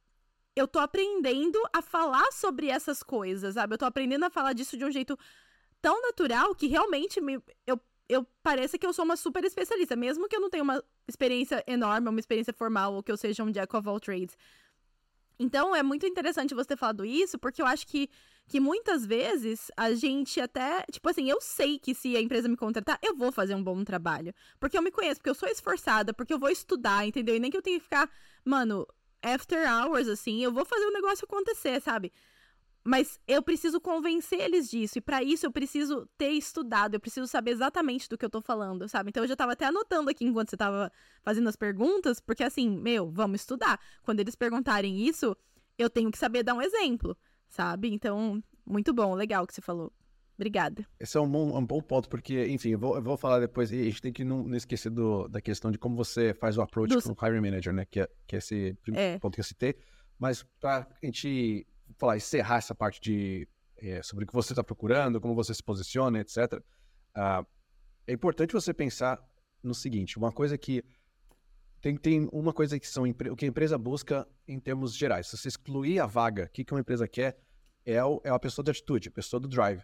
eu 0.56 0.68
tô 0.68 0.78
aprendendo 0.78 1.58
a 1.72 1.82
falar 1.82 2.30
sobre 2.32 2.68
essas 2.68 3.02
coisas, 3.02 3.54
sabe? 3.54 3.74
Eu 3.74 3.78
tô 3.78 3.84
aprendendo 3.84 4.24
a 4.24 4.30
falar 4.30 4.52
disso 4.52 4.76
de 4.76 4.84
um 4.84 4.90
jeito 4.90 5.18
tão 5.82 6.00
natural 6.00 6.54
que 6.54 6.66
realmente 6.68 7.20
me, 7.20 7.42
eu 7.66 7.78
eu 8.08 8.24
pareço 8.42 8.78
que 8.78 8.86
eu 8.86 8.92
sou 8.92 9.04
uma 9.04 9.16
super 9.16 9.44
especialista, 9.44 9.96
mesmo 9.96 10.28
que 10.28 10.36
eu 10.36 10.40
não 10.40 10.50
tenha 10.50 10.62
uma 10.62 10.82
experiência 11.08 11.64
enorme, 11.66 12.08
uma 12.08 12.20
experiência 12.20 12.52
formal, 12.52 12.94
ou 12.94 13.02
que 13.02 13.10
eu 13.10 13.16
seja 13.16 13.42
um 13.42 13.50
jack 13.50 13.74
of 13.74 13.88
all 13.88 14.00
trades. 14.00 14.36
Então, 15.38 15.74
é 15.74 15.82
muito 15.82 16.06
interessante 16.06 16.54
você 16.54 16.68
ter 16.68 16.76
falado 16.76 17.04
isso, 17.04 17.38
porque 17.38 17.60
eu 17.60 17.66
acho 17.66 17.86
que, 17.86 18.08
que 18.46 18.60
muitas 18.60 19.04
vezes 19.04 19.70
a 19.76 19.92
gente 19.92 20.40
até. 20.40 20.84
Tipo 20.90 21.08
assim, 21.08 21.28
eu 21.28 21.40
sei 21.40 21.78
que 21.78 21.94
se 21.94 22.16
a 22.16 22.20
empresa 22.20 22.48
me 22.48 22.56
contratar, 22.56 22.98
eu 23.02 23.16
vou 23.16 23.32
fazer 23.32 23.54
um 23.54 23.62
bom 23.62 23.82
trabalho. 23.82 24.32
Porque 24.60 24.78
eu 24.78 24.82
me 24.82 24.92
conheço, 24.92 25.16
porque 25.16 25.30
eu 25.30 25.34
sou 25.34 25.48
esforçada, 25.48 26.14
porque 26.14 26.32
eu 26.32 26.38
vou 26.38 26.50
estudar, 26.50 27.06
entendeu? 27.06 27.34
E 27.34 27.40
nem 27.40 27.50
que 27.50 27.56
eu 27.56 27.62
tenha 27.62 27.78
que 27.78 27.84
ficar, 27.84 28.08
mano, 28.44 28.86
after 29.22 29.68
hours, 29.68 30.06
assim, 30.08 30.42
eu 30.42 30.52
vou 30.52 30.64
fazer 30.64 30.86
o 30.86 30.92
negócio 30.92 31.24
acontecer, 31.24 31.80
sabe? 31.80 32.12
Mas 32.84 33.18
eu 33.26 33.42
preciso 33.42 33.80
convencer 33.80 34.40
eles 34.40 34.68
disso. 34.68 34.98
E 34.98 35.00
para 35.00 35.22
isso 35.22 35.46
eu 35.46 35.50
preciso 35.50 36.06
ter 36.18 36.30
estudado, 36.32 36.94
eu 36.94 37.00
preciso 37.00 37.26
saber 37.26 37.52
exatamente 37.52 38.08
do 38.10 38.18
que 38.18 38.24
eu 38.24 38.30
tô 38.30 38.42
falando, 38.42 38.86
sabe? 38.88 39.08
Então 39.08 39.24
eu 39.24 39.28
já 39.28 39.34
tava 39.34 39.52
até 39.52 39.64
anotando 39.64 40.10
aqui 40.10 40.26
enquanto 40.26 40.50
você 40.50 40.56
tava 40.56 40.92
fazendo 41.22 41.48
as 41.48 41.56
perguntas, 41.56 42.20
porque 42.20 42.44
assim, 42.44 42.68
meu, 42.68 43.10
vamos 43.10 43.40
estudar. 43.40 43.80
Quando 44.02 44.20
eles 44.20 44.34
perguntarem 44.34 45.00
isso, 45.00 45.34
eu 45.78 45.88
tenho 45.88 46.10
que 46.10 46.18
saber 46.18 46.42
dar 46.42 46.52
um 46.52 46.60
exemplo, 46.60 47.16
sabe? 47.48 47.90
Então, 47.90 48.42
muito 48.66 48.92
bom, 48.92 49.14
legal 49.14 49.46
que 49.46 49.54
você 49.54 49.62
falou. 49.62 49.90
Obrigada. 50.36 50.84
Esse 50.98 51.16
é 51.16 51.20
um 51.20 51.30
bom, 51.30 51.56
um 51.56 51.64
bom 51.64 51.80
ponto, 51.80 52.08
porque, 52.08 52.46
enfim, 52.48 52.70
eu 52.70 52.78
vou, 52.78 52.96
eu 52.96 53.02
vou 53.02 53.16
falar 53.16 53.38
depois, 53.38 53.70
e 53.70 53.80
a 53.80 53.84
gente 53.84 54.02
tem 54.02 54.12
que 54.12 54.24
não, 54.24 54.42
não 54.42 54.56
esquecer 54.56 54.90
do, 54.90 55.28
da 55.28 55.40
questão 55.40 55.70
de 55.70 55.78
como 55.78 55.96
você 55.96 56.34
faz 56.34 56.58
o 56.58 56.62
approach 56.62 56.92
Dos... 56.92 57.04
com 57.04 57.12
o 57.12 57.26
hiring 57.26 57.40
manager, 57.40 57.72
né? 57.72 57.84
Que 57.84 58.00
é, 58.00 58.08
que 58.26 58.34
é 58.34 58.38
esse 58.38 58.76
é. 58.92 59.18
ponto 59.20 59.34
que 59.34 59.40
eu 59.40 59.44
citei. 59.44 59.76
Mas 60.18 60.42
para 60.60 60.88
a 61.02 61.06
gente 61.06 61.66
falar, 61.98 62.16
encerrar 62.16 62.56
essa 62.56 62.74
parte 62.74 63.00
de 63.00 63.48
é, 63.76 64.02
sobre 64.02 64.24
o 64.24 64.26
que 64.26 64.32
você 64.32 64.52
está 64.52 64.62
procurando, 64.62 65.20
como 65.20 65.34
você 65.34 65.52
se 65.54 65.62
posiciona, 65.62 66.20
etc., 66.20 66.54
uh, 66.54 66.62
ah, 67.14 67.46
é 68.06 68.12
importante 68.12 68.52
você 68.52 68.72
pensar 68.72 69.18
no 69.62 69.74
seguinte: 69.74 70.18
uma 70.18 70.32
coisa 70.32 70.56
que. 70.56 70.84
Tem, 71.80 71.96
tem 71.98 72.28
uma 72.32 72.52
coisa 72.52 72.78
que 72.78 72.88
são 72.88 73.04
o 73.04 73.36
que 73.36 73.44
a 73.44 73.48
empresa 73.48 73.76
busca 73.76 74.26
em 74.48 74.58
termos 74.58 74.96
gerais. 74.96 75.26
Se 75.26 75.36
você 75.36 75.48
excluir 75.48 76.00
a 76.00 76.06
vaga, 76.06 76.44
o 76.44 76.48
que, 76.48 76.64
que 76.64 76.72
uma 76.72 76.80
empresa 76.80 77.06
quer 77.06 77.38
é, 77.84 78.02
o, 78.02 78.22
é 78.24 78.30
a 78.30 78.38
pessoa 78.38 78.64
de 78.64 78.70
atitude, 78.70 79.08
a 79.08 79.12
pessoa 79.12 79.38
do 79.38 79.46
drive. 79.46 79.82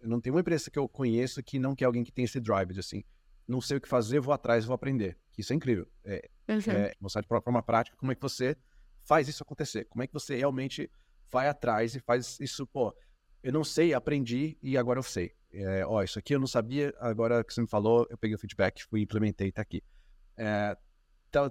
Não 0.00 0.20
tem 0.20 0.32
uma 0.32 0.40
empresa 0.40 0.70
que 0.70 0.78
eu 0.78 0.88
conheço 0.88 1.42
que 1.42 1.58
não 1.58 1.74
quer 1.74 1.86
alguém 1.86 2.04
que 2.04 2.12
tem 2.12 2.24
esse 2.24 2.38
drive 2.38 2.72
de 2.72 2.78
assim, 2.78 3.02
não 3.48 3.60
sei 3.60 3.78
o 3.78 3.80
que 3.80 3.88
fazer, 3.88 4.20
vou 4.20 4.32
atrás, 4.32 4.64
vou 4.64 4.74
aprender. 4.74 5.18
Isso 5.36 5.52
é 5.52 5.56
incrível. 5.56 5.88
É, 6.04 6.30
uhum. 6.48 6.72
é 6.72 6.92
mostrar 7.00 7.20
de 7.20 7.26
forma 7.26 7.62
prática 7.62 7.96
como 7.96 8.12
é 8.12 8.14
que 8.14 8.22
você 8.22 8.56
faz 9.02 9.26
isso 9.26 9.42
acontecer. 9.42 9.86
Como 9.86 10.02
é 10.04 10.06
que 10.06 10.12
você 10.12 10.36
realmente 10.36 10.88
vai 11.30 11.48
atrás 11.48 11.94
e 11.94 12.00
faz 12.00 12.38
isso, 12.40 12.66
pô, 12.66 12.94
eu 13.42 13.52
não 13.52 13.64
sei, 13.64 13.94
aprendi 13.94 14.58
e 14.62 14.76
agora 14.76 14.98
eu 14.98 15.02
sei. 15.02 15.32
É, 15.52 15.84
ó, 15.84 16.02
isso 16.02 16.18
aqui 16.18 16.34
eu 16.34 16.40
não 16.40 16.46
sabia, 16.46 16.94
agora 16.98 17.42
que 17.42 17.52
você 17.52 17.60
me 17.60 17.68
falou, 17.68 18.06
eu 18.10 18.16
peguei 18.16 18.34
o 18.34 18.38
feedback, 18.38 18.84
fui 18.84 19.02
implementei, 19.02 19.50
tá 19.50 19.62
aqui. 19.62 19.82
É, 20.36 20.76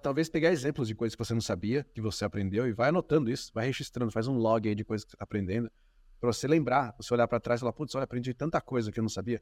talvez 0.01 0.29
pegar 0.29 0.51
exemplos 0.51 0.87
de 0.87 0.95
coisas 0.95 1.15
que 1.15 1.23
você 1.23 1.33
não 1.33 1.41
sabia, 1.41 1.85
que 1.93 2.01
você 2.01 2.23
aprendeu, 2.23 2.67
e 2.67 2.73
vai 2.73 2.89
anotando 2.89 3.29
isso, 3.29 3.51
vai 3.53 3.65
registrando, 3.65 4.11
faz 4.11 4.27
um 4.27 4.37
log 4.37 4.67
aí 4.67 4.75
de 4.75 4.83
coisas 4.83 5.05
que 5.05 5.11
você 5.11 5.17
tá 5.17 5.23
aprendendo 5.23 5.69
para 6.19 6.31
você 6.31 6.47
lembrar, 6.47 6.93
você 6.97 7.13
olhar 7.13 7.27
para 7.27 7.39
trás 7.39 7.59
e 7.59 7.61
falar, 7.61 7.73
putz, 7.73 7.95
olha, 7.95 8.03
aprendi 8.03 8.33
tanta 8.33 8.59
coisa 8.59 8.91
que 8.91 8.99
eu 8.99 9.01
não 9.01 9.09
sabia. 9.09 9.41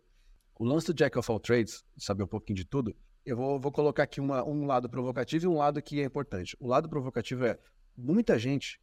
O 0.56 0.64
lance 0.64 0.88
do 0.88 0.94
Jack 0.94 1.18
of 1.18 1.30
all 1.32 1.40
trades, 1.40 1.84
saber 1.98 2.24
um 2.24 2.28
pouquinho 2.28 2.56
de 2.56 2.66
tudo, 2.66 2.96
eu 3.26 3.36
vou, 3.36 3.60
vou 3.60 3.72
colocar 3.72 4.04
aqui 4.04 4.22
uma, 4.22 4.44
um 4.44 4.66
lado 4.66 4.90
provocativo 4.90 5.46
e 5.46 5.48
um 5.48 5.58
lado 5.58 5.82
que 5.82 6.00
é 6.00 6.06
importante. 6.06 6.56
O 6.60 6.68
lado 6.68 6.88
provocativo 6.88 7.46
é, 7.46 7.60
muita 7.96 8.38
gente 8.38 8.80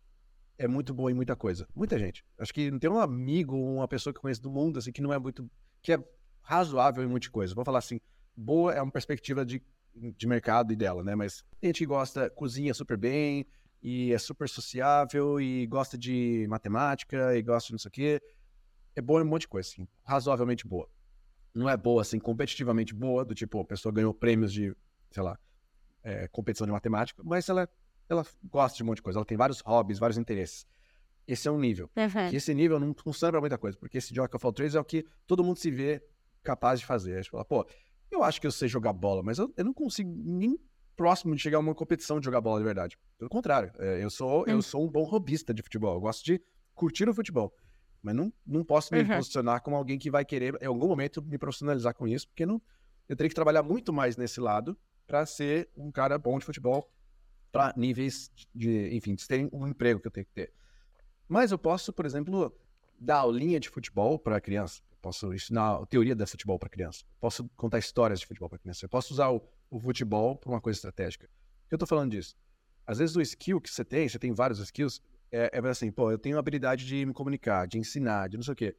é 0.58 0.68
muito 0.68 0.94
boa 0.94 1.10
em 1.10 1.14
muita 1.14 1.34
coisa. 1.34 1.66
Muita 1.74 1.98
gente. 1.98 2.24
Acho 2.38 2.52
que 2.52 2.70
não 2.70 2.78
tem 2.78 2.90
um 2.90 2.98
amigo, 2.98 3.56
uma 3.56 3.88
pessoa 3.88 4.12
que 4.12 4.18
eu 4.18 4.22
conheço 4.22 4.42
do 4.42 4.50
mundo, 4.50 4.78
assim, 4.78 4.92
que 4.92 5.02
não 5.02 5.12
é 5.12 5.18
muito, 5.18 5.50
que 5.82 5.92
é 5.92 6.04
razoável 6.42 7.02
em 7.02 7.08
muita 7.08 7.30
coisa. 7.30 7.54
Vou 7.54 7.64
falar 7.64 7.78
assim, 7.78 8.00
boa 8.36 8.72
é 8.72 8.80
uma 8.80 8.92
perspectiva 8.92 9.44
de, 9.44 9.62
de 9.94 10.26
mercado 10.26 10.72
e 10.72 10.76
dela, 10.76 11.02
né? 11.02 11.14
Mas 11.14 11.44
a 11.62 11.66
gente 11.66 11.84
gosta, 11.84 12.30
cozinha 12.30 12.72
super 12.74 12.96
bem, 12.96 13.46
e 13.84 14.12
é 14.12 14.18
super 14.18 14.48
sociável 14.48 15.38
e 15.38 15.66
gosta 15.66 15.98
de 15.98 16.46
matemática 16.48 17.36
e 17.36 17.42
gosta 17.42 17.66
de 17.66 17.72
não 17.72 17.78
sei 17.78 17.88
o 17.90 17.92
quê. 17.92 18.22
É 18.96 19.02
boa 19.02 19.20
em 19.20 19.24
um 19.24 19.28
monte 19.28 19.42
de 19.42 19.48
coisa, 19.48 19.68
assim, 19.68 19.86
razoavelmente 20.02 20.66
boa. 20.66 20.88
Não 21.52 21.68
é 21.68 21.76
boa, 21.76 22.00
assim, 22.00 22.18
competitivamente 22.18 22.94
boa, 22.94 23.24
do 23.24 23.34
tipo, 23.34 23.60
a 23.60 23.64
pessoa 23.64 23.92
ganhou 23.92 24.14
prêmios 24.14 24.52
de, 24.52 24.74
sei 25.10 25.22
lá, 25.22 25.38
é, 26.02 26.26
competição 26.28 26.66
de 26.66 26.72
matemática, 26.72 27.22
mas 27.22 27.48
ela, 27.48 27.68
ela 28.08 28.24
gosta 28.44 28.76
de 28.76 28.82
um 28.82 28.86
monte 28.86 28.96
de 28.96 29.02
coisa, 29.02 29.18
ela 29.18 29.26
tem 29.26 29.36
vários 29.36 29.60
hobbies, 29.60 29.98
vários 29.98 30.18
interesses. 30.18 30.66
Esse 31.26 31.48
é 31.48 31.50
um 31.50 31.58
nível. 31.58 31.90
Uhum. 31.96 32.30
Que 32.30 32.36
esse 32.36 32.52
nível 32.52 32.78
não 32.78 32.94
funciona 32.94 33.32
pra 33.32 33.40
muita 33.40 33.56
coisa, 33.56 33.78
porque 33.78 33.98
esse 33.98 34.12
Jock 34.12 34.34
of 34.36 34.44
All 34.44 34.52
Trades 34.52 34.74
é 34.74 34.80
o 34.80 34.84
que 34.84 35.06
todo 35.26 35.42
mundo 35.42 35.58
se 35.58 35.70
vê 35.70 36.02
capaz 36.42 36.80
de 36.80 36.86
fazer. 36.86 37.14
A 37.14 37.16
gente 37.16 37.30
fala, 37.30 37.44
pô, 37.44 37.66
eu 38.10 38.22
acho 38.22 38.40
que 38.40 38.46
eu 38.46 38.52
sei 38.52 38.68
jogar 38.68 38.92
bola, 38.92 39.22
mas 39.22 39.38
eu, 39.38 39.52
eu 39.56 39.64
não 39.64 39.72
consigo 39.72 40.12
nem 40.14 40.58
próximo 40.94 41.34
de 41.34 41.40
chegar 41.40 41.56
a 41.56 41.60
uma 41.60 41.74
competição 41.74 42.20
de 42.20 42.24
jogar 42.26 42.40
bola 42.40 42.58
de 42.58 42.64
verdade. 42.64 42.98
Pelo 43.18 43.30
contrário, 43.30 43.72
é, 43.78 44.04
eu 44.04 44.10
sou, 44.10 44.46
eu 44.46 44.60
sou 44.62 44.84
um 44.84 44.90
bom 44.90 45.02
robista 45.02 45.52
de 45.52 45.62
futebol. 45.62 45.94
Eu 45.94 46.00
gosto 46.00 46.24
de 46.24 46.40
curtir 46.74 47.08
o 47.08 47.14
futebol. 47.14 47.52
Mas 48.02 48.14
não, 48.14 48.30
não 48.46 48.62
posso 48.62 48.92
me 48.92 49.00
uhum. 49.00 49.16
posicionar 49.16 49.62
como 49.62 49.76
alguém 49.76 49.98
que 49.98 50.10
vai 50.10 50.24
querer, 50.26 50.56
em 50.60 50.66
algum 50.66 50.86
momento, 50.86 51.22
me 51.22 51.38
profissionalizar 51.38 51.94
com 51.94 52.06
isso, 52.06 52.28
porque 52.28 52.44
não, 52.44 52.60
eu 53.08 53.16
teria 53.16 53.30
que 53.30 53.34
trabalhar 53.34 53.62
muito 53.62 53.92
mais 53.94 54.16
nesse 54.16 54.40
lado 54.40 54.76
para 55.06 55.24
ser 55.24 55.70
um 55.74 55.90
cara 55.90 56.18
bom 56.18 56.38
de 56.38 56.44
futebol 56.44 56.90
para 57.54 57.72
níveis 57.76 58.32
de, 58.52 58.88
enfim, 58.96 59.14
de 59.14 59.28
terem 59.28 59.48
um 59.52 59.64
emprego 59.68 60.00
que 60.00 60.08
eu 60.08 60.10
tenho 60.10 60.26
que 60.26 60.32
ter. 60.32 60.52
Mas 61.28 61.52
eu 61.52 61.58
posso, 61.58 61.92
por 61.92 62.04
exemplo, 62.04 62.52
dar 62.98 63.18
aulinha 63.18 63.60
de 63.60 63.68
futebol 63.68 64.18
para 64.18 64.40
criança. 64.40 64.82
Posso 65.00 65.32
ensinar 65.32 65.76
a 65.76 65.86
teoria 65.86 66.16
da 66.16 66.26
futebol 66.26 66.58
para 66.58 66.68
criança. 66.68 67.04
Posso 67.20 67.48
contar 67.56 67.78
histórias 67.78 68.18
de 68.18 68.26
futebol 68.26 68.48
para 68.48 68.58
criança. 68.58 68.84
Eu 68.84 68.88
posso 68.88 69.14
usar 69.14 69.30
o, 69.30 69.40
o 69.70 69.78
futebol 69.78 70.34
para 70.34 70.50
uma 70.50 70.60
coisa 70.60 70.78
estratégica. 70.78 71.28
Por 71.28 71.68
que 71.68 71.74
eu 71.74 71.76
estou 71.76 71.86
falando 71.86 72.10
disso? 72.10 72.34
Às 72.84 72.98
vezes 72.98 73.14
o 73.14 73.20
skill 73.20 73.60
que 73.60 73.70
você 73.70 73.84
tem, 73.84 74.08
você 74.08 74.18
tem 74.18 74.32
vários 74.32 74.58
skills, 74.58 75.00
é, 75.30 75.50
é 75.52 75.68
assim, 75.68 75.92
pô, 75.92 76.10
eu 76.10 76.18
tenho 76.18 76.36
a 76.36 76.40
habilidade 76.40 76.84
de 76.84 77.06
me 77.06 77.12
comunicar, 77.12 77.68
de 77.68 77.78
ensinar, 77.78 78.28
de 78.28 78.36
não 78.36 78.42
sei 78.42 78.52
o 78.52 78.56
quê. 78.56 78.76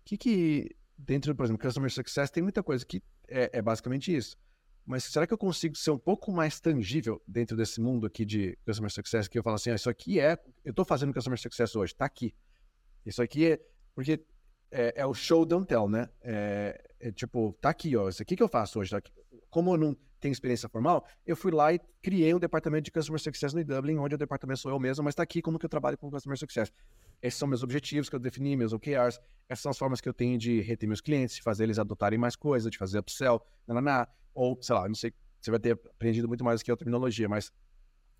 O 0.00 0.04
que 0.06 0.16
que, 0.16 0.76
dentro, 0.96 1.34
por 1.34 1.44
exemplo, 1.44 1.60
Customer 1.60 1.92
Success, 1.92 2.30
tem 2.30 2.42
muita 2.42 2.62
coisa 2.62 2.82
que 2.86 3.02
é, 3.28 3.58
é 3.58 3.60
basicamente 3.60 4.16
isso. 4.16 4.38
Mas 4.86 5.02
será 5.04 5.26
que 5.26 5.34
eu 5.34 5.38
consigo 5.38 5.76
ser 5.76 5.90
um 5.90 5.98
pouco 5.98 6.30
mais 6.30 6.60
tangível 6.60 7.20
dentro 7.26 7.56
desse 7.56 7.80
mundo 7.80 8.06
aqui 8.06 8.24
de 8.24 8.56
Customer 8.64 8.90
Success, 8.90 9.26
que 9.26 9.36
eu 9.36 9.42
falo 9.42 9.56
assim, 9.56 9.70
ah, 9.70 9.74
isso 9.74 9.90
aqui 9.90 10.20
é, 10.20 10.38
eu 10.64 10.70
estou 10.70 10.84
fazendo 10.84 11.12
Customer 11.12 11.38
Success 11.38 11.74
hoje, 11.74 11.92
está 11.92 12.04
aqui. 12.04 12.32
Isso 13.04 13.20
aqui 13.20 13.46
é, 13.46 13.60
porque 13.94 14.24
é, 14.70 14.94
é, 14.96 15.06
o 15.06 15.12
show 15.12 15.44
don't 15.44 15.66
tell, 15.66 15.88
né? 15.88 16.08
É, 16.22 16.80
é, 17.00 17.10
tipo, 17.10 17.52
tá 17.60 17.70
aqui, 17.70 17.96
ó, 17.96 18.08
isso 18.08 18.22
aqui 18.22 18.36
que 18.36 18.42
eu 18.42 18.48
faço 18.48 18.78
hoje, 18.78 18.90
tá. 18.90 19.02
Como 19.50 19.74
eu 19.74 19.76
não 19.76 19.96
tenho 20.20 20.32
experiência 20.32 20.68
formal, 20.68 21.04
eu 21.26 21.36
fui 21.36 21.50
lá 21.50 21.72
e 21.72 21.80
criei 22.00 22.32
um 22.32 22.38
departamento 22.38 22.84
de 22.84 22.92
Customer 22.92 23.20
Success 23.20 23.52
no 23.52 23.64
Dublin, 23.64 23.98
onde 23.98 24.14
o 24.14 24.18
departamento 24.18 24.60
sou 24.60 24.70
eu 24.70 24.78
mesmo, 24.78 25.02
mas 25.02 25.16
tá 25.16 25.22
aqui 25.22 25.42
como 25.42 25.58
que 25.58 25.66
eu 25.66 25.70
trabalho 25.70 25.98
com 25.98 26.10
Customer 26.10 26.38
Success. 26.38 26.72
Esses 27.20 27.38
são 27.38 27.48
meus 27.48 27.62
objetivos 27.62 28.08
que 28.08 28.14
eu 28.14 28.20
defini, 28.20 28.56
meus 28.56 28.72
OKRs, 28.72 29.18
essas 29.48 29.62
são 29.62 29.70
as 29.70 29.78
formas 29.78 30.00
que 30.00 30.08
eu 30.08 30.14
tenho 30.14 30.38
de 30.38 30.60
reter 30.60 30.86
meus 30.86 31.00
clientes, 31.00 31.36
de 31.36 31.42
fazer 31.42 31.64
eles 31.64 31.78
adotarem 31.78 32.18
mais 32.18 32.36
coisas, 32.36 32.70
de 32.70 32.78
fazer 32.78 32.98
upsell, 32.98 33.40
nananá, 33.66 34.06
ou, 34.36 34.58
sei 34.62 34.74
lá, 34.74 34.86
não 34.86 34.94
sei, 34.94 35.12
você 35.40 35.50
vai 35.50 35.58
ter 35.58 35.72
aprendido 35.72 36.28
muito 36.28 36.44
mais 36.44 36.60
do 36.60 36.64
que 36.64 36.70
a 36.70 36.76
terminologia, 36.76 37.28
mas 37.28 37.46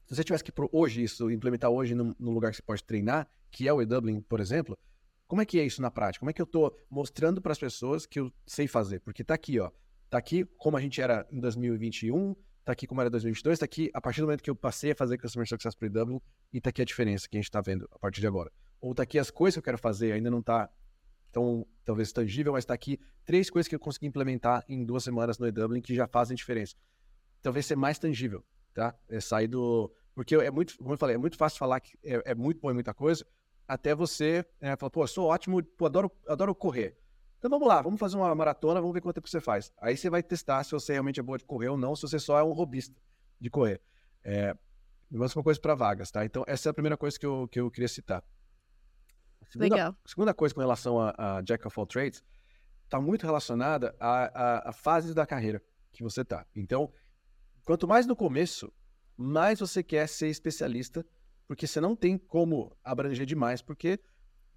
se 0.06 0.14
você 0.14 0.24
tivesse 0.24 0.44
que 0.44 0.52
hoje 0.72 1.02
isso, 1.02 1.30
implementar 1.30 1.70
hoje 1.70 1.94
num, 1.94 2.14
num 2.18 2.32
lugar 2.32 2.50
que 2.50 2.56
você 2.56 2.62
pode 2.62 2.82
treinar, 2.82 3.28
que 3.50 3.68
é 3.68 3.72
o 3.72 3.82
e-Dublin, 3.82 4.20
por 4.20 4.40
exemplo, 4.40 4.78
como 5.26 5.42
é 5.42 5.44
que 5.44 5.58
é 5.58 5.64
isso 5.64 5.82
na 5.82 5.90
prática? 5.90 6.20
Como 6.20 6.30
é 6.30 6.32
que 6.32 6.40
eu 6.40 6.44
estou 6.44 6.76
mostrando 6.88 7.42
para 7.42 7.52
as 7.52 7.58
pessoas 7.58 8.06
que 8.06 8.20
eu 8.20 8.32
sei 8.46 8.68
fazer? 8.68 9.00
Porque 9.00 9.22
está 9.22 9.34
aqui, 9.34 9.58
ó. 9.58 9.70
Tá 10.08 10.18
aqui 10.18 10.44
como 10.56 10.76
a 10.76 10.80
gente 10.80 11.00
era 11.00 11.26
em 11.32 11.40
2021, 11.40 12.36
tá 12.64 12.72
aqui 12.72 12.86
como 12.86 13.00
era 13.00 13.08
em 13.08 13.10
2022, 13.10 13.58
tá 13.58 13.64
aqui 13.64 13.90
a 13.92 14.00
partir 14.00 14.20
do 14.20 14.26
momento 14.26 14.42
que 14.42 14.50
eu 14.50 14.54
passei 14.54 14.92
a 14.92 14.94
fazer 14.94 15.18
Customer 15.18 15.48
Success 15.48 15.74
para 15.74 15.88
Dublin 15.88 16.20
e 16.52 16.60
tá 16.60 16.70
aqui 16.70 16.80
a 16.80 16.84
diferença 16.84 17.28
que 17.28 17.36
a 17.36 17.40
gente 17.40 17.48
está 17.48 17.60
vendo 17.60 17.88
a 17.90 17.98
partir 17.98 18.20
de 18.20 18.26
agora. 18.28 18.52
Ou 18.80 18.94
tá 18.94 19.02
aqui 19.02 19.18
as 19.18 19.30
coisas 19.30 19.56
que 19.56 19.58
eu 19.58 19.64
quero 19.64 19.78
fazer, 19.78 20.12
ainda 20.12 20.30
não 20.30 20.40
tá 20.40 20.70
tão, 21.36 21.66
talvez, 21.84 22.10
tangível, 22.12 22.54
mas 22.54 22.64
tá 22.64 22.72
aqui 22.72 22.98
três 23.26 23.50
coisas 23.50 23.68
que 23.68 23.74
eu 23.74 23.78
consegui 23.78 24.06
implementar 24.06 24.64
em 24.66 24.82
duas 24.86 25.04
semanas 25.04 25.36
no 25.36 25.46
e-Dublin 25.46 25.82
que 25.82 25.94
já 25.94 26.08
fazem 26.08 26.34
diferença. 26.34 26.74
Talvez 27.42 27.66
ser 27.66 27.76
mais 27.76 27.98
tangível, 27.98 28.42
tá? 28.72 28.94
É 29.06 29.20
sair 29.20 29.46
do... 29.46 29.92
Porque 30.14 30.34
é 30.34 30.50
muito, 30.50 30.78
como 30.78 30.94
eu 30.94 30.96
falei, 30.96 31.16
é 31.16 31.18
muito 31.18 31.36
fácil 31.36 31.58
falar 31.58 31.78
que 31.80 31.92
é, 32.02 32.30
é 32.30 32.34
muito 32.34 32.58
bom 32.58 32.70
em 32.70 32.74
muita 32.74 32.94
coisa, 32.94 33.22
até 33.68 33.94
você 33.94 34.46
é, 34.58 34.74
falar, 34.76 34.88
pô, 34.88 35.06
sou 35.06 35.26
ótimo, 35.26 35.62
pô, 35.62 35.84
adoro, 35.84 36.10
adoro 36.26 36.54
correr. 36.54 36.96
Então 37.38 37.50
vamos 37.50 37.68
lá, 37.68 37.82
vamos 37.82 38.00
fazer 38.00 38.16
uma 38.16 38.34
maratona, 38.34 38.80
vamos 38.80 38.94
ver 38.94 39.02
quanto 39.02 39.16
tempo 39.16 39.28
você 39.28 39.38
faz. 39.38 39.70
Aí 39.76 39.94
você 39.94 40.08
vai 40.08 40.22
testar 40.22 40.64
se 40.64 40.70
você 40.70 40.94
realmente 40.94 41.20
é 41.20 41.22
boa 41.22 41.36
de 41.36 41.44
correr 41.44 41.68
ou 41.68 41.76
não, 41.76 41.94
se 41.94 42.00
você 42.00 42.18
só 42.18 42.38
é 42.38 42.42
um 42.42 42.52
robista 42.52 42.96
de 43.38 43.50
correr. 43.50 43.82
É, 44.24 44.56
uma 45.12 45.28
coisa 45.42 45.60
para 45.60 45.74
vagas, 45.74 46.10
tá? 46.10 46.24
Então 46.24 46.44
essa 46.46 46.68
é 46.68 46.70
a 46.70 46.74
primeira 46.74 46.96
coisa 46.96 47.18
que 47.20 47.26
eu, 47.26 47.46
que 47.46 47.60
eu 47.60 47.70
queria 47.70 47.88
citar. 47.88 48.24
Segunda, 49.48 49.74
Legal. 49.74 49.96
segunda 50.04 50.34
coisa 50.34 50.54
com 50.54 50.60
relação 50.60 50.98
a, 51.00 51.38
a 51.38 51.42
Jack 51.42 51.66
of 51.66 51.78
all 51.78 51.86
trades 51.86 52.22
está 52.84 53.00
muito 53.00 53.24
relacionada 53.24 53.94
a 54.00 54.72
fases 54.72 55.14
da 55.14 55.26
carreira 55.26 55.62
que 55.92 56.02
você 56.02 56.24
tá. 56.24 56.46
Então, 56.54 56.92
quanto 57.64 57.88
mais 57.88 58.06
no 58.06 58.14
começo, 58.14 58.72
mais 59.16 59.58
você 59.58 59.82
quer 59.82 60.08
ser 60.08 60.28
especialista 60.28 61.04
porque 61.46 61.66
você 61.66 61.80
não 61.80 61.94
tem 61.94 62.18
como 62.18 62.76
abranger 62.82 63.24
demais, 63.24 63.62
porque, 63.62 64.00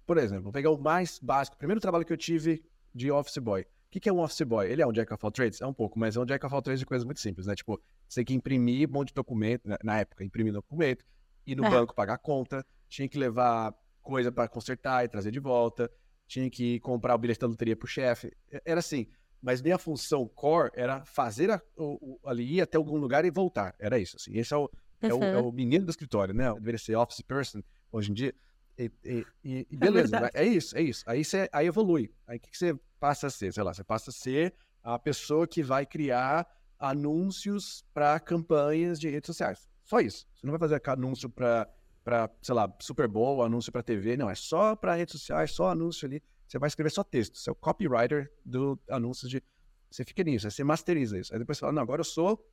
por 0.06 0.18
exemplo, 0.18 0.44
vou 0.44 0.52
pegar 0.52 0.70
o 0.70 0.78
mais 0.78 1.18
básico, 1.20 1.54
o 1.54 1.58
primeiro 1.58 1.80
trabalho 1.80 2.04
que 2.04 2.12
eu 2.12 2.16
tive 2.16 2.64
de 2.94 3.10
office 3.10 3.38
boy. 3.38 3.62
O 3.62 3.66
que, 3.90 4.00
que 4.00 4.08
é 4.08 4.12
um 4.12 4.20
office 4.20 4.42
boy? 4.42 4.68
Ele 4.68 4.82
é 4.82 4.86
um 4.86 4.92
jack 4.92 5.12
of 5.12 5.24
all 5.24 5.32
trades? 5.32 5.60
É 5.60 5.66
um 5.66 5.72
pouco, 5.72 5.98
mas 5.98 6.16
é 6.16 6.20
um 6.20 6.24
jack 6.24 6.44
of 6.44 6.54
all 6.54 6.62
trades 6.62 6.80
de 6.80 6.86
coisas 6.86 7.04
muito 7.04 7.20
simples, 7.20 7.46
né? 7.46 7.54
Tipo, 7.54 7.80
você 8.08 8.20
tem 8.20 8.24
que 8.24 8.34
imprimir 8.34 8.88
um 8.88 8.92
monte 8.92 9.08
de 9.08 9.14
documento, 9.14 9.68
na 9.82 9.98
época, 9.98 10.24
imprimir 10.24 10.52
documento, 10.52 11.04
ir 11.46 11.56
no 11.56 11.64
é. 11.64 11.70
banco 11.70 11.94
pagar 11.94 12.18
conta, 12.18 12.64
tinha 12.88 13.08
que 13.08 13.18
levar 13.18 13.74
coisa 14.02 14.32
para 14.32 14.48
consertar 14.48 15.04
e 15.04 15.08
trazer 15.08 15.30
de 15.30 15.40
volta, 15.40 15.90
tinha 16.26 16.48
que 16.48 16.80
comprar 16.80 17.14
o 17.14 17.18
bilhete 17.18 17.40
da 17.40 17.46
loteria 17.46 17.76
pro 17.76 17.88
chefe. 17.88 18.32
Era 18.64 18.80
assim, 18.80 19.06
mas 19.42 19.62
minha 19.62 19.78
função 19.78 20.28
core 20.28 20.70
era 20.74 21.04
fazer 21.04 21.50
a, 21.50 21.60
o, 21.76 22.18
ali, 22.24 22.56
ir 22.56 22.60
até 22.60 22.76
algum 22.76 22.96
lugar 22.96 23.24
e 23.24 23.30
voltar. 23.30 23.74
Era 23.78 23.98
isso, 23.98 24.16
assim. 24.16 24.36
Esse 24.36 24.52
é 24.52 24.56
o, 24.56 24.70
é, 25.00 25.14
o, 25.14 25.22
é 25.24 25.38
o 25.38 25.50
menino 25.50 25.86
do 25.86 25.90
escritório, 25.90 26.34
né? 26.34 26.52
Deveria 26.54 26.78
ser 26.78 26.96
office 26.96 27.22
person 27.22 27.62
hoje 27.90 28.10
em 28.10 28.14
dia. 28.14 28.34
E, 28.78 28.90
e, 29.04 29.26
e 29.44 29.66
é 29.70 29.76
beleza, 29.76 30.30
é, 30.32 30.42
é, 30.42 30.46
isso, 30.46 30.76
é 30.76 30.82
isso. 30.82 31.04
Aí 31.06 31.24
você 31.24 31.48
aí 31.52 31.66
evolui. 31.66 32.12
Aí 32.26 32.38
o 32.38 32.40
que, 32.40 32.50
que 32.50 32.56
você 32.56 32.74
passa 32.98 33.26
a 33.26 33.30
ser? 33.30 33.52
Sei 33.52 33.62
lá, 33.62 33.74
você 33.74 33.84
passa 33.84 34.10
a 34.10 34.12
ser 34.12 34.54
a 34.82 34.98
pessoa 34.98 35.46
que 35.46 35.62
vai 35.62 35.84
criar 35.84 36.46
anúncios 36.78 37.84
para 37.92 38.18
campanhas 38.20 38.98
de 38.98 39.08
redes 39.10 39.26
sociais. 39.26 39.68
Só 39.84 40.00
isso. 40.00 40.26
Você 40.34 40.46
não 40.46 40.52
vai 40.52 40.60
fazer 40.60 40.80
anúncio 40.86 41.28
para 41.28 41.68
para, 42.04 42.30
sei 42.42 42.54
lá, 42.54 42.72
Super 42.80 43.08
Bowl, 43.08 43.42
anúncio 43.42 43.70
para 43.70 43.82
TV. 43.82 44.16
Não, 44.16 44.30
é 44.30 44.34
só 44.34 44.74
para 44.74 44.94
redes 44.94 45.12
sociais, 45.12 45.52
só 45.52 45.70
anúncio 45.70 46.06
ali. 46.06 46.22
Você 46.46 46.58
vai 46.58 46.68
escrever 46.68 46.90
só 46.90 47.04
texto. 47.04 47.38
Você 47.38 47.48
é 47.48 47.52
o 47.52 47.56
copywriter 47.56 48.32
do 48.44 48.78
anúncio 48.88 49.28
de. 49.28 49.42
Você 49.90 50.04
fica 50.04 50.22
nisso, 50.22 50.46
aí 50.46 50.50
você 50.50 50.64
masteriza 50.64 51.18
isso. 51.18 51.32
Aí 51.32 51.38
depois 51.38 51.58
você 51.58 51.60
fala, 51.60 51.72
não, 51.72 51.82
agora 51.82 52.00
eu 52.00 52.04
sou 52.04 52.44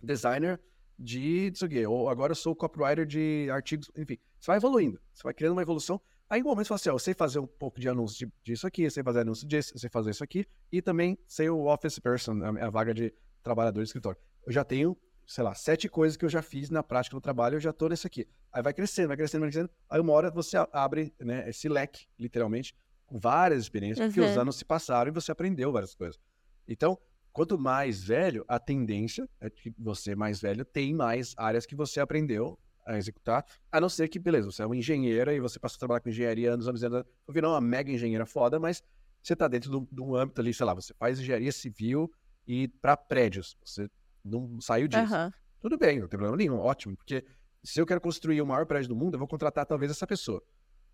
designer 0.00 0.60
de 0.98 1.52
aqui, 1.62 1.86
ou 1.86 2.08
agora 2.08 2.32
eu 2.32 2.36
sou 2.36 2.54
copywriter 2.54 3.04
de 3.04 3.48
artigos, 3.50 3.90
enfim. 3.96 4.18
Você 4.38 4.46
vai 4.46 4.56
evoluindo, 4.56 5.00
você 5.12 5.22
vai 5.22 5.34
criando 5.34 5.52
uma 5.52 5.62
evolução. 5.62 6.00
Aí, 6.28 6.40
em 6.40 6.42
um 6.42 6.46
momento, 6.46 6.64
você 6.64 6.68
fala 6.68 6.76
assim, 6.76 6.88
ó, 6.90 6.92
eu 6.94 6.98
sei 6.98 7.14
fazer 7.14 7.38
um 7.38 7.46
pouco 7.46 7.78
de 7.78 7.88
anúncio 7.88 8.32
disso 8.42 8.66
aqui, 8.66 8.82
eu 8.82 8.90
sei 8.90 9.02
fazer 9.02 9.20
anúncio 9.20 9.46
disso, 9.46 9.72
eu 9.74 9.78
sei 9.78 9.88
fazer 9.88 10.10
isso 10.10 10.24
aqui, 10.24 10.44
e 10.72 10.82
também 10.82 11.16
sei 11.26 11.48
o 11.48 11.66
office 11.66 11.98
person, 12.00 12.40
a 12.42 12.70
vaga 12.70 12.92
de 12.92 13.14
trabalhador 13.42 13.80
de 13.80 13.86
escritório. 13.86 14.18
Eu 14.44 14.52
já 14.52 14.64
tenho 14.64 14.96
sei 15.26 15.42
lá, 15.42 15.54
sete 15.54 15.88
coisas 15.88 16.16
que 16.16 16.24
eu 16.24 16.28
já 16.28 16.40
fiz 16.40 16.70
na 16.70 16.82
prática 16.82 17.16
no 17.16 17.20
trabalho, 17.20 17.56
eu 17.56 17.60
já 17.60 17.72
tô 17.72 17.88
nesse 17.88 18.06
aqui. 18.06 18.28
Aí 18.52 18.62
vai 18.62 18.72
crescendo, 18.72 19.08
vai 19.08 19.16
crescendo, 19.16 19.40
vai 19.40 19.50
crescendo. 19.50 19.70
Aí 19.90 20.00
uma 20.00 20.12
hora 20.12 20.30
você 20.30 20.56
abre 20.72 21.12
né, 21.20 21.48
esse 21.48 21.68
leque, 21.68 22.06
literalmente, 22.18 22.74
com 23.06 23.18
várias 23.18 23.62
experiências, 23.62 24.06
uhum. 24.06 24.12
porque 24.12 24.20
os 24.20 24.36
anos 24.38 24.56
se 24.56 24.64
passaram 24.64 25.10
e 25.10 25.14
você 25.14 25.32
aprendeu 25.32 25.72
várias 25.72 25.94
coisas. 25.94 26.18
Então, 26.66 26.98
quanto 27.32 27.58
mais 27.58 28.04
velho, 28.04 28.44
a 28.48 28.58
tendência 28.58 29.28
é 29.40 29.50
que 29.50 29.74
você 29.78 30.14
mais 30.14 30.40
velho 30.40 30.64
tem 30.64 30.94
mais 30.94 31.34
áreas 31.36 31.66
que 31.66 31.74
você 31.74 32.00
aprendeu 32.00 32.58
a 32.86 32.96
executar, 32.96 33.44
a 33.70 33.80
não 33.80 33.88
ser 33.88 34.08
que, 34.08 34.18
beleza, 34.18 34.50
você 34.50 34.62
é 34.62 34.66
um 34.66 34.74
engenheiro 34.74 35.32
e 35.32 35.40
você 35.40 35.58
passou 35.58 35.76
a 35.76 35.78
trabalhar 35.80 36.00
com 36.00 36.08
engenharia 36.08 36.52
anos, 36.52 36.68
anos, 36.68 36.84
anos, 36.84 37.04
virou 37.28 37.52
uma 37.52 37.60
mega 37.60 37.90
engenheira 37.90 38.24
foda, 38.24 38.60
mas 38.60 38.82
você 39.20 39.32
está 39.32 39.48
dentro 39.48 39.86
de 39.90 40.00
um 40.00 40.14
âmbito 40.14 40.40
ali, 40.40 40.54
sei 40.54 40.64
lá, 40.64 40.72
você 40.72 40.94
faz 40.94 41.18
engenharia 41.18 41.50
civil 41.50 42.08
e 42.46 42.68
para 42.68 42.96
prédios, 42.96 43.56
você 43.64 43.90
não 44.26 44.60
saiu 44.60 44.88
disso. 44.88 45.14
Uhum. 45.14 45.30
Tudo 45.60 45.78
bem, 45.78 46.00
não 46.00 46.08
tem 46.08 46.18
problema 46.18 46.36
nenhum, 46.36 46.58
ótimo, 46.58 46.96
porque 46.96 47.24
se 47.62 47.80
eu 47.80 47.86
quero 47.86 48.00
construir 48.00 48.40
o 48.40 48.46
maior 48.46 48.66
prédio 48.66 48.88
do 48.90 48.96
mundo, 48.96 49.14
eu 49.14 49.18
vou 49.18 49.28
contratar 49.28 49.66
talvez 49.66 49.90
essa 49.90 50.06
pessoa. 50.06 50.42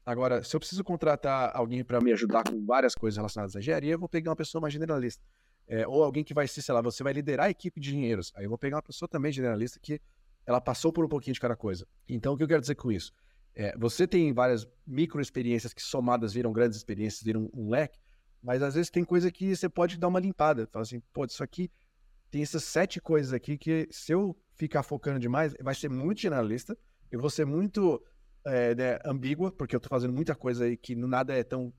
Agora, 0.05 0.43
se 0.43 0.57
eu 0.57 0.61
preciso 0.61 0.83
contratar 0.83 1.53
alguém 1.55 1.85
para 1.85 2.01
me 2.01 2.13
ajudar 2.13 2.43
com 2.45 2.65
várias 2.65 2.95
coisas 2.95 3.17
relacionadas 3.17 3.55
à 3.55 3.61
engenharia, 3.61 3.93
eu 3.93 3.99
vou 3.99 4.09
pegar 4.09 4.31
uma 4.31 4.37
pessoa 4.37 4.61
mais 4.61 4.73
generalista. 4.73 5.23
É, 5.69 5.87
ou 5.87 6.03
alguém 6.03 6.25
que 6.25 6.35
vai 6.35 6.49
ser, 6.49 6.61
sei 6.61 6.75
lá, 6.75 6.83
você 6.83 7.03
vai 7.05 7.13
liderar 7.13 7.47
a 7.47 7.51
equipe 7.51 7.81
de 7.81 7.91
engenheiros. 7.91 8.33
Aí 8.35 8.45
eu 8.45 8.49
vou 8.49 8.59
pegar 8.59 8.77
uma 8.77 8.83
pessoa 8.83 9.09
também 9.09 9.31
generalista 9.31 9.79
que 9.81 10.01
ela 10.45 10.61
passou 10.61 10.93
por 10.93 11.05
um 11.05 11.09
pouquinho 11.09 11.35
de 11.35 11.41
cada 11.41 11.55
coisa. 11.55 11.87
Então, 12.09 12.35
o 12.35 12.37
que 12.37 12.43
eu 12.43 12.49
quero 12.49 12.61
dizer 12.61 12.75
com 12.75 12.91
isso? 12.91 13.13
É, 13.55 13.77
você 13.79 14.07
tem 14.07 14.33
várias 14.33 14.67
micro 14.87 15.21
experiências 15.21 15.73
que 15.73 15.83
somadas 15.83 16.33
viram 16.33 16.53
grandes 16.53 16.79
experiências, 16.79 17.23
viram 17.23 17.49
um 17.55 17.69
leque, 17.69 17.99
mas 18.43 18.63
às 18.63 18.75
vezes 18.75 18.91
tem 18.91 19.05
coisa 19.05 19.31
que 19.31 19.55
você 19.55 19.69
pode 19.69 19.99
dar 19.99 20.09
uma 20.09 20.19
limpada. 20.19 20.67
Fala 20.73 20.83
assim, 20.83 21.01
pô, 21.13 21.25
isso 21.25 21.45
aqui 21.45 21.71
tem 22.33 22.43
essas 22.43 22.65
sete 22.65 22.99
coisas 22.99 23.35
aqui 23.35 23.59
que 23.59 23.87
se 23.91 24.11
eu 24.11 24.35
ficar 24.55 24.83
focando 24.83 25.21
demais, 25.21 25.55
vai 25.61 25.75
ser 25.75 25.91
muito 25.91 26.23
generalista, 26.23 26.77
eu 27.11 27.21
vou 27.21 27.29
ser 27.29 27.45
muito 27.45 28.03
é, 28.47 28.75
né, 28.75 28.99
ambígua, 29.05 29.53
porque 29.53 29.77
eu 29.77 29.81
tô 29.81 29.91
fazendo 29.91 30.15
muita 30.15 30.35
coisa 30.35 30.65
aí 30.65 30.75
que 30.75 30.97
nada 30.97 31.35
é 31.35 31.45
tão 31.45 31.71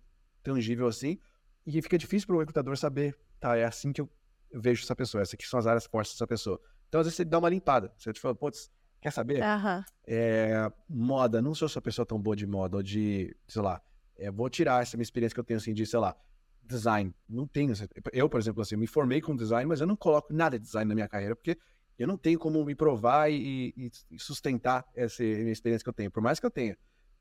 tangível 0.44 0.86
assim, 0.86 1.20
e 1.66 1.82
fica 1.82 1.98
difícil 1.98 2.28
para 2.28 2.36
o 2.36 2.40
recrutador 2.40 2.78
saber, 2.78 3.18
tá, 3.40 3.58
é 3.58 3.66
assim 3.66 3.92
que 3.92 4.00
eu 4.00 4.08
vejo 4.54 4.84
essa 4.84 4.96
pessoa, 4.96 5.24
essas 5.24 5.34
aqui 5.34 5.48
são 5.48 5.60
as 5.60 5.66
áreas 5.66 5.88
fortes 5.88 6.14
dessa 6.14 6.28
pessoa. 6.28 6.62
Então, 6.88 7.02
às 7.02 7.08
vezes, 7.08 7.18
você 7.18 7.26
dá 7.26 7.40
uma 7.40 7.50
limpada. 7.50 7.92
Você 7.98 8.14
te 8.14 8.20
fala, 8.20 8.36
putz, 8.36 8.70
quer 9.02 9.12
saber? 9.12 9.42
Uhum. 9.42 9.84
É, 10.06 10.72
moda, 10.88 11.42
não 11.42 11.56
sou 11.56 11.66
essa 11.66 11.82
pessoa 11.82 12.06
tão 12.06 12.22
boa 12.22 12.36
de 12.36 12.46
moda, 12.46 12.78
ou 12.78 12.84
de, 12.84 13.36
sei 13.48 13.62
lá, 13.64 13.82
é, 14.16 14.30
vou 14.30 14.48
tirar 14.52 14.84
essa 14.84 14.96
minha 14.96 15.04
experiência 15.04 15.34
que 15.34 15.40
eu 15.40 15.44
tenho, 15.44 15.58
assim, 15.58 15.74
de, 15.74 15.84
sei 15.88 15.98
lá, 15.98 16.16
design. 16.64 17.14
Não 17.28 17.48
tenho. 17.48 17.74
Eu, 18.12 18.30
por 18.30 18.40
exemplo, 18.40 18.62
assim, 18.62 18.76
me 18.76 18.88
formei 18.88 19.22
com 19.22 19.36
design, 19.36 19.68
mas 19.68 19.82
eu 19.82 19.88
não 19.88 19.96
coloco 19.96 20.34
nada 20.34 20.58
de 20.58 20.66
design 20.66 20.88
na 20.88 20.96
minha 20.96 21.08
carreira, 21.08 21.36
porque 21.36 21.58
eu 21.98 22.08
não 22.08 22.18
tenho 22.18 22.40
como 22.40 22.64
me 22.64 22.76
provar 22.76 23.32
e, 23.32 23.74
e 24.10 24.20
sustentar 24.20 24.86
essa 24.96 25.24
minha 25.24 25.52
experiência 25.52 25.84
que 25.84 25.90
eu 25.90 25.94
tenho. 25.94 26.12
Por 26.12 26.22
mais 26.22 26.40
que 26.40 26.46
eu 26.46 26.52
tenha. 26.52 26.78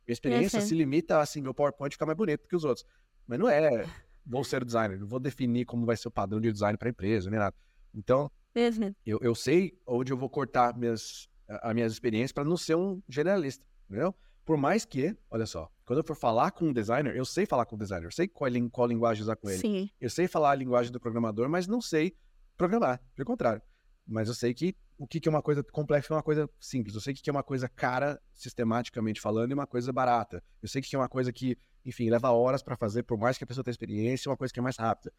Minha 0.06 0.12
experiência 0.12 0.60
uhum. 0.60 0.66
se 0.66 0.74
limita 0.74 1.18
a, 1.18 1.22
assim, 1.22 1.40
meu 1.40 1.54
PowerPoint 1.54 1.94
ficar 1.94 2.06
mais 2.06 2.16
bonito 2.16 2.48
que 2.48 2.56
os 2.56 2.64
outros. 2.64 2.86
Mas 3.26 3.38
não 3.38 3.48
é, 3.48 3.86
vou 4.26 4.42
ser 4.42 4.64
designer, 4.64 4.98
não 4.98 5.06
vou 5.06 5.20
definir 5.20 5.64
como 5.64 5.86
vai 5.86 5.96
ser 5.96 6.08
o 6.08 6.10
padrão 6.10 6.40
de 6.40 6.50
design 6.50 6.76
para 6.76 6.88
a 6.88 6.90
empresa, 6.90 7.30
nem 7.30 7.38
nada. 7.38 7.54
Então, 7.94 8.30
uhum. 8.56 8.94
eu, 9.06 9.18
eu 9.22 9.34
sei 9.34 9.78
onde 9.86 10.12
eu 10.12 10.16
vou 10.16 10.28
cortar 10.28 10.76
minhas, 10.76 11.28
as 11.48 11.74
minhas 11.74 11.92
experiências 11.92 12.32
para 12.32 12.44
não 12.44 12.56
ser 12.56 12.74
um 12.74 13.00
generalista, 13.08 13.64
entendeu? 13.88 14.14
Por 14.44 14.56
mais 14.56 14.84
que, 14.84 15.16
olha 15.30 15.46
só, 15.46 15.70
quando 15.84 16.00
eu 16.00 16.04
for 16.04 16.16
falar 16.16 16.50
com 16.50 16.66
um 16.66 16.72
designer, 16.72 17.14
eu 17.14 17.24
sei 17.24 17.46
falar 17.46 17.64
com 17.64 17.76
o 17.76 17.78
designer, 17.78 18.06
eu 18.06 18.10
sei 18.10 18.26
qual, 18.26 18.50
qual 18.70 18.88
linguagem 18.88 19.22
usar 19.22 19.36
com 19.36 19.48
ele. 19.48 19.58
Sim. 19.58 19.90
Eu 20.00 20.10
sei 20.10 20.26
falar 20.26 20.50
a 20.50 20.54
linguagem 20.54 20.90
do 20.90 20.98
programador, 20.98 21.48
mas 21.48 21.66
não 21.66 21.80
sei 21.80 22.16
programar, 22.56 23.00
pelo 23.14 23.26
contrário. 23.26 23.62
Mas 24.06 24.28
eu 24.28 24.34
sei 24.34 24.52
que 24.52 24.76
o 24.98 25.06
que 25.06 25.26
é 25.26 25.30
uma 25.30 25.42
coisa 25.42 25.62
complexa 25.64 26.12
e 26.12 26.16
uma 26.16 26.22
coisa 26.22 26.48
simples. 26.60 26.94
Eu 26.94 27.00
sei 27.00 27.12
que 27.12 27.28
é 27.28 27.32
uma 27.32 27.42
coisa 27.42 27.68
cara, 27.68 28.20
sistematicamente 28.34 29.20
falando, 29.20 29.50
e 29.50 29.54
uma 29.54 29.66
coisa 29.66 29.92
barata. 29.92 30.42
Eu 30.62 30.68
sei 30.68 30.80
que 30.80 30.94
é 30.94 30.98
uma 30.98 31.08
coisa 31.08 31.32
que, 31.32 31.56
enfim, 31.84 32.08
leva 32.08 32.30
horas 32.30 32.62
para 32.62 32.76
fazer, 32.76 33.02
por 33.02 33.18
mais 33.18 33.36
que 33.36 33.44
a 33.44 33.46
pessoa 33.46 33.64
tenha 33.64 33.72
experiência, 33.72 34.30
uma 34.30 34.36
coisa 34.36 34.52
que 34.52 34.60
é 34.60 34.62
mais 34.62 34.76
rápida. 34.76 35.12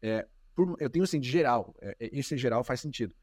É, 0.00 0.26
por, 0.54 0.74
eu 0.80 0.88
tenho 0.88 1.04
assim, 1.04 1.20
de 1.20 1.30
geral, 1.30 1.74
é, 1.80 1.96
é 2.00 2.18
esse 2.18 2.36
geral 2.36 2.64
faz 2.64 2.80
sentido. 2.80 3.14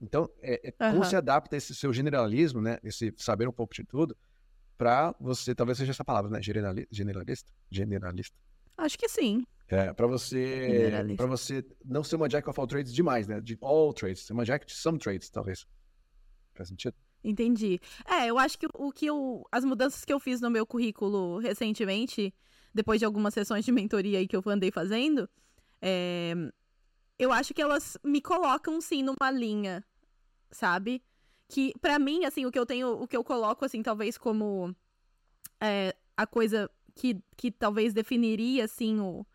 Então, 0.00 0.28
é, 0.40 0.68
é 0.68 0.84
uhum. 0.84 0.92
como 0.92 1.04
se 1.04 1.14
adapta 1.14 1.56
esse 1.56 1.74
seu 1.74 1.92
generalismo, 1.92 2.60
né? 2.60 2.78
Esse 2.82 3.14
saber 3.16 3.46
um 3.46 3.52
pouco 3.52 3.74
de 3.74 3.84
tudo, 3.84 4.16
para 4.80 5.14
você, 5.20 5.54
talvez 5.54 5.76
seja 5.76 5.90
essa 5.90 6.02
palavra, 6.02 6.30
né? 6.30 6.40
Generalista? 6.40 7.52
Generalista. 7.70 8.34
Acho 8.78 8.98
que 8.98 9.10
sim. 9.10 9.44
É, 9.68 9.92
para 9.92 10.06
você, 10.06 10.90
para 11.18 11.26
você 11.26 11.62
não 11.84 12.02
ser 12.02 12.16
uma 12.16 12.26
jack 12.26 12.48
of 12.48 12.58
all 12.58 12.66
trades 12.66 12.90
demais, 12.90 13.28
né? 13.28 13.42
De 13.42 13.58
all 13.60 13.92
trades, 13.92 14.24
ser 14.24 14.32
uma 14.32 14.42
jack 14.42 14.64
de 14.64 14.72
some 14.72 14.98
trades, 14.98 15.28
talvez. 15.28 15.66
Faz 16.54 16.70
sentido? 16.70 16.94
Entendi. 17.22 17.78
É, 18.06 18.28
eu 18.30 18.38
acho 18.38 18.58
que 18.58 18.66
o 18.72 18.90
que 18.90 19.04
eu, 19.04 19.46
as 19.52 19.66
mudanças 19.66 20.02
que 20.02 20.14
eu 20.14 20.18
fiz 20.18 20.40
no 20.40 20.48
meu 20.48 20.64
currículo 20.64 21.36
recentemente, 21.40 22.32
depois 22.72 22.98
de 22.98 23.04
algumas 23.04 23.34
sessões 23.34 23.66
de 23.66 23.72
mentoria 23.72 24.18
aí 24.18 24.26
que 24.26 24.34
eu 24.34 24.42
andei 24.46 24.70
fazendo, 24.70 25.28
é, 25.82 26.32
eu 27.18 27.30
acho 27.30 27.52
que 27.52 27.60
elas 27.60 27.98
me 28.02 28.22
colocam 28.22 28.80
sim 28.80 29.02
numa 29.02 29.30
linha, 29.30 29.84
sabe? 30.50 31.02
Que 31.50 31.74
para 31.80 31.98
mim, 31.98 32.24
assim, 32.24 32.46
o 32.46 32.50
que 32.50 32.58
eu 32.58 32.64
tenho, 32.64 32.92
o 32.92 33.08
que 33.08 33.16
eu 33.16 33.24
coloco, 33.24 33.64
assim, 33.64 33.82
talvez 33.82 34.16
como 34.16 34.74
é, 35.60 35.94
a 36.16 36.26
coisa 36.26 36.70
que, 36.94 37.20
que 37.36 37.50
talvez 37.50 37.92
definiria, 37.92 38.64
assim, 38.64 39.00
o, 39.00 39.26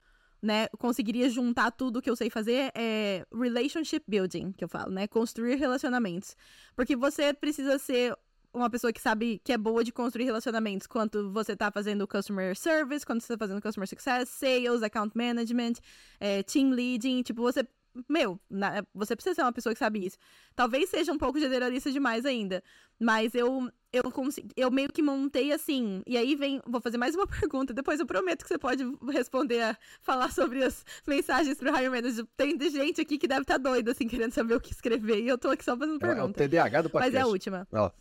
né, 0.42 0.68
conseguiria 0.80 1.30
juntar 1.30 1.72
tudo 1.72 2.02
que 2.02 2.10
eu 2.10 2.16
sei 2.16 2.30
fazer 2.30 2.72
é 2.74 3.26
relationship 3.34 4.04
building, 4.08 4.54
que 4.54 4.64
eu 4.64 4.70
falo, 4.70 4.92
né, 4.92 5.08
construir 5.08 5.56
relacionamentos. 5.56 6.38
Porque 6.76 6.96
você 6.96 7.34
precisa 7.34 7.78
ser 7.78 8.18
uma 8.54 8.70
pessoa 8.70 8.94
que 8.94 9.02
sabe 9.02 9.42
que 9.44 9.52
é 9.52 9.58
boa 9.58 9.84
de 9.84 9.92
construir 9.92 10.24
relacionamentos 10.24 10.88
quando 10.88 11.32
você 11.34 11.56
tá 11.56 11.70
fazendo 11.70 12.08
customer 12.08 12.56
service, 12.56 13.06
quando 13.06 13.22
você 13.22 13.34
tá 13.34 13.38
fazendo 13.38 13.62
customer 13.62 13.88
success, 13.88 14.30
sales, 14.30 14.82
account 14.82 15.16
management, 15.18 15.74
é, 16.20 16.42
team 16.44 16.70
leading, 16.70 17.22
tipo, 17.24 17.42
você 17.42 17.68
meu, 18.10 18.40
na, 18.50 18.86
você 18.94 19.16
precisa 19.16 19.36
ser 19.36 19.42
uma 19.42 19.54
pessoa 19.54 19.74
que 19.74 19.80
sabe 19.80 20.06
isso. 20.06 20.18
Talvez 20.56 20.90
seja 20.90 21.12
um 21.12 21.18
pouco 21.18 21.40
generalista 21.40 21.92
demais 21.92 22.26
ainda, 22.26 22.64
mas 23.00 23.34
eu 23.36 23.72
eu 23.94 24.12
consegui, 24.12 24.50
eu 24.58 24.70
meio 24.70 24.92
que 24.92 25.02
montei 25.02 25.54
assim. 25.54 26.04
E 26.06 26.18
aí 26.18 26.36
vem, 26.36 26.62
vou 26.68 26.82
fazer 26.82 26.98
mais 26.98 27.16
uma 27.16 27.26
pergunta, 27.28 27.74
depois 27.74 28.00
eu 28.00 28.06
prometo 28.06 28.44
que 28.44 28.48
você 28.50 28.58
pode 28.58 28.84
responder 29.12 29.62
a 29.62 29.78
falar 30.02 30.32
sobre 30.32 30.64
as 30.64 30.86
mensagens 31.08 31.58
pro 31.58 31.70
Hire 31.70 31.90
Manager. 31.90 32.26
Tem 32.36 32.60
gente 32.70 33.02
aqui 33.02 33.18
que 33.18 33.28
deve 33.28 33.42
estar 33.42 33.60
tá 33.60 33.70
doida 33.70 33.92
assim 33.92 34.08
querendo 34.08 34.34
saber 34.34 34.56
o 34.56 34.60
que 34.60 34.72
escrever 34.72 35.22
e 35.22 35.28
eu 35.28 35.38
tô 35.38 35.50
aqui 35.50 35.64
só 35.64 35.78
fazendo 35.78 36.00
pergunta. 36.00 36.44
É 36.44 36.46
o 36.46 36.50
TDAH 36.50 36.82
do 36.82 36.90
podcast. 36.90 37.14
Mas 37.14 37.22
é 37.22 37.24
a 37.24 37.28
última. 37.28 37.68
Ó. 37.72 37.92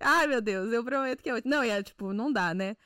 Ai, 0.00 0.26
meu 0.26 0.40
Deus, 0.40 0.72
eu 0.72 0.84
prometo 0.84 1.22
que 1.22 1.28
é 1.28 1.32
a 1.32 1.34
última. 1.36 1.56
Não, 1.56 1.62
é 1.62 1.82
tipo, 1.82 2.12
não 2.12 2.32
dá, 2.32 2.52
né? 2.52 2.76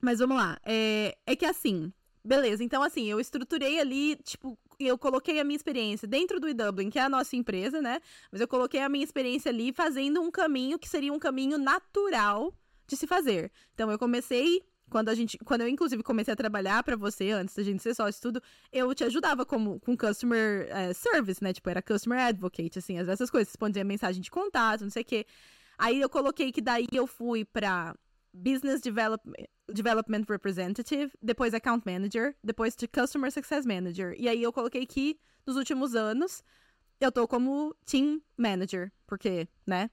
Mas 0.00 0.18
vamos 0.18 0.36
lá. 0.36 0.58
É, 0.64 1.16
é 1.26 1.36
que 1.36 1.44
assim, 1.44 1.92
beleza, 2.24 2.62
então 2.64 2.82
assim, 2.82 3.06
eu 3.06 3.20
estruturei 3.20 3.80
ali, 3.80 4.16
tipo, 4.16 4.58
eu 4.78 4.98
coloquei 4.98 5.40
a 5.40 5.44
minha 5.44 5.56
experiência 5.56 6.06
dentro 6.06 6.38
do 6.38 6.48
eDublin, 6.48 6.90
que 6.90 6.98
é 6.98 7.02
a 7.02 7.08
nossa 7.08 7.36
empresa, 7.36 7.80
né? 7.80 8.00
Mas 8.30 8.40
eu 8.40 8.48
coloquei 8.48 8.80
a 8.80 8.88
minha 8.88 9.04
experiência 9.04 9.50
ali 9.50 9.72
fazendo 9.72 10.20
um 10.20 10.30
caminho 10.30 10.78
que 10.78 10.88
seria 10.88 11.12
um 11.12 11.18
caminho 11.18 11.58
natural 11.58 12.52
de 12.86 12.96
se 12.96 13.06
fazer. 13.06 13.50
Então 13.74 13.90
eu 13.90 13.98
comecei 13.98 14.62
quando 14.88 15.08
a 15.08 15.14
gente, 15.14 15.36
quando 15.38 15.62
eu 15.62 15.68
inclusive 15.68 16.02
comecei 16.02 16.32
a 16.32 16.36
trabalhar 16.36 16.82
para 16.82 16.96
você 16.96 17.30
antes 17.30 17.54
da 17.54 17.62
gente 17.62 17.82
ser 17.82 17.94
sócio 17.94 18.22
tudo, 18.22 18.42
eu 18.72 18.94
te 18.94 19.02
ajudava 19.04 19.44
como 19.44 19.80
com 19.80 19.96
customer 19.96 20.68
uh, 20.68 20.94
service, 20.94 21.42
né? 21.42 21.52
Tipo, 21.52 21.70
era 21.70 21.82
customer 21.82 22.20
advocate, 22.20 22.78
assim, 22.78 22.98
essas 22.98 23.30
coisas, 23.30 23.48
respondia 23.48 23.84
mensagem 23.84 24.22
de 24.22 24.30
contato, 24.30 24.82
não 24.82 24.90
sei 24.90 25.02
o 25.02 25.04
quê. 25.04 25.26
Aí 25.78 26.00
eu 26.00 26.08
coloquei 26.08 26.52
que 26.52 26.60
daí 26.60 26.86
eu 26.92 27.06
fui 27.06 27.44
para 27.44 27.94
Business 28.36 28.80
Development, 28.80 29.34
Development 29.72 30.24
Representative, 30.28 31.10
depois 31.22 31.54
Account 31.54 31.84
Manager, 31.86 32.36
depois 32.42 32.76
de 32.76 32.86
Customer 32.86 33.30
Success 33.32 33.64
Manager. 33.64 34.14
E 34.18 34.28
aí 34.28 34.42
eu 34.42 34.52
coloquei 34.52 34.86
que 34.86 35.18
nos 35.46 35.56
últimos 35.56 35.94
anos 35.94 36.42
eu 37.00 37.10
tô 37.10 37.26
como 37.26 37.74
Team 37.84 38.20
Manager, 38.36 38.92
porque, 39.06 39.48
né? 39.66 39.90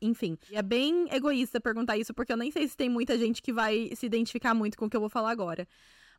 Enfim, 0.00 0.38
é 0.52 0.62
bem 0.62 1.08
egoísta 1.10 1.60
perguntar 1.60 1.96
isso, 1.96 2.12
porque 2.12 2.32
eu 2.32 2.36
nem 2.36 2.50
sei 2.50 2.68
se 2.68 2.76
tem 2.76 2.88
muita 2.88 3.18
gente 3.18 3.40
que 3.40 3.52
vai 3.52 3.90
se 3.96 4.04
identificar 4.04 4.54
muito 4.54 4.76
com 4.76 4.86
o 4.86 4.90
que 4.90 4.96
eu 4.96 5.00
vou 5.00 5.08
falar 5.08 5.30
agora. 5.30 5.66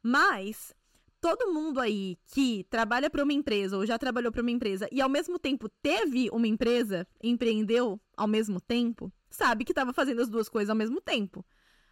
Mas, 0.01 0.73
todo 1.20 1.51
mundo 1.51 1.80
aí 1.80 2.18
que 2.28 2.65
trabalha 2.70 3.09
para 3.09 3.24
uma 3.24 3.34
empresa 3.34 3.78
ou 3.78 3.86
já 3.86 3.97
trabalhou 3.97 4.32
para 4.32 4.41
uma 4.41 4.51
empresa 4.51 4.88
e 4.91 5.01
ao 5.01 5.09
mesmo 5.09 5.39
tempo 5.39 5.68
teve 5.70 6.30
uma 6.32 6.47
empresa, 6.47 7.07
empreendeu 7.22 7.99
ao 8.15 8.28
mesmo 8.28 8.61
tempo, 8.61 9.11
sabe 9.30 9.65
que 9.65 9.72
estava 9.72 9.93
fazendo 9.93 10.22
as 10.22 10.30
duas 10.30 10.47
coisas 10.47 10.70
ao 10.70 10.76
mesmo 10.76 11.01
tempo. 11.01 11.45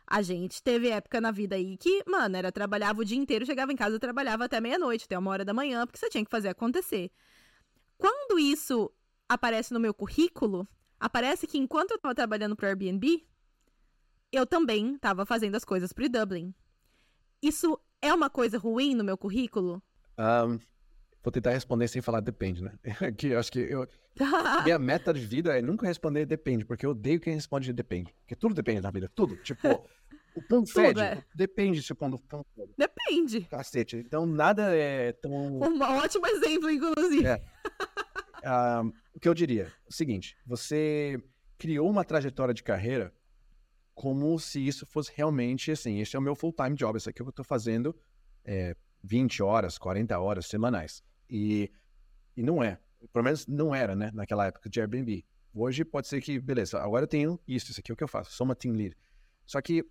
A 0.07 0.21
gente 0.21 0.61
teve 0.61 0.89
época 0.89 1.19
na 1.19 1.32
vida 1.32 1.55
aí 1.55 1.78
que, 1.78 2.03
mano, 2.07 2.38
era 2.38 2.51
trabalhava 2.51 3.01
o 3.01 3.05
dia 3.05 3.17
inteiro, 3.17 3.45
chegava 3.45 3.73
em 3.73 3.76
casa, 3.76 3.99
trabalhava 3.99 4.45
até 4.45 4.61
meia-noite, 4.61 5.05
até 5.05 5.17
uma 5.17 5.32
hora 5.32 5.43
da 5.43 5.53
manhã, 5.53 5.86
porque 5.86 5.97
você 5.97 6.09
tinha 6.09 6.23
que 6.23 6.30
fazer 6.30 6.49
acontecer. 6.49 7.11
Quando 7.97 8.38
isso 8.38 8.91
aparece 9.28 9.73
no 9.73 9.80
meu 9.80 9.93
currículo, 9.93 10.67
aparece 10.99 11.47
que 11.47 11.57
enquanto 11.57 11.91
eu 11.91 11.95
estava 11.95 12.13
trabalhando 12.13 12.55
para 12.55 12.67
o 12.67 12.69
Airbnb, 12.69 13.26
eu 14.32 14.45
também 14.45 14.93
estava 14.95 15.26
fazendo 15.26 15.55
as 15.55 15.65
coisas 15.65 15.91
para 15.91 16.07
Dublin. 16.07 16.53
Isso 17.41 17.80
é 18.07 18.13
uma 18.13 18.29
coisa 18.29 18.57
ruim 18.57 18.95
no 18.95 19.03
meu 19.03 19.17
currículo? 19.17 19.81
Um, 20.17 20.59
vou 21.23 21.31
tentar 21.31 21.51
responder 21.51 21.87
sem 21.87 22.01
falar 22.01 22.19
depende, 22.19 22.63
né? 22.63 22.73
que 23.17 23.27
eu 23.27 23.39
acho 23.39 23.51
que 23.51 23.59
eu, 23.59 23.87
minha 24.63 24.79
meta 24.79 25.13
de 25.13 25.25
vida 25.25 25.57
é 25.57 25.61
nunca 25.61 25.85
responder 25.85 26.25
depende, 26.25 26.65
porque 26.65 26.85
eu 26.85 26.91
odeio 26.91 27.19
quem 27.19 27.33
responde 27.33 27.73
depende. 27.73 28.13
Porque 28.21 28.35
tudo 28.35 28.53
depende 28.53 28.81
na 28.81 28.91
vida, 28.91 29.11
tudo. 29.13 29.35
Tipo, 29.37 29.85
o 30.35 30.41
pão 30.41 30.65
fede, 30.65 31.01
é. 31.01 31.23
depende 31.33 31.81
se 31.81 31.91
o 31.91 31.95
pão 31.95 32.09
do 32.09 32.19
pão 32.19 32.45
fede. 32.55 32.73
Depende. 32.77 33.41
Cacete. 33.41 33.97
Então 33.97 34.25
nada 34.25 34.75
é 34.75 35.11
tão. 35.13 35.31
Um 35.31 35.81
ótimo 35.81 36.27
exemplo, 36.27 36.69
inclusive. 36.69 37.25
É. 37.25 37.41
Uh, 38.45 38.93
o 39.13 39.19
que 39.19 39.27
eu 39.27 39.33
diria? 39.33 39.71
O 39.89 39.93
seguinte: 39.93 40.37
você 40.45 41.21
criou 41.57 41.89
uma 41.89 42.03
trajetória 42.03 42.53
de 42.53 42.63
carreira 42.63 43.13
como 43.95 44.37
se 44.37 44.59
isso 44.65 44.85
fosse 44.85 45.11
realmente 45.15 45.71
assim, 45.71 45.99
esse 46.01 46.15
é 46.15 46.19
o 46.19 46.21
meu 46.21 46.35
full-time 46.35 46.75
job, 46.75 46.97
isso 46.97 47.09
aqui 47.09 47.21
é 47.21 47.23
o 47.23 47.25
que 47.25 47.29
eu 47.29 47.31
estou 47.31 47.45
fazendo 47.45 47.95
é, 48.43 48.75
20 49.01 49.41
horas, 49.41 49.77
40 49.77 50.19
horas 50.19 50.45
semanais. 50.47 51.01
E, 51.29 51.71
e 52.35 52.43
não 52.43 52.61
é. 52.61 52.79
Pelo 53.13 53.23
menos 53.23 53.47
não 53.47 53.73
era, 53.73 53.95
né, 53.95 54.11
naquela 54.13 54.47
época 54.47 54.69
de 54.69 54.81
Airbnb. 54.81 55.25
Hoje 55.53 55.85
pode 55.85 56.07
ser 56.07 56.21
que, 56.21 56.39
beleza, 56.39 56.79
agora 56.79 57.03
eu 57.03 57.07
tenho 57.07 57.39
isso, 57.47 57.71
isso 57.71 57.79
aqui 57.79 57.91
é 57.91 57.93
o 57.93 57.95
que 57.95 58.03
eu 58.03 58.07
faço, 58.07 58.31
sou 58.31 58.45
uma 58.45 58.55
team 58.55 58.75
lead. 58.75 58.95
Só 59.45 59.61
que 59.61 59.85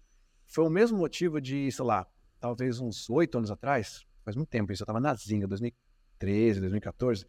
foi 0.46 0.64
o 0.64 0.70
mesmo 0.70 0.98
motivo 0.98 1.40
de, 1.40 1.72
sei 1.72 1.84
lá, 1.84 2.06
talvez 2.38 2.80
uns 2.80 3.08
oito 3.08 3.38
anos 3.38 3.50
atrás, 3.50 4.04
faz 4.22 4.36
muito 4.36 4.50
tempo 4.50 4.70
isso, 4.70 4.82
eu 4.82 4.84
estava 4.84 5.00
na 5.00 5.14
Zinga, 5.14 5.46
2013, 5.46 6.60
2014, 6.60 7.26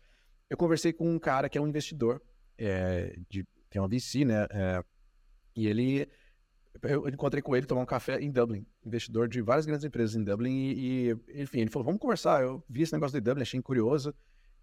eu 0.50 0.58
conversei 0.58 0.92
com 0.92 1.10
um 1.10 1.18
cara 1.18 1.48
que 1.48 1.58
é 1.58 1.62
um 1.62 1.68
investidor, 1.68 2.22
é, 2.58 3.16
de, 3.30 3.48
tem 3.70 3.82
uma 3.82 3.88
VC, 3.88 4.26
né, 4.26 4.48
é, 4.52 4.84
e 5.56 5.68
ele 5.68 6.10
eu 6.84 7.08
encontrei 7.08 7.42
com 7.42 7.56
ele 7.56 7.66
tomar 7.66 7.82
um 7.82 7.86
café 7.86 8.20
em 8.20 8.32
Dublin, 8.32 8.66
investidor 8.86 9.28
de 9.28 9.42
várias 9.42 9.66
grandes 9.66 9.86
empresas 9.86 10.16
em 10.16 10.24
Dublin, 10.24 10.52
e, 10.52 11.10
e 11.28 11.42
enfim, 11.42 11.62
ele 11.62 11.70
falou: 11.70 11.86
vamos 11.86 12.00
conversar. 12.00 12.44
Eu 12.44 12.64
vi 12.70 12.82
esse 12.82 12.94
negócio 12.94 13.20
de 13.20 13.22
Dublin, 13.22 13.44
achei 13.44 13.62
curioso, 13.62 14.14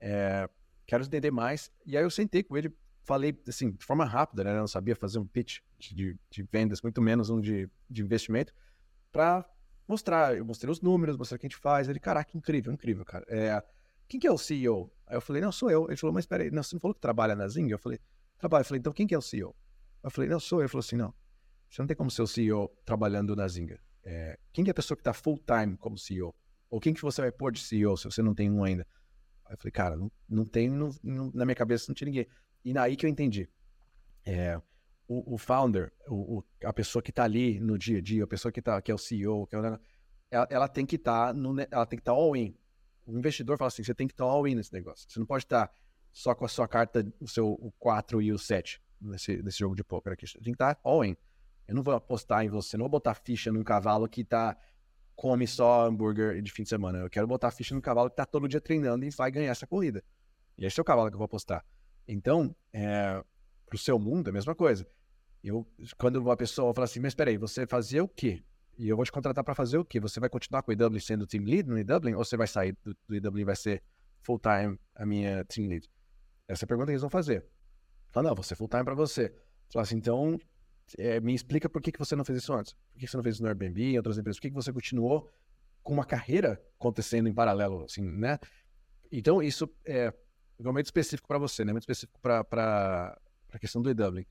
é, 0.00 0.48
quero 0.86 1.04
entender 1.04 1.30
mais. 1.30 1.70
E 1.86 1.96
aí 1.96 2.02
eu 2.04 2.10
sentei 2.10 2.42
com 2.42 2.56
ele, 2.56 2.74
falei 3.04 3.38
assim, 3.48 3.72
de 3.72 3.84
forma 3.84 4.04
rápida, 4.04 4.44
né? 4.44 4.52
Eu 4.52 4.60
não 4.60 4.66
sabia 4.66 4.94
fazer 4.94 5.18
um 5.18 5.26
pitch 5.26 5.60
de, 5.78 6.18
de 6.30 6.42
vendas, 6.42 6.82
muito 6.82 7.00
menos 7.00 7.30
um 7.30 7.40
de, 7.40 7.68
de 7.88 8.02
investimento, 8.02 8.52
para 9.10 9.48
mostrar. 9.88 10.36
Eu 10.36 10.44
mostrei 10.44 10.70
os 10.70 10.80
números, 10.80 11.16
mostrei 11.16 11.36
o 11.36 11.40
que 11.40 11.46
a 11.46 11.48
gente 11.48 11.58
faz. 11.58 11.88
Ele, 11.88 11.98
caraca, 11.98 12.36
incrível, 12.36 12.72
incrível, 12.72 13.04
cara. 13.04 13.24
É, 13.28 13.62
quem 14.06 14.20
que 14.20 14.26
é 14.26 14.32
o 14.32 14.38
CEO? 14.38 14.92
Aí 15.06 15.16
eu 15.16 15.20
falei, 15.20 15.40
não, 15.40 15.50
sou 15.52 15.70
eu. 15.70 15.86
Ele 15.88 15.96
falou, 15.96 16.12
mas 16.12 16.26
peraí, 16.26 16.50
não, 16.50 16.62
você 16.62 16.74
não 16.76 16.80
falou 16.80 16.94
que 16.94 17.00
trabalha 17.00 17.34
na 17.34 17.48
Zing? 17.48 17.70
Eu 17.70 17.78
falei, 17.78 17.98
trabalho. 18.38 18.62
Eu 18.62 18.66
falei, 18.66 18.78
então 18.80 18.92
quem 18.92 19.06
que 19.06 19.14
é 19.14 19.18
o 19.18 19.22
CEO? 19.22 19.56
Eu 20.02 20.10
falei, 20.10 20.28
não, 20.28 20.38
sou 20.38 20.58
eu. 20.58 20.64
Ele 20.64 20.68
falou 20.68 20.80
assim, 20.80 20.96
não 20.96 21.14
você 21.72 21.80
não 21.80 21.86
tem 21.86 21.96
como 21.96 22.10
ser 22.10 22.20
o 22.20 22.26
CEO 22.26 22.68
trabalhando 22.84 23.34
na 23.34 23.48
Zinga. 23.48 23.80
É, 24.04 24.38
quem 24.52 24.62
é 24.66 24.70
a 24.70 24.74
pessoa 24.74 24.94
que 24.94 25.00
está 25.00 25.14
full 25.14 25.38
time 25.38 25.74
como 25.78 25.96
CEO? 25.96 26.34
Ou 26.70 26.78
quem 26.78 26.92
que 26.92 27.00
você 27.00 27.22
vai 27.22 27.32
pôr 27.32 27.50
de 27.50 27.60
CEO 27.60 27.96
se 27.96 28.04
você 28.04 28.20
não 28.20 28.34
tem 28.34 28.50
um 28.50 28.62
ainda? 28.62 28.86
Aí 29.46 29.54
eu 29.54 29.56
falei, 29.56 29.72
cara, 29.72 29.96
não, 29.96 30.12
não 30.28 30.44
tem, 30.44 30.68
não, 30.68 30.90
não, 31.02 31.30
na 31.32 31.46
minha 31.46 31.54
cabeça 31.54 31.86
não 31.88 31.94
tinha 31.94 32.06
ninguém. 32.06 32.26
E 32.62 32.74
naí 32.74 32.94
que 32.94 33.06
eu 33.06 33.10
entendi. 33.10 33.48
É, 34.22 34.60
o, 35.08 35.34
o, 35.34 35.38
founder, 35.38 35.90
o, 36.08 36.38
o, 36.38 36.44
a 36.62 36.74
pessoa 36.74 37.02
que 37.02 37.10
está 37.10 37.24
ali 37.24 37.58
no 37.58 37.78
dia 37.78 37.98
a 37.98 38.02
dia, 38.02 38.24
a 38.24 38.26
pessoa 38.26 38.52
que, 38.52 38.60
tá, 38.60 38.80
que 38.82 38.90
é 38.90 38.94
o 38.94 38.98
CEO, 38.98 39.46
que 39.46 39.56
é 39.56 39.58
o, 39.58 39.64
ela, 39.64 40.48
ela, 40.50 40.68
tem 40.68 40.84
que 40.84 40.98
tá 40.98 41.32
que 41.32 41.94
estar 41.94 42.02
tá 42.02 42.12
all 42.12 42.36
in. 42.36 42.54
O 43.06 43.16
investidor 43.16 43.56
fala 43.56 43.68
assim, 43.68 43.82
você 43.82 43.94
tem 43.94 44.06
que 44.06 44.12
estar 44.12 44.26
tá 44.26 44.30
all 44.30 44.46
in 44.46 44.56
nesse 44.56 44.74
negócio. 44.74 45.10
Você 45.10 45.18
não 45.18 45.26
pode 45.26 45.44
estar 45.44 45.68
tá 45.68 45.74
só 46.12 46.34
com 46.34 46.44
a 46.44 46.48
sua 46.48 46.68
carta, 46.68 47.10
o 47.18 47.26
seu 47.26 47.48
o 47.48 47.72
4 47.78 48.20
e 48.20 48.30
o 48.30 48.38
7 48.38 48.78
nesse, 49.00 49.42
nesse 49.42 49.58
jogo 49.58 49.74
de 49.74 49.82
poker 49.82 50.12
aqui. 50.12 50.26
Você 50.26 50.34
tem 50.34 50.44
que 50.44 50.50
estar 50.50 50.74
tá 50.74 50.80
all 50.84 51.02
in. 51.02 51.16
Eu 51.72 51.76
não 51.76 51.82
vou 51.82 51.94
apostar 51.94 52.44
em 52.44 52.50
você, 52.50 52.76
não 52.76 52.84
vou 52.84 52.90
botar 52.90 53.14
ficha 53.14 53.50
num 53.50 53.64
cavalo 53.64 54.06
que 54.06 54.22
tá 54.22 54.54
come 55.16 55.46
só 55.46 55.86
hambúrguer 55.86 56.42
de 56.42 56.52
fim 56.52 56.64
de 56.64 56.68
semana. 56.68 56.98
Eu 56.98 57.08
quero 57.08 57.26
botar 57.26 57.50
ficha 57.50 57.74
no 57.74 57.80
cavalo 57.80 58.10
que 58.10 58.16
tá 58.16 58.26
todo 58.26 58.46
dia 58.46 58.60
treinando 58.60 59.06
e 59.06 59.10
vai 59.10 59.30
ganhar 59.30 59.50
essa 59.50 59.66
corrida. 59.66 60.04
E 60.58 60.66
esse 60.66 60.78
é 60.78 60.82
o 60.82 60.84
cavalo 60.84 61.08
que 61.08 61.14
eu 61.14 61.18
vou 61.18 61.24
apostar. 61.24 61.64
Então, 62.06 62.54
é, 62.74 63.24
pro 63.64 63.78
seu 63.78 63.98
mundo, 63.98 64.28
é 64.28 64.30
a 64.30 64.32
mesma 64.34 64.54
coisa. 64.54 64.86
Eu, 65.42 65.66
quando 65.96 66.16
uma 66.16 66.36
pessoa 66.36 66.74
fala 66.74 66.84
assim, 66.84 67.00
mas 67.00 67.14
peraí, 67.14 67.38
você 67.38 67.66
fazia 67.66 68.04
o 68.04 68.08
quê? 68.08 68.44
E 68.76 68.86
eu 68.86 68.94
vou 68.94 69.04
te 69.06 69.10
contratar 69.10 69.42
para 69.42 69.54
fazer 69.54 69.78
o 69.78 69.84
quê? 69.84 69.98
Você 69.98 70.20
vai 70.20 70.28
continuar 70.28 70.62
com 70.62 70.72
o 70.72 70.74
EW 70.74 71.00
sendo 71.00 71.26
team 71.26 71.42
lead 71.42 71.70
no 71.70 71.78
EW 71.78 72.18
ou 72.18 72.24
você 72.24 72.36
vai 72.36 72.46
sair 72.46 72.76
do, 72.84 72.94
do 73.08 73.16
EW 73.16 73.38
e 73.38 73.44
vai 73.44 73.56
ser 73.56 73.82
full 74.20 74.38
time 74.38 74.78
a 74.94 75.06
minha 75.06 75.42
team 75.46 75.68
lead? 75.68 75.88
Essa 76.46 76.64
é 76.64 76.66
a 76.66 76.68
pergunta 76.68 76.88
que 76.88 76.92
eles 76.92 77.00
vão 77.00 77.08
fazer. 77.08 77.46
Fala, 78.10 78.28
não, 78.28 78.36
você 78.36 78.54
full 78.54 78.68
time 78.68 78.84
para 78.84 78.94
você. 78.94 79.34
Fala 79.72 79.84
assim, 79.84 79.96
então 79.96 80.38
é, 80.98 81.20
me 81.20 81.34
explica 81.34 81.68
por 81.68 81.80
que, 81.80 81.92
que 81.92 81.98
você 81.98 82.14
não 82.14 82.24
fez 82.24 82.38
isso 82.38 82.52
antes. 82.52 82.72
Por 82.72 82.98
que, 82.98 83.06
que 83.06 83.10
você 83.10 83.16
não 83.16 83.24
fez 83.24 83.36
isso 83.36 83.42
no 83.42 83.48
Airbnb, 83.48 83.82
em 83.82 83.96
outras 83.96 84.18
empresas? 84.18 84.38
Por 84.38 84.42
que, 84.42 84.50
que 84.50 84.54
você 84.54 84.72
continuou 84.72 85.30
com 85.82 85.92
uma 85.92 86.04
carreira 86.04 86.62
acontecendo 86.78 87.28
em 87.28 87.34
paralelo, 87.34 87.84
assim, 87.84 88.02
né? 88.02 88.38
Então, 89.10 89.42
isso 89.42 89.68
é 89.84 90.12
igualmente 90.58 90.86
específico 90.86 91.26
para 91.28 91.38
você, 91.38 91.64
né? 91.64 91.72
Muito 91.72 91.82
específico 91.82 92.18
para 92.20 93.18
a 93.52 93.58
questão 93.58 93.82
do 93.82 93.90
EW. 93.90 94.24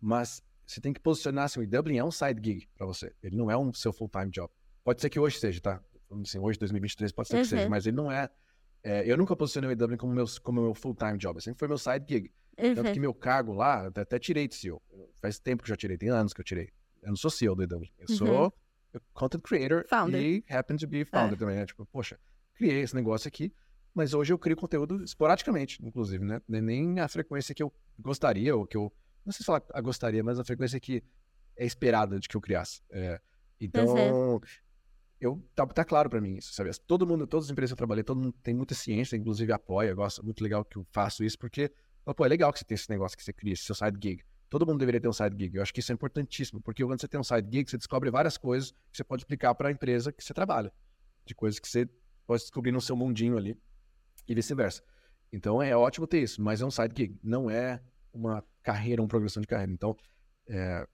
Mas 0.00 0.42
você 0.66 0.80
tem 0.80 0.92
que 0.92 1.00
posicionar 1.00 1.44
assim, 1.44 1.60
o 1.60 1.62
EW 1.62 1.98
é 1.98 2.04
um 2.04 2.10
side 2.10 2.40
gig 2.42 2.68
para 2.76 2.86
você. 2.86 3.12
Ele 3.22 3.36
não 3.36 3.50
é 3.50 3.56
um 3.56 3.72
seu 3.72 3.92
full-time 3.92 4.30
job. 4.30 4.52
Pode 4.82 5.00
ser 5.00 5.10
que 5.10 5.20
hoje 5.20 5.38
seja, 5.38 5.60
tá? 5.60 5.80
Assim, 6.22 6.38
hoje, 6.38 6.58
2023, 6.58 7.12
pode 7.12 7.28
ser 7.28 7.36
uhum. 7.36 7.42
que 7.42 7.48
seja, 7.48 7.68
mas 7.68 7.86
ele 7.86 7.96
não 7.96 8.10
é, 8.10 8.28
é. 8.82 9.10
eu 9.10 9.16
nunca 9.16 9.34
posicionei 9.36 9.70
o 9.70 9.72
EW 9.72 9.96
como 9.96 10.14
meu, 10.14 10.24
como 10.42 10.62
meu 10.62 10.74
full-time 10.74 11.18
job. 11.18 11.42
Sempre 11.42 11.58
foi 11.58 11.68
meu 11.68 11.78
side 11.78 12.04
gig. 12.08 12.32
Uhum. 12.58 12.74
Tanto 12.74 12.92
que 12.92 13.00
meu 13.00 13.14
cargo 13.14 13.52
lá, 13.52 13.86
até, 13.86 14.18
tirei 14.18 14.46
de 14.46 14.54
CEO. 14.54 14.80
Faz 15.20 15.38
tempo 15.38 15.62
que 15.62 15.68
eu 15.68 15.72
já 15.72 15.76
tirei, 15.76 15.96
tem 15.96 16.08
anos 16.08 16.32
que 16.32 16.40
eu 16.40 16.44
tirei. 16.44 16.70
Eu 17.02 17.08
não 17.08 17.16
sou 17.16 17.30
CEO 17.30 17.54
do 17.54 17.62
EW. 17.62 17.82
Eu 17.98 18.06
uhum. 18.08 18.16
sou 18.16 18.54
content 19.12 19.42
creator 19.42 19.84
founder. 19.88 20.20
e 20.20 20.44
happen 20.48 20.76
to 20.76 20.86
be 20.86 21.04
founder 21.04 21.34
é. 21.34 21.36
também. 21.36 21.56
Né? 21.56 21.66
Tipo, 21.66 21.84
poxa, 21.86 22.18
criei 22.54 22.80
esse 22.82 22.94
negócio 22.94 23.28
aqui, 23.28 23.52
mas 23.92 24.14
hoje 24.14 24.32
eu 24.32 24.38
crio 24.38 24.56
conteúdo 24.56 25.02
esporadicamente, 25.04 25.84
inclusive, 25.84 26.24
né? 26.24 26.40
Nem 26.48 27.00
a 27.00 27.08
frequência 27.08 27.54
que 27.54 27.62
eu 27.62 27.72
gostaria, 27.98 28.54
ou 28.54 28.66
que 28.66 28.76
eu. 28.76 28.92
Não 29.24 29.32
sei 29.32 29.38
se 29.38 29.44
falar 29.44 29.62
a 29.72 29.80
gostaria, 29.80 30.22
mas 30.22 30.38
a 30.38 30.44
frequência 30.44 30.78
que 30.78 31.02
é 31.56 31.64
esperada 31.64 32.18
de 32.18 32.28
que 32.28 32.36
eu 32.36 32.40
criasse. 32.40 32.82
É, 32.90 33.20
então, 33.60 33.86
uhum. 33.86 34.40
eu, 35.20 35.42
tá, 35.54 35.66
tá 35.66 35.84
claro 35.84 36.10
para 36.10 36.20
mim 36.20 36.36
isso, 36.36 36.52
sabe? 36.52 36.70
Todo 36.86 37.06
mundo, 37.06 37.26
todas 37.26 37.46
as 37.46 37.50
empresas 37.50 37.70
que 37.70 37.74
eu 37.74 37.78
trabalhei, 37.78 38.04
todo 38.04 38.20
mundo 38.20 38.34
tem 38.42 38.52
muita 38.52 38.74
ciência, 38.74 39.16
inclusive 39.16 39.52
apoia, 39.52 39.94
gosta, 39.94 40.22
muito 40.22 40.42
legal 40.42 40.64
que 40.64 40.76
eu 40.76 40.86
faço 40.90 41.24
isso, 41.24 41.38
porque 41.38 41.72
Pô, 42.12 42.24
é 42.24 42.28
legal 42.28 42.52
que 42.52 42.58
você 42.58 42.64
tem 42.64 42.74
esse 42.74 42.90
negócio 42.90 43.16
que 43.16 43.24
você 43.24 43.32
cria, 43.32 43.54
esse 43.54 43.62
seu 43.62 43.74
side 43.74 43.98
gig. 44.02 44.22
Todo 44.50 44.66
mundo 44.66 44.78
deveria 44.78 45.00
ter 45.00 45.08
um 45.08 45.12
side 45.12 45.34
gig. 45.38 45.56
Eu 45.56 45.62
acho 45.62 45.72
que 45.72 45.80
isso 45.80 45.90
é 45.90 45.94
importantíssimo, 45.94 46.60
porque 46.60 46.84
quando 46.84 47.00
você 47.00 47.08
tem 47.08 47.18
um 47.18 47.24
side 47.24 47.48
gig, 47.50 47.70
você 47.70 47.78
descobre 47.78 48.10
várias 48.10 48.36
coisas 48.36 48.72
que 48.90 48.96
você 48.98 49.04
pode 49.04 49.24
aplicar 49.24 49.54
para 49.54 49.68
a 49.68 49.72
empresa 49.72 50.12
que 50.12 50.22
você 50.22 50.34
trabalha. 50.34 50.72
De 51.24 51.34
coisas 51.34 51.58
que 51.58 51.68
você 51.68 51.88
pode 52.26 52.42
descobrir 52.42 52.72
no 52.72 52.80
seu 52.80 52.94
mundinho 52.94 53.36
ali 53.36 53.58
e 54.28 54.34
vice-versa. 54.34 54.82
Então 55.32 55.62
é 55.62 55.76
ótimo 55.76 56.06
ter 56.06 56.22
isso, 56.22 56.42
mas 56.42 56.60
é 56.60 56.64
um 56.64 56.70
side 56.70 56.94
gig, 56.96 57.18
não 57.22 57.50
é 57.50 57.82
uma 58.12 58.44
carreira, 58.62 59.02
uma 59.02 59.08
progressão 59.08 59.40
de 59.40 59.46
carreira. 59.46 59.72
Então, 59.72 59.96
é, 60.46 60.86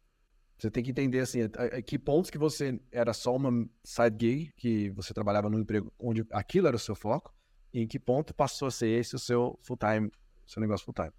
você 0.59 0.71
tem 0.71 0.83
que 0.83 0.91
entender 0.91 1.21
assim, 1.21 1.43
a, 1.43 1.77
a, 1.79 1.83
que 1.83 1.99
pontos 1.99 2.31
que 2.31 2.39
você 2.39 2.81
era 2.91 3.13
só 3.13 3.37
uma 3.37 3.69
side 3.85 4.17
gig, 4.19 4.53
que 4.57 4.91
você 4.91 5.13
trabalhava 5.13 5.51
num 5.51 5.59
emprego 5.59 5.93
onde 5.99 6.25
aquilo 6.31 6.67
era 6.67 6.77
o 6.77 6.79
seu 6.79 6.95
foco, 6.95 7.35
e 7.73 7.81
em 7.81 7.87
que 7.87 7.99
ponto 7.99 8.35
passou 8.35 8.69
a 8.69 8.71
ser 8.71 8.89
esse 8.89 9.15
o 9.15 9.19
seu 9.19 9.59
full-time 9.63 10.11
seu 10.51 10.61
negócio 10.61 10.85
full 10.85 10.95
time. 10.95 11.13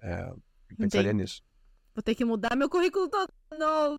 É, 0.00 0.32
pensaria 0.76 1.10
Entendi. 1.10 1.22
nisso. 1.22 1.42
Vou 1.94 2.02
ter 2.02 2.14
que 2.14 2.24
mudar 2.24 2.54
meu 2.56 2.68
currículo 2.68 3.08
todo 3.08 3.28
novo. 3.58 3.98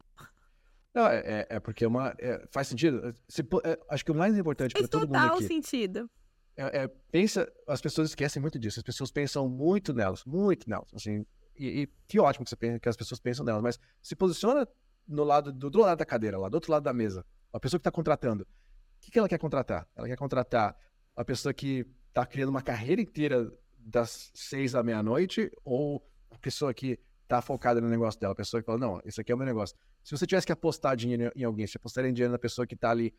Não, 0.94 1.08
é, 1.08 1.18
é, 1.18 1.48
é 1.50 1.60
porque 1.60 1.84
é 1.84 1.88
uma. 1.88 2.16
É, 2.20 2.46
faz 2.52 2.68
sentido. 2.68 3.14
Se, 3.28 3.42
é, 3.42 3.80
acho 3.90 4.06
que 4.06 4.12
o 4.12 4.16
mais 4.16 4.38
importante 4.38 4.74
para 4.74 4.88
todo 4.88 5.08
mundo. 5.08 5.18
Faz 5.18 5.46
sentido. 5.46 6.10
É, 6.58 6.88
pensa, 7.12 7.52
as 7.68 7.82
pessoas 7.82 8.10
esquecem 8.10 8.42
muito 8.42 8.58
disso. 8.58 8.80
As 8.80 8.84
pessoas 8.84 9.12
pensam 9.12 9.50
muito 9.50 9.94
nelas, 9.94 10.24
muito 10.24 10.70
nelas. 10.70 10.94
Assim, 10.94 11.26
e, 11.58 11.82
e 11.82 11.88
que 12.08 12.20
ótimo 12.20 12.46
que, 12.46 12.50
você 12.50 12.56
pensa, 12.56 12.80
que 12.80 12.88
as 12.88 12.96
pessoas 12.96 13.20
pensam 13.20 13.44
nelas, 13.44 13.62
mas 13.62 13.80
se 14.02 14.16
posiciona 14.16 14.66
no 15.08 15.24
lado 15.24 15.52
do, 15.52 15.70
do 15.70 15.80
lado 15.80 15.98
da 15.98 16.06
cadeira, 16.06 16.38
lá 16.38 16.48
do 16.48 16.56
outro 16.56 16.72
lado 16.72 16.84
da 16.84 16.94
mesa. 16.94 17.26
A 17.52 17.60
pessoa 17.60 17.80
que 17.80 17.82
está 17.82 17.92
contratando. 17.92 18.44
O 18.44 18.48
que, 19.02 19.12
que 19.12 19.20
ela 19.20 19.28
quer 19.28 19.38
contratar? 19.38 19.88
Ela 19.96 20.08
quer 20.08 20.18
contratar 20.18 20.78
a 21.16 21.26
pessoa 21.26 21.54
que 21.54 21.86
está 22.08 22.26
criando 22.26 22.50
uma 22.50 22.62
carreira 22.62 23.02
inteira 23.02 23.52
das 23.86 24.32
seis 24.34 24.74
à 24.74 24.82
meia-noite 24.82 25.52
ou 25.64 26.04
a 26.32 26.38
pessoa 26.40 26.74
que 26.74 27.00
tá 27.28 27.42
focada 27.42 27.80
no 27.80 27.88
negócio 27.88 28.20
dela, 28.20 28.34
a 28.34 28.36
pessoa 28.36 28.62
que 28.62 28.66
fala, 28.66 28.80
não, 28.80 29.00
isso 29.06 29.22
aqui 29.22 29.32
é 29.32 29.36
o 29.36 29.38
meu 29.38 29.46
negócio. 29.46 29.76
Se 30.04 30.16
você 30.16 30.26
tivesse 30.26 30.46
que 30.46 30.52
apostar 30.52 30.96
dinheiro 30.96 31.32
em 31.36 31.44
alguém, 31.44 31.66
você 31.68 31.78
apostaria 31.78 32.12
dinheiro 32.12 32.32
na 32.32 32.40
pessoa 32.40 32.66
que 32.66 32.76
tá 32.76 32.90
ali 32.90 33.14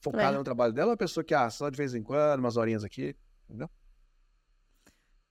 focada 0.00 0.34
é. 0.34 0.38
no 0.38 0.44
trabalho 0.44 0.72
dela 0.72 0.88
ou 0.88 0.92
uma 0.92 0.96
pessoa 0.96 1.22
que, 1.22 1.34
ah, 1.34 1.50
só 1.50 1.68
de 1.68 1.76
vez 1.76 1.94
em 1.94 2.02
quando, 2.02 2.40
umas 2.40 2.56
horinhas 2.56 2.84
aqui, 2.84 3.16
entendeu? 3.48 3.68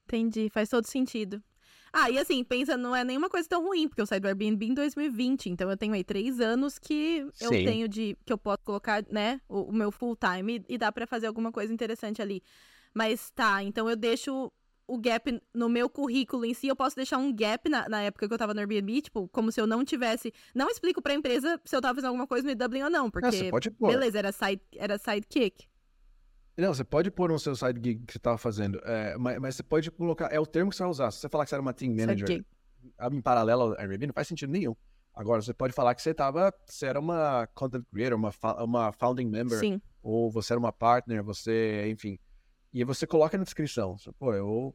Entendi, 0.04 0.48
faz 0.50 0.68
todo 0.68 0.86
sentido. 0.86 1.42
Ah, 1.92 2.10
e 2.10 2.18
assim, 2.18 2.42
pensa, 2.42 2.74
não 2.74 2.96
é 2.96 3.04
nenhuma 3.04 3.28
coisa 3.28 3.46
tão 3.46 3.62
ruim, 3.62 3.86
porque 3.86 4.00
eu 4.00 4.06
saí 4.06 4.18
do 4.18 4.26
Airbnb 4.26 4.64
em 4.64 4.72
2020, 4.72 5.50
então 5.50 5.70
eu 5.70 5.76
tenho 5.76 5.92
aí 5.92 6.02
três 6.02 6.40
anos 6.40 6.78
que 6.78 7.26
eu 7.38 7.50
Sim. 7.50 7.64
tenho 7.64 7.86
de. 7.86 8.16
que 8.24 8.32
eu 8.32 8.38
posso 8.38 8.62
colocar, 8.64 9.04
né, 9.10 9.40
o, 9.46 9.64
o 9.64 9.72
meu 9.72 9.92
full 9.92 10.16
time 10.16 10.64
e, 10.68 10.74
e 10.74 10.78
dá 10.78 10.90
para 10.90 11.06
fazer 11.06 11.26
alguma 11.26 11.52
coisa 11.52 11.72
interessante 11.72 12.22
ali. 12.22 12.42
Mas 12.94 13.30
tá, 13.30 13.62
então 13.62 13.90
eu 13.90 13.96
deixo 13.96 14.50
o 14.92 14.98
gap 14.98 15.42
no 15.54 15.70
meu 15.70 15.88
currículo 15.88 16.44
em 16.44 16.52
si, 16.52 16.68
eu 16.68 16.76
posso 16.76 16.94
deixar 16.94 17.16
um 17.16 17.34
gap 17.34 17.66
na, 17.66 17.88
na, 17.88 18.02
época 18.02 18.28
que 18.28 18.34
eu 18.34 18.36
tava 18.36 18.52
no 18.52 18.60
Airbnb, 18.60 19.00
tipo, 19.00 19.26
como 19.28 19.50
se 19.50 19.58
eu 19.58 19.66
não 19.66 19.82
tivesse. 19.82 20.30
Não 20.54 20.68
explico 20.68 21.00
pra 21.00 21.14
empresa 21.14 21.58
se 21.64 21.74
eu 21.74 21.80
tava 21.80 21.94
fazendo 21.94 22.08
alguma 22.08 22.26
coisa 22.26 22.46
no 22.46 22.54
Dublin 22.54 22.82
ou 22.82 22.90
não, 22.90 23.10
porque. 23.10 23.46
É, 23.46 23.50
pode 23.50 23.70
pôr. 23.70 23.88
Beleza, 23.88 24.18
era, 24.18 24.30
side, 24.30 24.60
era 24.76 24.98
sidekick. 24.98 25.66
Não, 26.58 26.74
você 26.74 26.84
pode 26.84 27.10
pôr 27.10 27.30
no 27.30 27.38
seu 27.38 27.56
side 27.56 27.80
gig 27.82 28.04
que 28.04 28.12
você 28.12 28.18
estava 28.18 28.36
fazendo, 28.36 28.78
é, 28.84 29.16
mas, 29.16 29.38
mas, 29.38 29.56
você 29.56 29.62
pode 29.62 29.90
colocar, 29.90 30.28
é 30.30 30.38
o 30.38 30.44
termo 30.44 30.70
que 30.70 30.76
você 30.76 30.82
vai 30.82 30.90
usar. 30.90 31.10
Se 31.10 31.20
você 31.20 31.28
falar 31.30 31.44
que 31.44 31.48
você 31.48 31.54
era 31.54 31.62
uma 31.62 31.72
team 31.72 31.94
manager 31.96 32.44
em 33.10 33.22
paralelo 33.22 33.62
ao 33.62 33.80
Airbnb, 33.80 34.08
não 34.08 34.14
faz 34.14 34.28
sentido 34.28 34.52
nenhum. 34.52 34.76
Agora, 35.14 35.40
você 35.40 35.54
pode 35.54 35.72
falar 35.72 35.94
que 35.94 36.02
você 36.02 36.12
tava, 36.12 36.52
você 36.66 36.84
era 36.84 37.00
uma 37.00 37.46
content 37.54 37.84
creator, 37.90 38.18
uma, 38.18 38.30
uma 38.62 38.92
founding 38.92 39.26
member, 39.26 39.58
Sim. 39.58 39.80
ou 40.02 40.30
você 40.30 40.52
era 40.52 40.60
uma 40.60 40.72
partner, 40.72 41.22
você, 41.22 41.88
enfim. 41.90 42.18
E 42.72 42.84
você 42.84 43.06
coloca 43.06 43.36
na 43.36 43.44
descrição, 43.44 43.96
pô, 44.18 44.34
eu, 44.34 44.74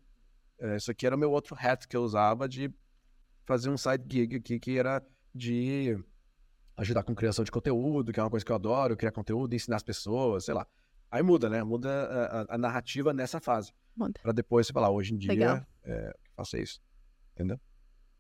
isso 0.76 0.92
aqui 0.92 1.06
era 1.06 1.16
o 1.16 1.20
meu 1.20 1.32
outro 1.32 1.56
hat 1.60 1.88
que 1.88 1.96
eu 1.96 2.02
usava 2.02 2.48
de 2.48 2.74
fazer 3.46 3.70
um 3.70 3.78
side 3.78 4.04
gig 4.10 4.36
aqui 4.36 4.60
que 4.60 4.78
era 4.78 5.06
de 5.34 5.98
ajudar 6.78 7.04
com 7.04 7.16
criação 7.16 7.44
de 7.44 7.52
conteúdo, 7.52 8.12
que 8.12 8.20
é 8.20 8.24
uma 8.24 8.30
coisa 8.30 8.46
que 8.46 8.52
eu 8.52 8.56
adoro, 8.56 8.96
criar 8.96 9.12
conteúdo, 9.12 9.54
ensinar 9.54 9.78
as 9.78 9.84
pessoas, 9.84 10.46
sei 10.46 10.54
lá. 10.54 10.68
Aí 11.10 11.24
muda, 11.24 11.50
né? 11.50 11.64
Muda 11.64 12.46
a, 12.50 12.56
a 12.56 12.58
narrativa 12.58 13.14
nessa 13.14 13.40
fase. 13.40 13.74
Para 14.22 14.32
depois 14.32 14.68
você 14.68 14.74
falar, 14.74 14.92
hoje 14.92 15.14
em 15.14 15.18
dia, 15.18 15.66
é, 15.84 16.14
faça 16.36 16.60
isso. 16.60 16.80
Entendeu? 17.34 17.60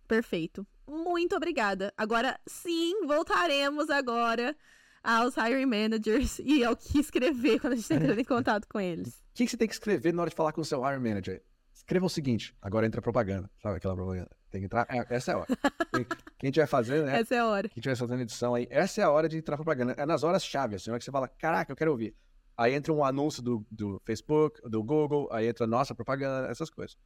Perfeito. 0.07 0.65
Muito 0.87 1.35
obrigada. 1.35 1.93
Agora, 1.97 2.39
sim, 2.47 3.05
voltaremos 3.05 3.89
agora 3.89 4.55
aos 5.03 5.35
hiring 5.37 5.65
managers 5.65 6.39
e 6.43 6.63
ao 6.63 6.75
que 6.75 6.99
escrever 6.99 7.59
quando 7.59 7.73
a 7.73 7.75
gente 7.75 7.83
está 7.83 7.95
entrando 7.95 8.19
em 8.19 8.23
contato 8.25 8.67
com 8.67 8.79
eles. 8.79 9.15
O 9.15 9.21
que, 9.35 9.45
que 9.45 9.51
você 9.51 9.57
tem 9.57 9.67
que 9.67 9.73
escrever 9.73 10.13
na 10.13 10.21
hora 10.21 10.29
de 10.29 10.35
falar 10.35 10.51
com 10.53 10.61
o 10.61 10.65
seu 10.65 10.81
hiring 10.81 11.03
manager? 11.03 11.43
Escreva 11.87 12.05
o 12.05 12.09
seguinte, 12.09 12.53
agora 12.61 12.85
entra 12.85 13.01
propaganda, 13.01 13.49
sabe 13.63 13.77
aquela 13.77 13.95
propaganda? 13.95 14.29
Tem 14.51 14.59
que 14.59 14.65
entrar, 14.65 14.85
é, 14.89 15.05
essa 15.09 15.31
é 15.31 15.35
a 15.35 15.37
hora. 15.37 15.47
Quem 16.37 16.49
estiver 16.49 16.67
fazendo, 16.67 17.05
né? 17.05 17.17
Essa 17.17 17.35
é 17.35 17.39
a 17.39 17.47
hora. 17.47 17.69
Quem 17.69 17.79
estiver 17.79 17.95
fazendo 17.95 18.21
edição 18.23 18.55
aí, 18.55 18.67
essa 18.69 18.99
é 18.99 19.03
a 19.05 19.09
hora 19.09 19.29
de 19.29 19.37
entrar 19.37 19.55
propaganda. 19.55 19.93
É 19.97 20.05
nas 20.05 20.21
horas 20.21 20.43
chave, 20.43 20.75
assim, 20.75 20.91
hora 20.91 20.99
que 20.99 21.05
você 21.05 21.11
fala, 21.11 21.29
caraca, 21.29 21.71
eu 21.71 21.77
quero 21.77 21.91
ouvir. 21.91 22.13
Aí 22.57 22.73
entra 22.73 22.91
um 22.91 23.05
anúncio 23.05 23.41
do, 23.41 23.65
do 23.71 24.01
Facebook, 24.03 24.59
do 24.69 24.83
Google, 24.83 25.29
aí 25.31 25.47
entra 25.47 25.63
a 25.63 25.67
nossa 25.67 25.95
propaganda, 25.95 26.49
essas 26.49 26.69
coisas. 26.69 26.97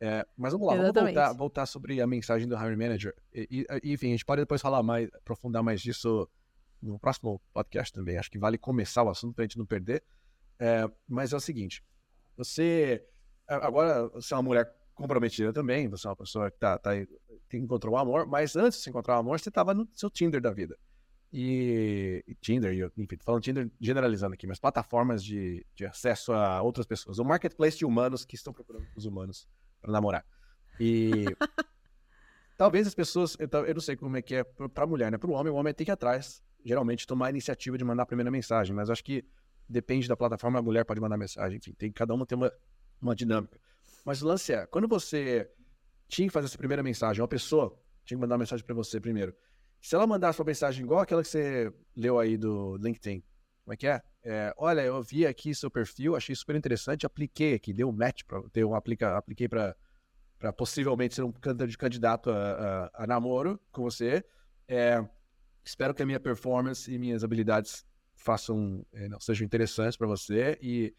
É, 0.00 0.26
mas 0.36 0.52
vamos 0.52 0.66
lá, 0.66 0.74
Exatamente. 0.74 0.94
vamos 0.94 1.14
voltar, 1.14 1.32
voltar 1.32 1.66
sobre 1.66 2.00
a 2.00 2.06
mensagem 2.08 2.48
do 2.48 2.56
Hiring 2.56 2.76
Manager. 2.76 3.14
E, 3.32 3.64
e, 3.80 3.92
enfim, 3.92 4.08
a 4.08 4.10
gente 4.10 4.24
pode 4.24 4.42
depois 4.42 4.60
falar 4.60 4.82
mais, 4.82 5.08
aprofundar 5.14 5.62
mais 5.62 5.80
disso 5.80 6.28
no 6.82 6.98
próximo 6.98 7.40
podcast 7.52 7.92
também. 7.92 8.18
Acho 8.18 8.28
que 8.28 8.40
vale 8.40 8.58
começar 8.58 9.04
o 9.04 9.08
assunto 9.08 9.36
para 9.36 9.44
a 9.44 9.46
gente 9.46 9.56
não 9.56 9.66
perder. 9.66 10.02
É, 10.58 10.90
mas 11.06 11.32
é 11.32 11.36
o 11.36 11.40
seguinte: 11.40 11.84
você. 12.36 13.06
Agora, 13.48 14.08
você 14.08 14.34
é 14.34 14.36
uma 14.36 14.42
mulher 14.42 14.74
comprometida 14.94 15.52
também, 15.52 15.88
você 15.88 16.06
é 16.06 16.10
uma 16.10 16.16
pessoa 16.16 16.50
que 16.50 16.58
tá, 16.58 16.78
tá, 16.78 16.92
encontrou 17.52 17.94
o 17.94 17.98
amor, 17.98 18.26
mas 18.26 18.56
antes 18.56 18.78
de 18.78 18.84
você 18.84 18.90
encontrar 18.90 19.16
o 19.16 19.20
amor, 19.20 19.38
você 19.38 19.48
estava 19.48 19.74
no 19.74 19.88
seu 19.94 20.10
Tinder 20.10 20.40
da 20.40 20.50
vida 20.50 20.76
e, 21.32 22.24
e 22.26 22.34
Tinder, 22.36 22.72
e, 22.72 23.02
enfim, 23.02 23.18
falando 23.24 23.42
Tinder 23.42 23.70
generalizando 23.80 24.34
aqui, 24.34 24.46
mas 24.46 24.58
plataformas 24.58 25.22
de, 25.22 25.66
de 25.74 25.84
acesso 25.84 26.32
a 26.32 26.62
outras 26.62 26.86
pessoas. 26.86 27.18
O 27.18 27.24
marketplace 27.24 27.76
de 27.76 27.84
humanos 27.84 28.24
que 28.24 28.36
estão 28.36 28.52
procurando 28.52 28.86
os 28.96 29.04
humanos 29.04 29.46
para 29.80 29.92
namorar. 29.92 30.24
E 30.80 31.24
talvez 32.56 32.86
as 32.86 32.94
pessoas, 32.94 33.36
eu, 33.38 33.48
eu, 33.66 33.74
não 33.74 33.80
sei 33.80 33.96
como 33.96 34.16
é 34.16 34.22
que 34.22 34.36
é 34.36 34.44
para 34.44 34.84
a 34.84 34.86
mulher, 34.86 35.10
né? 35.10 35.18
Para 35.18 35.30
o 35.30 35.34
homem, 35.34 35.52
o 35.52 35.56
homem 35.56 35.74
tem 35.74 35.84
que 35.84 35.90
ir 35.90 35.92
atrás, 35.92 36.42
geralmente, 36.64 37.06
tomar 37.06 37.26
a 37.26 37.30
iniciativa 37.30 37.76
de 37.76 37.84
mandar 37.84 38.04
a 38.04 38.06
primeira 38.06 38.30
mensagem, 38.30 38.74
mas 38.74 38.88
acho 38.88 39.04
que 39.04 39.24
depende 39.68 40.08
da 40.08 40.16
plataforma, 40.16 40.58
a 40.58 40.62
mulher 40.62 40.84
pode 40.84 41.00
mandar 41.00 41.16
mensagem, 41.16 41.58
enfim, 41.58 41.72
tem, 41.72 41.90
cada 41.90 42.14
uma 42.14 42.24
tem 42.24 42.38
uma, 42.38 42.52
uma 43.00 43.14
dinâmica. 43.14 43.58
Mas 44.04 44.22
o 44.22 44.26
lance 44.26 44.52
é, 44.52 44.66
quando 44.66 44.86
você 44.86 45.50
tinha 46.08 46.28
que 46.28 46.32
fazer 46.32 46.46
essa 46.46 46.58
primeira 46.58 46.82
mensagem, 46.82 47.20
uma 47.20 47.28
pessoa 47.28 47.76
tinha 48.04 48.16
que 48.16 48.20
mandar 48.20 48.34
uma 48.34 48.40
mensagem 48.40 48.64
para 48.64 48.74
você 48.74 49.00
primeiro. 49.00 49.34
Se 49.80 49.94
ela 49.94 50.06
mandasse 50.06 50.40
uma 50.40 50.46
mensagem 50.46 50.84
igual 50.84 51.00
aquela 51.00 51.22
que 51.22 51.28
você 51.28 51.72
leu 51.94 52.18
aí 52.18 52.36
do 52.36 52.76
LinkedIn, 52.76 53.22
como 53.64 53.74
é 53.74 53.76
que 53.76 53.86
é? 53.86 54.00
é 54.24 54.54
olha, 54.56 54.80
eu 54.80 55.02
vi 55.02 55.26
aqui 55.26 55.54
seu 55.54 55.70
perfil, 55.70 56.14
achei 56.16 56.34
super 56.34 56.54
interessante, 56.54 57.04
apliquei 57.04 57.54
aqui, 57.54 57.72
deu 57.72 57.88
um 57.88 57.92
match, 57.92 58.22
pra, 58.24 58.40
deu 58.52 58.70
um 58.70 58.74
aplica, 58.74 59.16
apliquei 59.16 59.48
para 59.48 59.74
possivelmente 60.56 61.14
ser 61.14 61.22
um 61.22 61.32
candidato 61.32 62.30
a, 62.30 62.90
a, 62.94 63.04
a 63.04 63.06
namoro 63.06 63.60
com 63.72 63.82
você. 63.82 64.24
É, 64.68 65.04
espero 65.64 65.94
que 65.94 66.02
a 66.02 66.06
minha 66.06 66.20
performance 66.20 66.92
e 66.92 66.98
minhas 66.98 67.24
habilidades 67.24 67.84
façam, 68.14 68.84
é, 68.92 69.08
não, 69.08 69.20
sejam 69.20 69.44
interessantes 69.44 69.96
para 69.96 70.06
você 70.06 70.58
e 70.62 70.94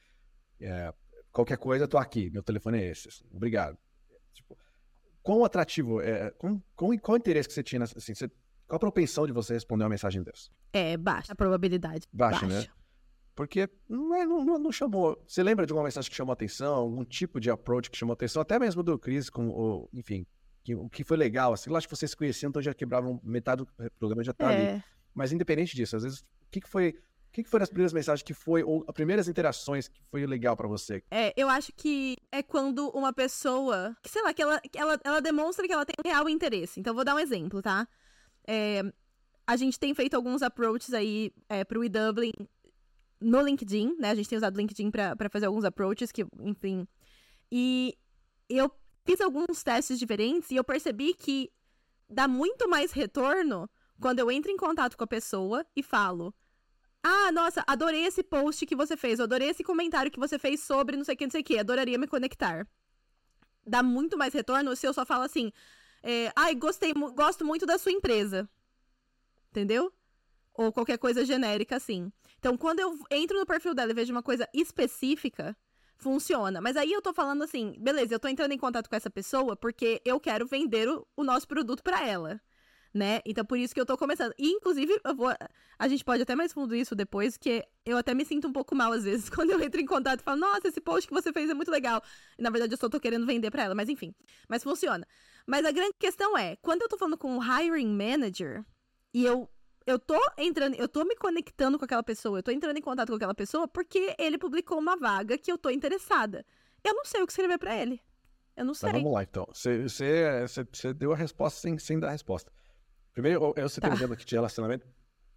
é, 0.59 0.93
qualquer 1.37 1.57
coisa, 1.57 1.83
eu 1.83 1.87
tô 1.87 1.97
aqui, 1.97 2.29
meu 2.31 2.41
telefone 2.41 2.79
é 2.79 2.91
esse. 2.91 3.09
Obrigado. 3.31 3.77
Tipo, 4.33 4.57
quão 5.21 5.45
atrativo, 5.45 6.01
é, 6.01 6.31
quão, 6.31 6.61
quão, 6.75 6.97
qual 6.97 7.17
interesse 7.17 7.47
que 7.47 7.53
você 7.53 7.63
tinha, 7.63 7.83
assim, 7.83 8.15
você 8.15 8.29
qual 8.67 8.75
a 8.75 8.79
propensão 8.79 9.25
de 9.25 9.31
você 9.31 9.53
responder 9.53 9.83
uma 9.83 9.89
mensagem 9.89 10.21
dessa? 10.21 10.49
É 10.73 10.97
baixa, 10.97 11.31
a 11.31 11.35
probabilidade. 11.35 12.05
Baixa, 12.11 12.45
baixa. 12.45 12.61
né? 12.61 12.67
Porque 13.33 13.69
não, 13.87 14.15
é, 14.15 14.25
não, 14.25 14.59
não, 14.59 14.71
chamou. 14.71 15.23
Você 15.25 15.41
lembra 15.41 15.65
de 15.65 15.71
uma 15.71 15.83
mensagem 15.83 16.09
que 16.09 16.15
chamou 16.15 16.33
atenção, 16.33 16.73
algum 16.73 17.05
tipo 17.05 17.39
de 17.39 17.49
approach 17.49 17.89
que 17.89 17.97
chamou 17.97 18.13
atenção, 18.13 18.41
até 18.41 18.59
mesmo 18.59 18.83
do 18.83 18.97
Chris, 18.97 19.29
com 19.29 19.47
o, 19.47 19.87
enfim, 19.93 20.25
que, 20.63 20.75
o 20.75 20.89
que 20.89 21.03
foi 21.03 21.15
legal, 21.15 21.53
assim, 21.53 21.69
lá 21.69 21.79
que 21.79 21.89
vocês 21.89 22.11
se 22.11 22.17
conheciam, 22.17 22.49
então 22.49 22.61
já 22.61 22.73
quebravam 22.73 23.21
metade 23.23 23.63
do 23.63 23.91
programa 23.99 24.23
já 24.23 24.33
tá 24.33 24.51
é. 24.51 24.71
ali. 24.71 24.83
Mas 25.13 25.31
independente 25.31 25.75
disso, 25.75 25.95
às 25.95 26.03
vezes, 26.03 26.19
o 26.19 26.25
que, 26.51 26.59
que 26.59 26.69
foi. 26.69 26.95
O 27.29 27.31
que, 27.37 27.43
que 27.43 27.49
foi 27.49 27.61
as 27.61 27.69
primeiras 27.69 27.93
mensagens 27.93 28.23
que 28.23 28.33
foi, 28.33 28.63
ou 28.63 28.83
as 28.87 28.93
primeiras 28.93 29.27
interações 29.27 29.87
que 29.87 30.01
foi 30.09 30.25
legal 30.25 30.57
para 30.57 30.67
você? 30.67 31.03
É, 31.11 31.33
eu 31.37 31.49
acho 31.49 31.71
que 31.73 32.17
é 32.31 32.41
quando 32.41 32.89
uma 32.89 33.13
pessoa, 33.13 33.95
que, 34.01 34.09
sei 34.09 34.23
lá, 34.23 34.33
que 34.33 34.41
ela, 34.41 34.59
ela, 34.75 34.99
ela 35.03 35.21
demonstra 35.21 35.67
que 35.67 35.73
ela 35.73 35.85
tem 35.85 35.93
um 36.03 36.09
real 36.09 36.27
interesse. 36.27 36.79
Então, 36.79 36.95
vou 36.95 37.03
dar 37.03 37.15
um 37.15 37.19
exemplo, 37.19 37.61
tá? 37.61 37.87
É, 38.47 38.81
a 39.45 39.55
gente 39.55 39.79
tem 39.79 39.93
feito 39.93 40.15
alguns 40.15 40.41
approaches 40.41 40.93
aí 40.93 41.31
é, 41.47 41.63
pro 41.63 41.83
eDublin 41.83 42.31
no 43.19 43.41
LinkedIn, 43.41 43.95
né? 43.99 44.11
A 44.11 44.15
gente 44.15 44.29
tem 44.29 44.37
usado 44.37 44.55
o 44.55 44.59
LinkedIn 44.59 44.91
para 44.91 45.29
fazer 45.31 45.45
alguns 45.45 45.63
approaches, 45.63 46.11
que, 46.11 46.25
enfim. 46.39 46.87
E 47.51 47.97
eu 48.49 48.71
fiz 49.05 49.21
alguns 49.21 49.63
testes 49.63 49.97
diferentes 49.99 50.51
e 50.51 50.55
eu 50.55 50.63
percebi 50.63 51.13
que 51.13 51.51
dá 52.09 52.27
muito 52.27 52.69
mais 52.69 52.91
retorno 52.91 53.69
quando 53.99 54.19
eu 54.19 54.29
entro 54.29 54.51
em 54.51 54.57
contato 54.57 54.97
com 54.97 55.03
a 55.03 55.07
pessoa 55.07 55.65
e 55.75 55.81
falo. 55.81 56.33
Ah, 57.03 57.31
nossa, 57.31 57.63
adorei 57.67 58.05
esse 58.05 58.23
post 58.23 58.65
que 58.65 58.75
você 58.75 58.97
fez, 58.97 59.19
adorei 59.19 59.49
esse 59.49 59.63
comentário 59.63 60.11
que 60.11 60.19
você 60.19 60.37
fez 60.37 60.61
sobre 60.61 60.97
não 60.97 61.03
sei 61.03 61.15
o 61.15 61.17
que, 61.17 61.25
não 61.25 61.31
sei 61.31 61.41
o 61.41 61.43
que, 61.43 61.57
adoraria 61.57 61.97
me 61.97 62.07
conectar. 62.07 62.67
Dá 63.65 63.81
muito 63.83 64.17
mais 64.17 64.33
retorno 64.33 64.75
se 64.75 64.87
eu 64.87 64.93
só 64.93 65.05
falo 65.05 65.23
assim, 65.23 65.51
é, 66.03 66.31
ai, 66.35 66.55
gostei, 66.55 66.93
gosto 66.93 67.45
muito 67.45 67.65
da 67.65 67.77
sua 67.77 67.91
empresa. 67.91 68.49
Entendeu? 69.51 69.91
Ou 70.53 70.71
qualquer 70.71 70.97
coisa 70.97 71.25
genérica 71.25 71.75
assim. 71.75 72.11
Então, 72.39 72.57
quando 72.57 72.79
eu 72.79 72.97
entro 73.11 73.39
no 73.39 73.45
perfil 73.45 73.73
dela 73.73 73.91
e 73.91 73.95
vejo 73.95 74.11
uma 74.11 74.23
coisa 74.23 74.47
específica, 74.53 75.55
funciona. 75.97 76.61
Mas 76.61 76.77
aí 76.77 76.91
eu 76.91 77.01
tô 77.01 77.13
falando 77.13 77.43
assim, 77.43 77.73
beleza, 77.79 78.13
eu 78.13 78.19
tô 78.19 78.27
entrando 78.27 78.51
em 78.51 78.57
contato 78.57 78.89
com 78.89 78.95
essa 78.95 79.09
pessoa 79.09 79.55
porque 79.55 80.01
eu 80.05 80.19
quero 80.19 80.45
vender 80.45 80.87
o, 80.89 81.07
o 81.15 81.23
nosso 81.23 81.47
produto 81.47 81.83
para 81.83 82.05
ela 82.05 82.41
né? 82.97 83.21
Então 83.25 83.45
por 83.45 83.57
isso 83.57 83.73
que 83.73 83.79
eu 83.79 83.85
tô 83.85 83.97
começando. 83.97 84.33
E, 84.37 84.49
inclusive, 84.49 84.99
eu 85.03 85.15
vou. 85.15 85.33
A 85.79 85.87
gente 85.87 86.03
pode 86.03 86.23
até 86.23 86.35
mais 86.35 86.51
fundo 86.51 86.75
isso 86.75 86.95
depois, 86.95 87.37
que 87.37 87.63
eu 87.85 87.97
até 87.97 88.13
me 88.13 88.25
sinto 88.25 88.47
um 88.47 88.51
pouco 88.51 88.75
mal 88.75 88.91
às 88.91 89.03
vezes 89.03 89.29
quando 89.31 89.51
eu 89.51 89.61
entro 89.61 89.79
em 89.79 89.85
contato 89.85 90.19
e 90.19 90.23
falo, 90.23 90.39
nossa, 90.39 90.67
esse 90.67 90.81
post 90.81 91.07
que 91.07 91.13
você 91.13 91.31
fez 91.31 91.49
é 91.49 91.53
muito 91.53 91.71
legal. 91.71 92.01
E 92.37 92.41
na 92.41 92.49
verdade 92.49 92.73
eu 92.73 92.77
só 92.77 92.89
tô 92.89 92.99
querendo 92.99 93.25
vender 93.25 93.51
pra 93.51 93.63
ela, 93.63 93.75
mas 93.75 93.87
enfim. 93.87 94.13
Mas 94.49 94.63
funciona. 94.63 95.07
Mas 95.45 95.65
a 95.65 95.71
grande 95.71 95.93
questão 95.97 96.37
é, 96.37 96.57
quando 96.57 96.81
eu 96.81 96.89
tô 96.89 96.97
falando 96.97 97.17
com 97.17 97.37
o 97.37 97.41
hiring 97.41 97.87
manager 97.87 98.65
e 99.13 99.23
eu. 99.23 99.49
Eu 99.85 99.97
tô 99.97 100.19
entrando, 100.37 100.75
eu 100.75 100.89
tô 100.89 101.05
me 101.05 101.15
conectando 101.15 101.79
com 101.79 101.85
aquela 101.85 102.03
pessoa, 102.03 102.39
eu 102.39 102.43
tô 102.43 102.51
entrando 102.51 102.75
em 102.75 102.81
contato 102.81 103.07
com 103.07 103.15
aquela 103.15 103.33
pessoa 103.33 103.69
porque 103.69 104.13
ele 104.19 104.37
publicou 104.37 104.77
uma 104.77 104.97
vaga 104.97 105.37
que 105.37 105.49
eu 105.49 105.57
tô 105.57 105.69
interessada. 105.69 106.45
Eu 106.83 106.93
não 106.93 107.05
sei 107.05 107.21
o 107.21 107.25
que 107.25 107.31
escrever 107.31 107.57
para 107.57 107.73
ele. 107.73 108.01
Eu 108.57 108.65
não 108.65 108.73
sei. 108.73 108.91
Mas 108.91 109.01
vamos 109.01 109.13
lá, 109.13 109.23
então. 109.23 109.47
Você 109.53 110.93
deu 110.93 111.13
a 111.13 111.15
resposta 111.15 111.61
sem, 111.61 111.77
sem 111.77 111.99
dar 111.99 112.07
a 112.07 112.11
resposta. 112.11 112.51
Primeiro, 113.17 113.51
eu 113.55 113.67
citei 113.67 113.89
tá. 113.89 113.95
um 113.95 113.97
exemplo 113.97 114.13
aqui 114.13 114.23
de 114.23 114.35
relacionamento, 114.35 114.87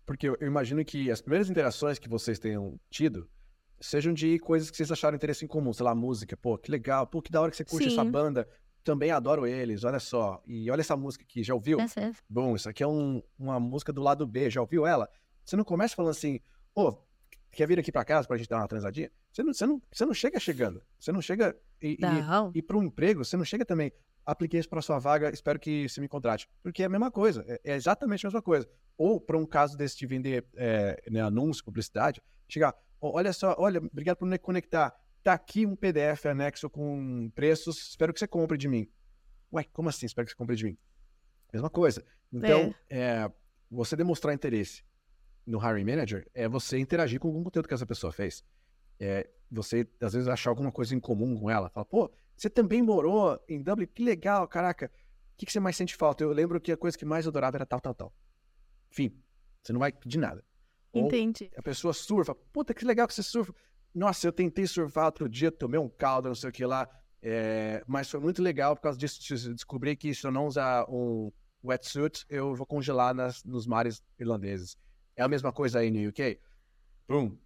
porque 0.04 0.28
eu, 0.28 0.36
imagino 0.42 0.84
que 0.84 1.10
as 1.10 1.22
primeiras 1.22 1.48
interações 1.48 1.98
que 1.98 2.10
vocês 2.10 2.38
tenham 2.38 2.78
tido 2.90 3.26
sejam 3.80 4.12
de 4.12 4.38
coisas 4.38 4.70
que 4.70 4.76
vocês 4.76 4.92
acharam 4.92 5.16
interesse 5.16 5.46
em 5.46 5.48
comum, 5.48 5.72
sei 5.72 5.84
lá, 5.84 5.94
música, 5.94 6.36
pô, 6.36 6.58
que 6.58 6.70
legal, 6.70 7.06
pô, 7.06 7.22
que 7.22 7.32
da 7.32 7.40
hora 7.40 7.50
que 7.50 7.56
você 7.56 7.64
curte 7.64 7.88
Sim. 7.88 7.94
essa 7.94 8.04
banda, 8.04 8.46
também 8.84 9.10
adoro 9.10 9.46
eles, 9.46 9.82
olha 9.82 9.98
só. 9.98 10.42
E 10.46 10.70
olha 10.70 10.82
essa 10.82 10.94
música 10.94 11.24
aqui, 11.24 11.42
já 11.42 11.54
ouviu? 11.54 11.78
Bom, 12.28 12.54
isso 12.54 12.68
aqui 12.68 12.82
é 12.82 12.86
um, 12.86 13.22
uma 13.38 13.58
música 13.58 13.94
do 13.94 14.02
lado 14.02 14.26
B, 14.26 14.50
já 14.50 14.60
ouviu 14.60 14.86
ela? 14.86 15.08
Você 15.42 15.56
não 15.56 15.64
começa 15.64 15.96
falando 15.96 16.10
assim, 16.10 16.38
ô, 16.74 16.88
oh, 16.88 16.98
quer 17.50 17.66
vir 17.66 17.78
aqui 17.78 17.90
para 17.90 18.04
casa 18.04 18.28
pra 18.28 18.36
gente 18.36 18.50
dar 18.50 18.58
uma 18.58 18.68
transadinha? 18.68 19.10
Você 19.32 19.42
não, 19.42 19.54
você 19.54 19.64
não, 19.64 19.82
você 19.90 20.04
não 20.04 20.12
chega 20.12 20.38
chegando. 20.38 20.82
Você 20.98 21.12
não 21.12 21.22
chega. 21.22 21.56
E, 21.80 21.96
não. 21.98 22.52
e, 22.54 22.58
e 22.58 22.62
para 22.62 22.76
um 22.76 22.82
emprego, 22.82 23.24
você 23.24 23.38
não 23.38 23.44
chega 23.46 23.64
também. 23.64 23.90
Apliquei 24.30 24.60
isso 24.60 24.68
para 24.68 24.80
sua 24.80 25.00
vaga, 25.00 25.28
espero 25.32 25.58
que 25.58 25.88
você 25.88 26.00
me 26.00 26.06
contrate. 26.06 26.48
Porque 26.62 26.84
é 26.84 26.86
a 26.86 26.88
mesma 26.88 27.10
coisa, 27.10 27.44
é, 27.48 27.72
é 27.72 27.74
exatamente 27.74 28.24
a 28.24 28.28
mesma 28.28 28.40
coisa. 28.40 28.68
Ou 28.96 29.20
para 29.20 29.36
um 29.36 29.44
caso 29.44 29.76
desse 29.76 29.98
de 29.98 30.06
vender 30.06 30.46
é, 30.54 31.02
né, 31.10 31.20
anúncio, 31.20 31.64
publicidade, 31.64 32.22
chegar, 32.48 32.72
olha 33.00 33.32
só, 33.32 33.56
olha, 33.58 33.78
obrigado 33.78 34.18
por 34.18 34.28
me 34.28 34.38
conectar. 34.38 34.94
Tá 35.24 35.32
aqui 35.32 35.66
um 35.66 35.74
PDF 35.74 36.26
anexo 36.26 36.70
com 36.70 37.28
preços, 37.34 37.88
espero 37.88 38.12
que 38.12 38.20
você 38.20 38.28
compre 38.28 38.56
de 38.56 38.68
mim. 38.68 38.88
Ué, 39.52 39.64
como 39.72 39.88
assim? 39.88 40.06
Espero 40.06 40.24
que 40.26 40.30
você 40.30 40.36
compre 40.36 40.54
de 40.54 40.64
mim. 40.64 40.78
Mesma 41.52 41.68
coisa. 41.68 42.04
Então, 42.32 42.72
é. 42.88 43.24
É, 43.24 43.32
você 43.68 43.96
demonstrar 43.96 44.32
interesse 44.32 44.84
no 45.44 45.58
Hiring 45.58 45.84
Manager 45.84 46.30
é 46.32 46.48
você 46.48 46.78
interagir 46.78 47.18
com 47.18 47.26
algum 47.26 47.42
conteúdo 47.42 47.66
que 47.66 47.74
essa 47.74 47.86
pessoa 47.86 48.12
fez. 48.12 48.44
É 49.00 49.28
você, 49.50 49.88
às 50.00 50.12
vezes, 50.12 50.28
achar 50.28 50.50
alguma 50.50 50.70
coisa 50.70 50.94
em 50.94 51.00
comum 51.00 51.36
com 51.36 51.50
ela. 51.50 51.68
Fala, 51.70 51.84
pô, 51.84 52.12
você 52.40 52.48
também 52.48 52.80
morou 52.80 53.38
em 53.46 53.62
Dublin? 53.62 53.86
Que 53.86 54.02
legal, 54.02 54.48
caraca. 54.48 54.86
O 54.86 55.36
que, 55.36 55.44
que 55.44 55.52
você 55.52 55.60
mais 55.60 55.76
sente 55.76 55.94
falta? 55.94 56.24
Eu 56.24 56.32
lembro 56.32 56.58
que 56.58 56.72
a 56.72 56.76
coisa 56.76 56.96
que 56.96 57.04
mais 57.04 57.28
adorava 57.28 57.58
era 57.58 57.66
tal, 57.66 57.78
tal, 57.78 57.94
tal. 57.94 58.14
Enfim, 58.90 59.14
você 59.62 59.74
não 59.74 59.80
vai 59.80 59.92
pedir 59.92 60.16
nada. 60.16 60.42
Entendi. 60.94 61.50
Ou 61.52 61.58
a 61.58 61.62
pessoa 61.62 61.92
surfa. 61.92 62.34
Puta, 62.34 62.72
que 62.72 62.82
legal 62.82 63.06
que 63.06 63.12
você 63.12 63.22
surfa. 63.22 63.54
Nossa, 63.94 64.26
eu 64.26 64.32
tentei 64.32 64.66
surfar 64.66 65.04
outro 65.04 65.28
dia, 65.28 65.52
tomei 65.52 65.78
um 65.78 65.88
caldo, 65.88 66.28
não 66.28 66.34
sei 66.34 66.48
o 66.48 66.52
que 66.52 66.64
lá. 66.64 66.88
É, 67.20 67.84
mas 67.86 68.10
foi 68.10 68.20
muito 68.20 68.40
legal 68.40 68.74
por 68.74 68.82
causa 68.84 68.98
disso. 68.98 69.20
Descobri 69.52 69.94
que 69.94 70.14
se 70.14 70.26
eu 70.26 70.30
não 70.30 70.46
usar 70.46 70.86
um 70.88 71.30
wetsuit, 71.62 72.24
eu 72.30 72.54
vou 72.54 72.64
congelar 72.64 73.14
nas, 73.14 73.44
nos 73.44 73.66
mares 73.66 74.02
irlandeses. 74.18 74.78
É 75.14 75.22
a 75.22 75.28
mesma 75.28 75.52
coisa 75.52 75.80
aí 75.80 75.90
no 75.90 76.08
UK? 76.08 76.40
Boom. 77.06 77.36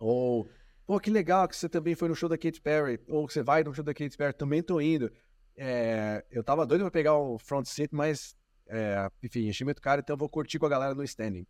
Ou, 0.00 0.48
pô, 0.86 1.00
que 1.00 1.10
legal 1.10 1.48
que 1.48 1.56
você 1.56 1.68
também 1.68 1.94
foi 1.94 2.08
no 2.08 2.14
show 2.14 2.28
da 2.28 2.38
Katy 2.38 2.60
Perry. 2.60 3.00
Ou 3.08 3.26
que 3.26 3.32
você 3.32 3.42
vai 3.42 3.64
no 3.64 3.74
show 3.74 3.84
da 3.84 3.92
Katy 3.92 4.16
Perry. 4.16 4.32
Também 4.32 4.62
tô 4.62 4.80
indo. 4.80 5.10
É, 5.56 6.24
eu 6.30 6.44
tava 6.44 6.66
doido 6.66 6.82
pra 6.82 6.90
pegar 6.90 7.16
o 7.16 7.38
front 7.38 7.66
seat, 7.66 7.94
mas, 7.94 8.36
é, 8.66 9.10
enfim, 9.22 9.48
enchi 9.48 9.64
muito 9.64 9.80
caro, 9.80 10.00
então 10.00 10.14
eu 10.14 10.18
vou 10.18 10.28
curtir 10.28 10.58
com 10.58 10.66
a 10.66 10.68
galera 10.68 10.94
no 10.94 11.02
standing. 11.02 11.46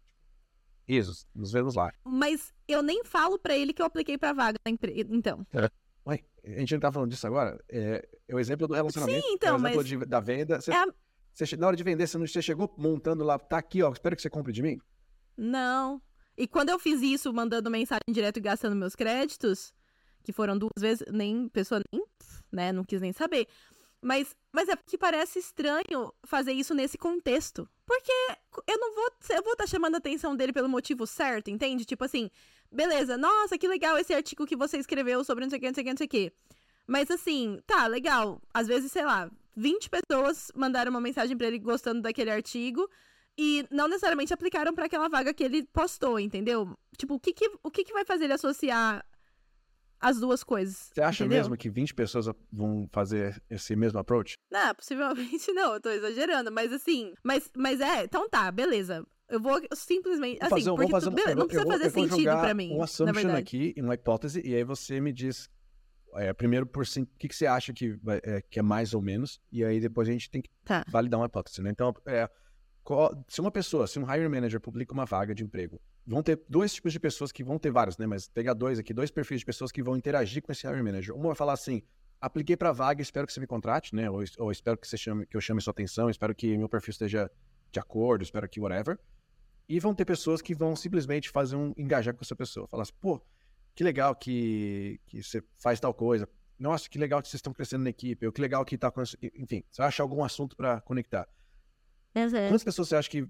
Isso, 0.87 1.27
nos 1.35 1.51
vemos 1.51 1.75
lá. 1.75 1.93
Mas 2.05 2.55
eu 2.69 2.81
nem 2.83 3.05
falo 3.05 3.39
pra 3.39 3.57
ele 3.57 3.73
que 3.73 3.83
eu 3.83 3.87
apliquei 3.87 4.17
pra 4.17 4.33
vaga 4.33 4.57
na 4.65 4.71
empresa, 4.71 5.09
então. 5.11 5.45
É. 5.53 5.69
Ué, 6.09 6.23
a 6.45 6.61
gente 6.61 6.75
não 6.75 6.81
tá 6.81 6.93
falando 6.93 7.11
disso 7.11 7.27
agora? 7.27 7.61
É, 7.69 8.09
é 8.29 8.35
o 8.35 8.39
exemplo 8.39 8.69
do 8.69 8.75
relacionamento. 8.75 9.27
Sim, 9.27 9.33
então, 9.33 9.49
é 9.49 9.53
o 9.53 9.57
exemplo 9.57 9.77
mas... 9.79 9.89
de, 9.89 9.97
da 10.07 10.21
venda. 10.21 10.61
Você, 10.61 10.71
é 10.71 10.77
a... 10.77 10.87
você, 11.35 11.57
na 11.57 11.67
hora 11.67 11.77
de 11.77 11.83
vender, 11.83 12.07
você, 12.07 12.17
não, 12.17 12.27
você 12.27 12.41
chegou 12.41 12.73
montando 12.79 13.25
lá, 13.25 13.37
tá 13.37 13.59
aqui, 13.59 13.83
ó, 13.83 13.93
espero 13.93 14.15
que 14.15 14.23
você 14.23 14.31
compre 14.31 14.53
de 14.53 14.63
mim? 14.63 14.79
Não. 15.37 16.01
E 16.37 16.47
quando 16.47 16.71
eu 16.71 16.79
fiz 16.79 17.01
isso, 17.03 17.33
mandando 17.33 17.71
mensagem 17.71 18.03
direto 18.11 18.37
e 18.37 18.41
gastando 18.41 18.77
meus 18.77 18.95
créditos, 18.95 19.73
que 20.23 20.33
foram 20.33 20.59
duas 20.59 20.79
vezes, 20.79 21.05
nem 21.11 21.49
pessoa 21.49 21.81
nem, 21.93 22.05
né, 22.53 22.73
não 22.73 22.85
quis 22.85 23.01
nem 23.01 23.13
saber. 23.13 23.47
Mas, 24.03 24.37
mas 24.53 24.69
é 24.69 24.77
que 24.77 24.99
parece 24.99 25.39
estranho 25.39 26.13
fazer 26.25 26.53
isso 26.53 26.75
nesse 26.75 26.99
contexto. 26.99 27.69
Porque 27.87 28.13
eu 28.67 28.79
não 28.79 28.95
vou. 28.95 29.11
Eu 29.31 29.43
vou 29.43 29.53
estar 29.53 29.65
tá 29.65 29.67
chamando 29.67 29.95
a 29.95 29.99
atenção 29.99 30.37
dele 30.37 30.53
pelo 30.53 30.69
motivo 30.69 31.07
certo, 31.07 31.51
entende? 31.51 31.85
Tipo 31.85 32.05
assim, 32.05 32.31
beleza, 32.71 33.17
nossa, 33.17 33.57
que 33.57 33.67
legal 33.67 33.97
esse 33.97 34.13
artigo 34.13 34.47
que 34.47 34.57
você 34.57 34.79
escreveu 34.79 35.25
sobre 35.25 35.45
não 35.45 35.51
sei 35.51 35.59
o 35.59 35.61
que, 35.61 35.67
não 35.69 35.75
sei 35.75 35.83
o 35.83 35.85
que, 35.85 35.91
não 35.91 35.97
sei 35.97 36.07
o 36.07 36.11
que. 36.11 36.33
Mas 36.87 37.11
assim, 37.11 37.59
tá, 37.67 37.87
legal. 37.87 38.41
Às 38.53 38.69
vezes, 38.69 38.93
sei 38.93 39.05
lá, 39.05 39.31
20 39.57 39.91
pessoas 39.91 40.53
mandaram 40.55 40.91
uma 40.91 41.01
mensagem 41.01 41.37
para 41.37 41.47
ele 41.47 41.59
gostando 41.59 42.03
daquele 42.03 42.31
artigo 42.31 42.89
e 43.39 43.67
não 43.71 43.89
necessariamente 43.89 44.33
aplicaram 44.33 44.75
para 44.75 44.87
aquela 44.87 45.09
vaga 45.09 45.35
que 45.35 45.45
ele 45.45 45.65
postou, 45.65 46.19
entendeu? 46.19 46.77
Tipo, 46.97 47.15
o 47.15 47.21
que 47.21 47.33
que, 47.33 47.51
o 47.63 47.71
que 47.71 47.85
que 47.85 47.93
vai 47.93 48.05
fazer 48.05 48.25
ele 48.25 48.33
associar 48.33 49.05
as 50.01 50.19
duas 50.19 50.43
coisas? 50.43 50.91
Você 50.95 51.03
acha 51.03 51.25
entendeu? 51.25 51.39
mesmo 51.39 51.57
que 51.57 51.69
20 51.69 51.95
pessoas 51.95 52.27
vão 52.51 52.89
fazer 52.93 53.43
esse 53.51 53.77
mesmo 53.77 53.99
approach? 53.99 54.35
Não, 54.51 54.75
possivelmente 54.75 55.53
não, 55.53 55.75
eu 55.75 55.81
tô 55.81 55.91
exagerando, 55.91 56.51
mas 56.51 56.73
assim, 56.73 57.13
mas, 57.23 57.51
mas 57.57 57.81
é, 57.81 58.05
então 58.05 58.29
tá, 58.29 58.51
beleza. 58.51 59.07
Eu 59.29 59.41
vou 59.41 59.61
simplesmente. 59.75 60.39
Assim, 60.41 60.51
fazer, 60.51 60.71
porque 60.71 60.91
fazer, 60.91 61.11
tu, 61.11 61.15
beleza, 61.15 61.35
não 61.35 61.47
precisa 61.47 61.65
vou, 61.65 61.73
fazer 61.73 61.91
sentido 61.91 62.31
para 62.31 62.55
mim. 62.55 62.73
Um 62.73 62.83
assumption 62.83 63.35
aqui, 63.35 63.75
uma 63.77 63.95
hipótese, 63.95 64.41
e 64.45 64.55
aí 64.55 64.65
você 64.65 65.01
me 65.01 65.13
diz. 65.13 65.51
É, 66.15 66.33
primeiro, 66.33 66.65
por 66.65 66.87
sim, 66.87 67.03
o 67.03 67.07
que, 67.19 67.29
que 67.29 67.37
você 67.37 67.47
acha 67.47 67.75
que, 67.75 67.99
é, 68.23 68.41
que 68.41 68.59
é 68.59 68.63
mais 68.63 68.95
ou 68.95 69.03
menos, 69.03 69.39
e 69.53 69.63
aí 69.63 69.81
depois 69.81 70.09
a 70.09 70.13
gente 70.13 70.31
tem 70.31 70.41
que 70.41 70.49
tá. 70.65 70.83
validar 70.89 71.21
uma 71.21 71.27
hipótese, 71.27 71.61
né? 71.61 71.71
Então, 71.71 71.93
é, 72.07 72.31
se 73.29 73.41
uma 73.41 73.51
pessoa, 73.51 73.87
se 73.87 73.99
um 73.99 74.03
hiring 74.03 74.29
manager 74.29 74.61
publica 74.61 74.93
uma 74.93 75.05
vaga 75.05 75.35
de 75.35 75.43
emprego, 75.43 75.81
vão 76.07 76.23
ter 76.23 76.41
dois 76.49 76.73
tipos 76.73 76.93
de 76.93 77.01
pessoas 77.01 77.33
que 77.33 77.43
vão 77.43 77.59
ter 77.59 77.71
vários, 77.71 77.99
né? 77.99 78.07
Mas 78.07 78.29
pegar 78.29 78.55
dois 78.55 78.79
aqui, 78.79 78.95
dois 78.95 79.11
perfis 79.11 79.41
de 79.41 79.47
pessoas 79.47 79.73
que 79.73 79.83
vão 79.83 79.97
interagir 79.97 80.43
com 80.43 80.53
esse 80.53 80.67
hiring 80.67 80.83
manager. 80.83 81.15
Uma 81.15 81.29
vai 81.29 81.35
falar 81.35 81.55
assim: 81.55 81.83
apliquei 82.21 82.57
para 82.57 82.73
vaga, 82.73 83.03
espero 83.03 83.27
que 83.27 83.33
você 83.33 83.41
me 83.41 83.47
contrate, 83.47 83.95
né? 83.95 84.09
Ou, 84.09 84.23
ou, 84.39 84.53
espero 84.53 84.79
que 84.79 84.87
você 84.87 84.97
chame, 84.97 85.27
que 85.27 85.37
eu 85.37 85.41
chame 85.41 85.61
sua 85.61 85.73
atenção, 85.73 86.09
espero 86.09 86.35
que 86.35 86.57
meu 86.57 86.69
perfil 86.69 86.93
esteja 86.93 87.31
de 87.73 87.81
acordo, 87.81 88.23
espero 88.23 88.49
que 88.49 88.61
whatever. 88.61 88.99
E 89.69 89.81
vão 89.81 89.95
ter 89.95 90.05
pessoas 90.05 90.41
que 90.41 90.55
vão 90.55 90.77
simplesmente 90.77 91.29
fazer 91.31 91.57
um 91.57 91.73
engajar 91.77 92.15
com 92.15 92.23
essa 92.23 92.37
pessoa, 92.37 92.69
falar 92.69 92.85
assim: 92.85 92.95
pô, 93.01 93.21
que 93.75 93.83
legal 93.83 94.15
que, 94.15 95.01
que 95.07 95.23
você 95.23 95.43
faz 95.59 95.81
tal 95.81 95.93
coisa. 95.93 96.29
Nossa, 96.59 96.89
que 96.89 96.99
legal 96.99 97.21
que 97.21 97.29
vocês 97.29 97.39
estão 97.39 97.53
crescendo 97.53 97.85
na 97.85 97.91
equipe. 97.91 98.25
Ou 98.25 98.33
que 98.33 98.41
legal 98.41 98.65
que 98.65 98.79
tá. 98.79 98.93
Enfim, 99.35 99.63
você 99.71 99.83
vai 99.83 99.89
achar 99.89 100.03
algum 100.03 100.25
assunto 100.25 100.57
para 100.57 100.81
conectar. 100.81 101.29
Exato. 102.17 102.49
Quantas 102.49 102.65
pessoas 102.65 102.89
você 102.89 102.97
acha 102.97 103.11
que, 103.11 103.29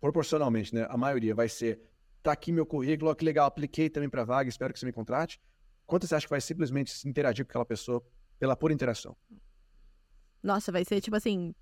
proporcionalmente, 0.00 0.74
né, 0.74 0.86
a 0.88 0.96
maioria 0.96 1.34
vai 1.34 1.48
ser, 1.48 1.80
tá 2.22 2.32
aqui 2.32 2.50
meu 2.50 2.64
currículo, 2.64 3.10
ó, 3.10 3.14
que 3.14 3.24
legal, 3.24 3.46
apliquei 3.46 3.90
também 3.90 4.08
para 4.08 4.24
vaga, 4.24 4.48
espero 4.48 4.72
que 4.72 4.78
você 4.78 4.86
me 4.86 4.92
contrate? 4.92 5.38
Quantas 5.84 6.08
você 6.08 6.14
acha 6.14 6.26
que 6.26 6.30
vai 6.30 6.40
simplesmente 6.40 7.06
interagir 7.06 7.44
com 7.44 7.50
aquela 7.50 7.66
pessoa 7.66 8.02
pela 8.38 8.56
pura 8.56 8.72
interação? 8.72 9.14
Nossa, 10.42 10.72
vai 10.72 10.84
ser 10.86 11.02
tipo 11.02 11.14
assim, 11.14 11.54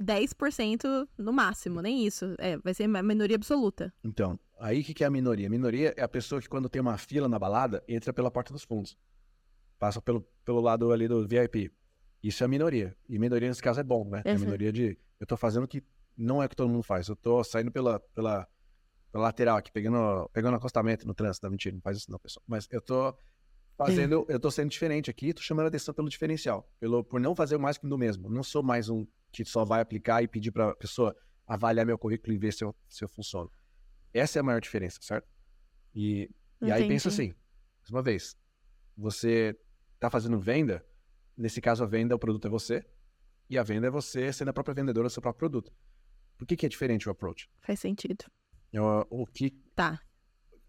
10% 0.00 0.84
hum, 0.84 1.06
no 1.16 1.32
máximo, 1.32 1.80
nem 1.80 2.04
isso. 2.04 2.34
É, 2.38 2.56
vai 2.56 2.74
ser 2.74 2.88
uma 2.88 3.02
minoria 3.02 3.36
absoluta. 3.36 3.94
Então, 4.02 4.38
aí 4.58 4.80
o 4.80 4.84
que, 4.84 4.92
que 4.92 5.04
é 5.04 5.06
a 5.06 5.10
minoria? 5.10 5.46
A 5.46 5.50
minoria 5.50 5.94
é 5.96 6.02
a 6.02 6.08
pessoa 6.08 6.40
que 6.40 6.48
quando 6.48 6.68
tem 6.68 6.82
uma 6.82 6.98
fila 6.98 7.28
na 7.28 7.38
balada, 7.38 7.84
entra 7.86 8.12
pela 8.12 8.30
porta 8.30 8.52
dos 8.52 8.64
fundos. 8.64 8.98
Passa 9.78 10.02
pelo, 10.02 10.22
pelo 10.44 10.60
lado 10.60 10.90
ali 10.90 11.06
do 11.06 11.26
VIP. 11.26 11.70
Isso 12.22 12.42
é 12.42 12.46
a 12.46 12.48
minoria. 12.48 12.96
E 13.08 13.18
minoria 13.18 13.48
nesse 13.48 13.62
caso 13.62 13.78
é 13.78 13.84
bom, 13.84 14.08
né? 14.08 14.22
É 14.24 14.32
a 14.32 14.38
minoria 14.38 14.72
de 14.72 14.98
eu 15.20 15.26
tô 15.26 15.36
fazendo 15.36 15.64
o 15.64 15.68
que 15.68 15.82
não 16.16 16.42
é 16.42 16.46
o 16.46 16.48
que 16.48 16.56
todo 16.56 16.68
mundo 16.68 16.82
faz. 16.82 17.08
Eu 17.08 17.16
tô 17.16 17.42
saindo 17.44 17.70
pela, 17.70 18.00
pela, 18.14 18.46
pela 19.12 19.24
lateral 19.24 19.56
aqui, 19.56 19.70
pegando, 19.70 20.28
pegando 20.32 20.56
acostamento 20.56 21.06
no 21.06 21.14
trânsito. 21.14 21.44
Não, 21.44 21.50
mentira, 21.50 21.74
não 21.74 21.82
faz 21.82 21.98
isso 21.98 22.10
não, 22.10 22.18
pessoal. 22.18 22.42
Mas 22.46 22.66
eu 22.70 22.80
tô 22.80 23.16
fazendo, 23.76 24.24
eu 24.28 24.40
tô 24.40 24.50
sendo 24.50 24.70
diferente 24.70 25.10
aqui, 25.10 25.34
tô 25.34 25.42
chamando 25.42 25.66
a 25.66 25.68
atenção 25.68 25.92
pelo 25.94 26.08
diferencial. 26.08 26.68
Pelo, 26.80 27.04
por 27.04 27.20
não 27.20 27.34
fazer 27.36 27.58
mais 27.58 27.76
que 27.76 27.86
do 27.86 27.98
mesmo. 27.98 28.30
Não 28.30 28.42
sou 28.42 28.62
mais 28.62 28.88
um 28.88 29.06
que 29.30 29.44
só 29.44 29.64
vai 29.64 29.80
aplicar 29.80 30.22
e 30.22 30.28
pedir 30.28 30.50
pra 30.50 30.74
pessoa 30.74 31.14
avaliar 31.46 31.84
meu 31.86 31.98
currículo 31.98 32.32
e 32.32 32.38
ver 32.38 32.52
se 32.52 32.64
eu, 32.64 32.74
se 32.88 33.04
eu 33.04 33.08
funciono. 33.08 33.50
Essa 34.12 34.38
é 34.38 34.40
a 34.40 34.42
maior 34.42 34.60
diferença, 34.60 34.98
certo? 35.02 35.28
E, 35.94 36.30
e 36.60 36.72
aí 36.72 36.88
pensa 36.88 37.08
assim, 37.08 37.34
mais 37.80 37.90
uma 37.90 38.02
vez, 38.02 38.36
você 38.96 39.56
tá 40.00 40.10
fazendo 40.10 40.40
venda, 40.40 40.84
nesse 41.36 41.60
caso 41.60 41.84
a 41.84 41.86
venda, 41.86 42.14
o 42.14 42.18
produto 42.18 42.46
é 42.46 42.50
você, 42.50 42.84
e 43.48 43.58
a 43.58 43.62
venda 43.62 43.86
é 43.86 43.90
você 43.90 44.32
sendo 44.32 44.48
a 44.48 44.52
própria 44.52 44.74
vendedora 44.74 45.08
do 45.08 45.10
seu 45.10 45.22
próprio 45.22 45.38
produto. 45.38 45.72
Por 46.36 46.46
que, 46.46 46.56
que 46.56 46.66
é 46.66 46.68
diferente 46.68 47.08
o 47.08 47.12
approach? 47.12 47.48
Faz 47.60 47.80
sentido. 47.80 48.24
Eu, 48.72 49.06
o 49.10 49.26
que. 49.26 49.50
Tá. 49.74 50.00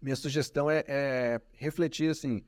Minha 0.00 0.16
sugestão 0.16 0.70
é, 0.70 0.84
é 0.86 1.40
refletir 1.52 2.10
assim. 2.10 2.44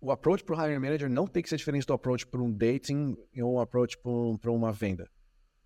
O 0.00 0.10
approach 0.10 0.44
para 0.44 0.54
o 0.54 0.60
hiring 0.60 0.78
manager 0.78 1.10
não 1.10 1.26
tem 1.26 1.42
que 1.42 1.48
ser 1.48 1.56
diferente 1.56 1.86
do 1.86 1.92
approach 1.92 2.26
para 2.26 2.40
um 2.40 2.52
dating 2.52 3.16
ou 3.38 3.54
um 3.54 3.60
approach 3.60 3.98
para 4.40 4.50
uma 4.50 4.70
venda. 4.72 5.10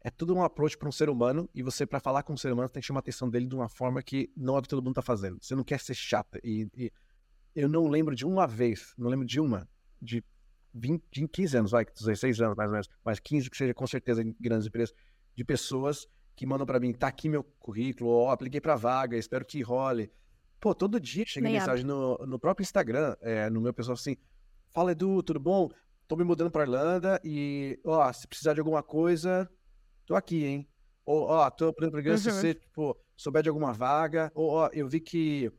É 0.01 0.11
tudo 0.11 0.35
um 0.35 0.43
approach 0.43 0.79
para 0.79 0.89
um 0.89 0.93
ser 0.93 1.11
humano 1.11 1.51
e 1.53 1.63
você, 1.63 1.85
para 1.85 1.99
falar 1.99 2.23
com 2.23 2.33
um 2.33 2.37
ser 2.37 2.53
humano, 2.53 2.69
tem 2.69 2.81
que 2.81 2.87
chamar 2.87 3.01
a 3.01 3.03
atenção 3.03 3.29
dele 3.29 3.47
de 3.47 3.55
uma 3.55 3.69
forma 3.69 4.01
que 4.01 4.33
não 4.37 4.55
é 4.55 4.61
o 4.61 4.63
que 4.63 4.69
todo 4.69 4.81
mundo 4.81 4.93
está 4.93 5.03
fazendo. 5.03 5.39
Você 5.43 5.57
não 5.57 5.65
quer 5.65 5.81
ser 5.81 5.95
chata. 5.95 6.41
E, 6.45 6.69
e 6.77 6.93
eu 7.55 7.69
não 7.69 7.89
lembro 7.89 8.15
de 8.15 8.25
uma 8.25 8.47
vez, 8.47 8.95
não 8.97 9.11
lembro 9.11 9.27
de 9.27 9.41
uma, 9.41 9.69
de 10.01 10.25
20, 10.79 11.29
15 11.29 11.57
anos, 11.57 11.71
vai, 11.71 11.85
16 11.85 12.41
anos 12.41 12.57
mais 12.57 12.69
ou 12.69 12.73
menos, 12.73 12.89
mas 13.05 13.19
15 13.21 13.51
que 13.51 13.57
seja 13.57 13.75
com 13.75 13.87
certeza 13.87 14.23
em 14.23 14.35
grandes 14.41 14.67
empresas, 14.67 14.95
de 15.35 15.45
pessoas 15.45 16.07
que 16.35 16.47
mandam 16.47 16.67
para 16.67 16.79
mim, 16.79 16.93
tá 16.93 17.09
aqui 17.09 17.29
meu 17.29 17.43
currículo, 17.43 18.11
ó, 18.11 18.31
apliquei 18.31 18.61
para 18.61 18.77
vaga, 18.77 19.17
espero 19.17 19.45
que 19.45 19.61
role. 19.61 20.11
Pô, 20.61 20.75
todo 20.75 21.01
dia 21.01 21.25
chega 21.27 21.49
mensagem 21.49 21.85
no, 21.85 22.17
no 22.19 22.39
próprio 22.39 22.63
Instagram, 22.63 23.17
é, 23.21 23.51
no 23.51 23.61
meu 23.61 23.73
pessoal 23.73 23.95
assim, 23.95 24.17
fala 24.71 24.93
Edu, 24.93 25.23
tudo 25.23 25.41
bom? 25.41 25.69
Tô 26.07 26.17
me 26.17 26.25
mudando 26.25 26.51
pra 26.51 26.63
Irlanda 26.63 27.21
e, 27.25 27.79
ó, 27.85 28.13
se 28.13 28.27
precisar 28.27 28.55
de 28.55 28.61
alguma 28.61 28.83
coisa, 28.83 29.51
tô 30.07 30.15
aqui, 30.15 30.45
hein? 30.45 30.69
Ou, 31.05 31.23
ó, 31.23 31.51
tô 31.51 31.73
programa, 31.73 32.11
uhum. 32.11 32.19
se 32.19 32.31
você, 32.31 32.55
tipo, 32.55 32.97
souber 33.17 33.43
de 33.43 33.49
alguma 33.49 33.73
vaga, 33.73 34.31
ou, 34.35 34.51
ó, 34.51 34.71
eu 34.73 34.89
vi 34.89 35.01
que 35.01 35.51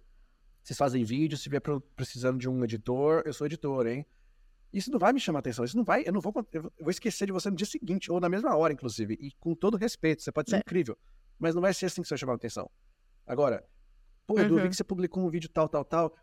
vocês 0.63 0.77
fazem 0.77 1.03
vídeo, 1.03 1.37
se 1.37 1.49
vier 1.49 1.61
precisando 1.95 2.37
de 2.37 2.47
um 2.47 2.63
editor, 2.63 3.23
eu 3.25 3.33
sou 3.33 3.47
editor, 3.47 3.87
hein? 3.87 4.05
Isso 4.71 4.91
não 4.91 4.99
vai 4.99 5.11
me 5.13 5.19
chamar 5.19 5.39
atenção. 5.39 5.65
Isso 5.65 5.75
não 5.75 5.83
vai. 5.83 6.03
Eu 6.05 6.13
não 6.13 6.21
vou. 6.21 6.33
Eu 6.51 6.71
vou 6.79 6.89
esquecer 6.89 7.25
de 7.25 7.31
você 7.31 7.49
no 7.49 7.55
dia 7.55 7.65
seguinte, 7.65 8.11
ou 8.11 8.19
na 8.19 8.29
mesma 8.29 8.55
hora, 8.55 8.71
inclusive. 8.71 9.17
E 9.19 9.31
com 9.39 9.55
todo 9.55 9.77
respeito, 9.77 10.21
você 10.21 10.31
pode 10.31 10.49
ser 10.49 10.57
é. 10.57 10.59
incrível. 10.59 10.97
Mas 11.37 11.55
não 11.55 11.61
vai 11.61 11.73
ser 11.73 11.87
assim 11.87 12.01
que 12.01 12.07
você 12.07 12.13
vai 12.13 12.19
chamar 12.19 12.33
atenção. 12.33 12.69
Agora, 13.25 13.65
Pô, 14.29 14.39
Edu, 14.39 14.57
uhum. 14.57 14.61
vi 14.61 14.69
que 14.69 14.75
você 14.75 14.83
publicou 14.83 15.25
um 15.25 15.29
vídeo 15.29 15.49
tal, 15.49 15.67
tal, 15.67 15.83
tal. 15.83 16.15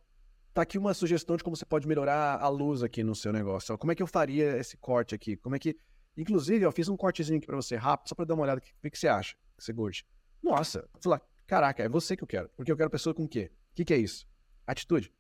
Tá 0.54 0.62
aqui 0.62 0.78
uma 0.78 0.94
sugestão 0.94 1.36
de 1.36 1.42
como 1.42 1.56
você 1.56 1.66
pode 1.66 1.88
melhorar 1.88 2.40
a 2.40 2.48
luz 2.48 2.84
aqui 2.84 3.02
no 3.02 3.16
seu 3.16 3.32
negócio. 3.32 3.76
Como 3.76 3.90
é 3.90 3.96
que 3.96 4.02
eu 4.02 4.06
faria 4.06 4.56
esse 4.58 4.76
corte 4.76 5.12
aqui? 5.12 5.36
Como 5.36 5.56
é 5.56 5.58
que. 5.58 5.76
Inclusive, 6.16 6.64
eu 6.64 6.70
fiz 6.70 6.88
um 6.88 6.96
cortezinho 6.96 7.38
aqui 7.38 7.46
pra 7.48 7.56
você 7.56 7.74
rápido, 7.74 8.08
só 8.08 8.14
pra 8.14 8.24
dar 8.24 8.34
uma 8.34 8.44
olhada. 8.44 8.60
O 8.60 8.62
que, 8.80 8.90
que 8.90 8.98
você 8.98 9.08
acha? 9.08 9.34
Que 9.56 9.64
você 9.64 9.74
curte? 9.74 10.06
Nossa, 10.40 10.88
falar, 11.02 11.20
caraca, 11.48 11.82
é 11.82 11.88
você 11.88 12.16
que 12.16 12.22
eu 12.22 12.28
quero. 12.28 12.48
Porque 12.56 12.70
eu 12.70 12.76
quero 12.76 12.88
pessoa 12.88 13.12
com 13.12 13.24
o 13.24 13.28
quê? 13.28 13.50
O 13.72 13.74
que, 13.74 13.84
que 13.84 13.92
é 13.92 13.98
isso? 13.98 14.24
Atitude. 14.64 15.12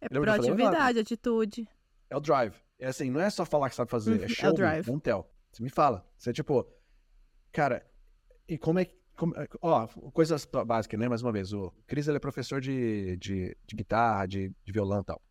É 0.00 0.08
proatividade, 0.08 0.98
atitude. 0.98 1.68
É 2.08 2.16
o 2.16 2.20
drive. 2.20 2.54
É 2.80 2.88
assim, 2.88 3.10
não 3.10 3.20
é 3.20 3.28
só 3.28 3.44
falar 3.44 3.68
que 3.68 3.76
sabe 3.76 3.90
fazer, 3.90 4.12
é 4.12 4.18
uhum, 4.18 4.24
é 4.24 4.28
show, 4.28 4.64
é 4.64 5.00
tell. 5.00 5.30
Você 5.52 5.62
me 5.62 5.68
fala. 5.68 6.06
Você 6.16 6.30
é 6.30 6.32
tipo, 6.32 6.66
cara, 7.52 7.86
e 8.48 8.56
como 8.56 8.78
é 8.78 8.86
que. 8.86 8.98
Ó, 9.60 9.86
coisas 10.12 10.46
básicas, 10.66 10.98
né? 10.98 11.06
Mais 11.06 11.22
uma 11.22 11.30
vez, 11.30 11.52
o 11.52 11.70
Cris 11.86 12.08
ele 12.08 12.16
é 12.16 12.20
professor 12.20 12.58
de, 12.58 13.18
de, 13.18 13.54
de 13.66 13.76
guitarra, 13.76 14.24
de, 14.26 14.48
de 14.64 14.72
violão 14.72 15.02
e 15.02 15.04
tal. 15.04 15.22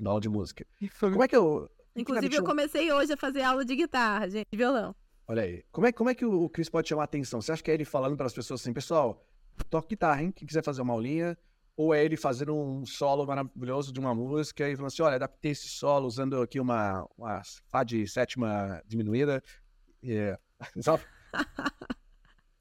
Da 0.00 0.10
aula 0.10 0.20
de 0.20 0.28
música. 0.28 0.66
Como 0.98 1.22
é 1.22 1.28
que 1.28 1.36
eu. 1.36 1.68
Inclusive, 1.94 2.34
eu 2.34 2.44
comecei 2.44 2.90
hoje 2.90 3.12
a 3.12 3.16
fazer 3.16 3.42
aula 3.42 3.64
de 3.64 3.76
guitarra, 3.76 4.28
gente, 4.28 4.46
de 4.50 4.56
violão. 4.56 4.94
Olha 5.28 5.42
aí. 5.42 5.64
Como 5.70 5.86
é, 5.86 5.92
como 5.92 6.10
é 6.10 6.14
que 6.14 6.24
o 6.24 6.48
Cris 6.48 6.70
pode 6.70 6.88
chamar 6.88 7.02
a 7.02 7.04
atenção? 7.04 7.40
Você 7.40 7.52
acha 7.52 7.62
que 7.62 7.70
é 7.70 7.74
ele 7.74 7.84
falando 7.84 8.16
para 8.16 8.26
as 8.26 8.32
pessoas 8.32 8.60
assim, 8.60 8.72
pessoal, 8.72 9.26
toca 9.68 9.88
guitarra, 9.88 10.22
hein? 10.22 10.32
Quem 10.32 10.46
quiser 10.46 10.62
fazer 10.62 10.82
uma 10.82 10.94
aulinha, 10.94 11.36
ou 11.76 11.94
é 11.94 12.02
ele 12.04 12.16
fazendo 12.16 12.56
um 12.56 12.86
solo 12.86 13.26
maravilhoso 13.26 13.92
de 13.92 14.00
uma 14.00 14.14
música 14.14 14.68
e 14.68 14.74
falando 14.74 14.88
assim, 14.88 15.02
olha, 15.02 15.16
adaptei 15.16 15.52
esse 15.52 15.68
solo 15.68 16.06
usando 16.06 16.40
aqui 16.40 16.58
uma, 16.58 17.06
uma 17.18 17.42
Fá 17.70 17.84
de 17.84 18.06
sétima 18.06 18.82
diminuída. 18.86 19.42
Yeah. 20.02 20.40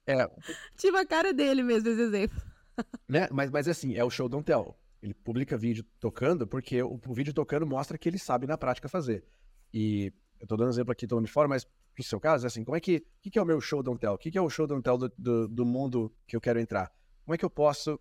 é. 0.06 0.28
Tive 0.78 0.98
a 0.98 1.06
cara 1.06 1.34
dele 1.34 1.64
mesmo, 1.64 1.90
esse 1.90 2.02
exemplo. 2.02 2.42
né? 3.08 3.30
Mas, 3.32 3.50
mas 3.50 3.68
assim, 3.70 3.96
é 3.96 4.04
o 4.04 4.10
show 4.10 4.28
don't 4.28 4.46
tell. 4.46 4.78
Ele 5.02 5.14
publica 5.14 5.58
vídeo 5.58 5.86
tocando 6.00 6.46
porque 6.46 6.84
o, 6.84 7.00
o 7.08 7.14
vídeo 7.14 7.34
tocando 7.34 7.66
mostra 7.66 7.98
que 7.98 8.10
ele 8.10 8.20
sabe 8.20 8.46
na 8.46 8.58
prática 8.58 8.90
fazer. 8.90 9.24
E 9.74 10.12
eu 10.42 10.48
tô 10.48 10.58
dando 10.58 10.70
exemplo 10.70 10.92
aqui, 10.92 11.08
tô 11.08 11.22
de 11.22 11.32
fora, 11.32 11.48
mas 11.48 11.66
pro 11.94 12.04
seu 12.04 12.20
caso, 12.20 12.46
é 12.46 12.48
assim, 12.48 12.66
como 12.66 12.76
é 12.76 12.82
que, 12.82 13.06
que, 13.22 13.30
que 13.30 13.40
é 13.40 13.42
o 13.42 13.46
meu 13.46 13.62
show 13.62 13.82
don't 13.82 14.00
tell? 14.00 14.14
O 14.14 14.18
que, 14.18 14.30
que 14.30 14.38
é 14.38 14.42
o 14.42 14.50
show 14.50 14.68
don't 14.68 14.84
tell 14.84 14.98
do, 14.98 15.10
do, 15.18 15.48
do 15.48 15.66
mundo 15.66 16.14
que 16.28 16.36
eu 16.36 16.42
quero 16.42 16.60
entrar? 16.60 16.92
Como 17.24 17.34
é 17.34 17.38
que 17.38 17.46
eu 17.46 17.50
posso 17.50 18.00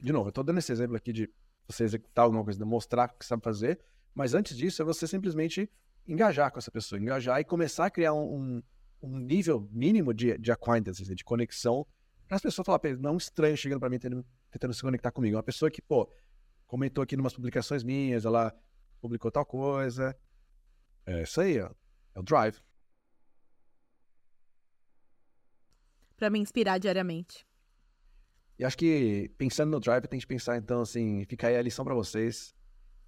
de 0.00 0.12
novo, 0.12 0.26
eu 0.26 0.30
estou 0.30 0.44
dando 0.44 0.58
esse 0.58 0.72
exemplo 0.72 0.96
aqui 0.96 1.12
de 1.12 1.30
você 1.66 1.84
executar 1.84 2.24
alguma 2.24 2.44
coisa, 2.44 2.64
mostrar 2.64 3.08
o 3.08 3.18
que 3.18 3.24
sabe 3.24 3.42
fazer, 3.42 3.80
mas 4.14 4.34
antes 4.34 4.56
disso 4.56 4.82
é 4.82 4.84
você 4.84 5.06
simplesmente 5.06 5.70
engajar 6.06 6.52
com 6.52 6.58
essa 6.58 6.70
pessoa, 6.70 7.00
engajar 7.00 7.40
e 7.40 7.44
começar 7.44 7.86
a 7.86 7.90
criar 7.90 8.12
um, 8.12 8.62
um 9.02 9.18
nível 9.18 9.68
mínimo 9.72 10.12
de, 10.12 10.36
de 10.38 10.52
acquaintance, 10.52 11.02
de 11.02 11.24
conexão, 11.24 11.86
para 12.26 12.36
as 12.36 12.42
pessoas 12.42 12.66
falarem, 12.66 12.96
não 12.96 13.10
é 13.10 13.12
um 13.12 13.16
estranho 13.18 13.56
chegando 13.56 13.80
para 13.80 13.90
mim 13.90 13.98
tentando, 13.98 14.26
tentando 14.50 14.74
se 14.74 14.82
conectar 14.82 15.10
comigo, 15.10 15.36
uma 15.36 15.42
pessoa 15.42 15.70
que, 15.70 15.82
pô, 15.82 16.10
comentou 16.66 17.02
aqui 17.02 17.14
em 17.14 17.20
umas 17.20 17.34
publicações 17.34 17.82
minhas, 17.82 18.24
ela 18.24 18.54
publicou 19.00 19.30
tal 19.30 19.44
coisa. 19.44 20.16
É 21.06 21.22
isso 21.22 21.40
aí, 21.40 21.60
ó. 21.60 21.70
É 22.14 22.20
o 22.20 22.22
drive. 22.22 22.58
Para 26.16 26.30
me 26.30 26.38
inspirar 26.38 26.78
diariamente. 26.78 27.46
E 28.58 28.64
acho 28.64 28.76
que 28.78 29.30
pensando 29.36 29.70
no 29.70 29.80
Drive, 29.80 30.06
tem 30.06 30.20
que 30.20 30.26
pensar, 30.26 30.56
então, 30.56 30.82
assim, 30.82 31.24
fica 31.24 31.48
aí 31.48 31.56
a 31.56 31.62
lição 31.62 31.84
para 31.84 31.94
vocês. 31.94 32.54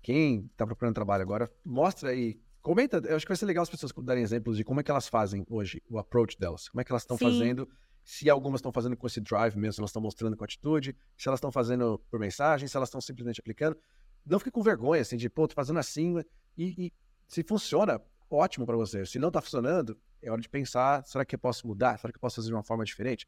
Quem 0.03 0.47
está 0.53 0.67
procurando 0.67 0.95
trabalho 0.95 1.23
agora, 1.23 1.51
mostra 1.65 2.11
aí, 2.11 2.41
comenta. 2.63 2.99
Eu 3.05 3.17
acho 3.17 3.25
que 3.25 3.31
vai 3.31 3.37
ser 3.37 3.47
legal 3.47 3.63
as 3.63 3.71
pessoas 3.71 3.93
darem 3.99 4.23
exemplos 4.23 4.57
de 4.57 4.65
como 4.65 4.81
é 4.81 4.83
que 4.83 4.91
elas 4.91 5.09
fazem 5.09 5.45
hoje, 5.49 5.83
o 5.89 5.99
approach 5.99 6.39
delas. 6.39 6.69
Como 6.69 6.81
é 6.81 6.85
que 6.85 6.93
elas 6.93 7.03
estão 7.03 7.17
fazendo, 7.17 7.69
se 8.05 8.31
algumas 8.31 8.59
estão 8.59 8.73
fazendo 8.73 8.97
com 8.97 9.07
esse 9.07 9.21
Drive 9.21 9.57
mesmo, 9.57 9.75
se 9.75 9.81
elas 9.81 9.91
estão 9.91 10.03
mostrando 10.03 10.37
com 10.37 10.45
atitude, 10.45 10.97
se 11.17 11.29
elas 11.29 11.39
estão 11.39 11.51
fazendo 11.51 11.99
por 12.11 12.21
mensagem, 12.21 12.69
se 12.69 12.77
elas 12.77 12.89
estão 12.89 13.01
simplesmente 13.01 13.41
aplicando. 13.41 13.77
Não 14.25 14.39
fique 14.39 14.53
com 14.53 14.63
vergonha, 14.63 15.03
assim, 15.03 15.17
de, 15.17 15.29
pô, 15.29 15.47
tô 15.47 15.55
fazendo 15.55 15.79
assim, 15.79 16.17
e, 16.57 16.87
e 16.87 16.93
se 17.29 17.43
funciona, 17.43 18.01
ótimo 18.31 18.67
para 18.67 18.77
você. 18.77 19.05
Se 19.07 19.19
não 19.19 19.29
está 19.29 19.41
funcionando, 19.41 19.99
é 20.23 20.31
hora 20.31 20.41
de 20.41 20.49
pensar, 20.49 21.05
será 21.05 21.25
que 21.25 21.35
eu 21.35 21.39
posso 21.39 21.67
mudar? 21.67 21.99
Será 21.99 22.13
que 22.13 22.17
eu 22.17 22.21
posso 22.21 22.37
fazer 22.37 22.49
de 22.49 22.55
uma 22.55 22.63
forma 22.63 22.85
diferente? 22.85 23.27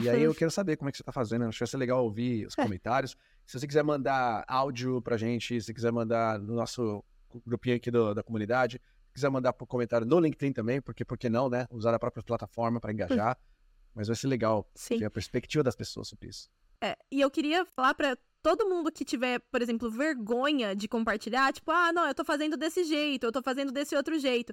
E 0.00 0.08
aí 0.08 0.22
eu 0.22 0.34
quero 0.34 0.50
saber 0.50 0.76
como 0.76 0.88
é 0.88 0.92
que 0.92 0.98
você 0.98 1.02
está 1.02 1.12
fazendo. 1.12 1.44
Acho 1.44 1.58
que 1.58 1.64
vai 1.64 1.68
ser 1.68 1.76
legal 1.76 2.04
ouvir 2.04 2.46
os 2.46 2.54
é. 2.58 2.62
comentários. 2.62 3.16
Se 3.44 3.58
você 3.58 3.66
quiser 3.66 3.82
mandar 3.82 4.44
áudio 4.46 5.00
pra 5.02 5.16
gente, 5.16 5.60
se 5.60 5.74
quiser 5.74 5.92
mandar 5.92 6.38
no 6.38 6.54
nosso 6.54 7.04
grupinho 7.46 7.76
aqui 7.76 7.90
do, 7.90 8.14
da 8.14 8.22
comunidade, 8.22 8.80
se 9.08 9.14
quiser 9.14 9.30
mandar 9.30 9.52
por 9.52 9.66
comentário 9.66 10.06
no 10.06 10.20
LinkedIn 10.20 10.52
também, 10.52 10.80
porque 10.80 11.04
por 11.04 11.18
que 11.18 11.28
não, 11.28 11.48
né? 11.48 11.66
Usar 11.70 11.94
a 11.94 11.98
própria 11.98 12.22
plataforma 12.22 12.80
para 12.80 12.92
engajar. 12.92 13.38
Mas 13.94 14.06
vai 14.06 14.16
ser 14.16 14.26
legal 14.26 14.66
Sim. 14.74 14.98
ter 14.98 15.04
a 15.04 15.10
perspectiva 15.10 15.62
das 15.62 15.76
pessoas 15.76 16.08
sobre 16.08 16.28
isso. 16.28 16.48
É, 16.80 16.96
e 17.10 17.20
eu 17.20 17.30
queria 17.30 17.64
falar 17.66 17.94
para 17.94 18.16
todo 18.42 18.68
mundo 18.68 18.90
que 18.90 19.04
tiver, 19.04 19.38
por 19.50 19.62
exemplo, 19.62 19.90
vergonha 19.90 20.74
de 20.74 20.88
compartilhar, 20.88 21.52
tipo, 21.52 21.70
ah, 21.70 21.92
não, 21.92 22.06
eu 22.08 22.14
tô 22.14 22.24
fazendo 22.24 22.56
desse 22.56 22.84
jeito, 22.84 23.24
eu 23.24 23.32
tô 23.32 23.42
fazendo 23.42 23.70
desse 23.70 23.94
outro 23.94 24.18
jeito. 24.18 24.52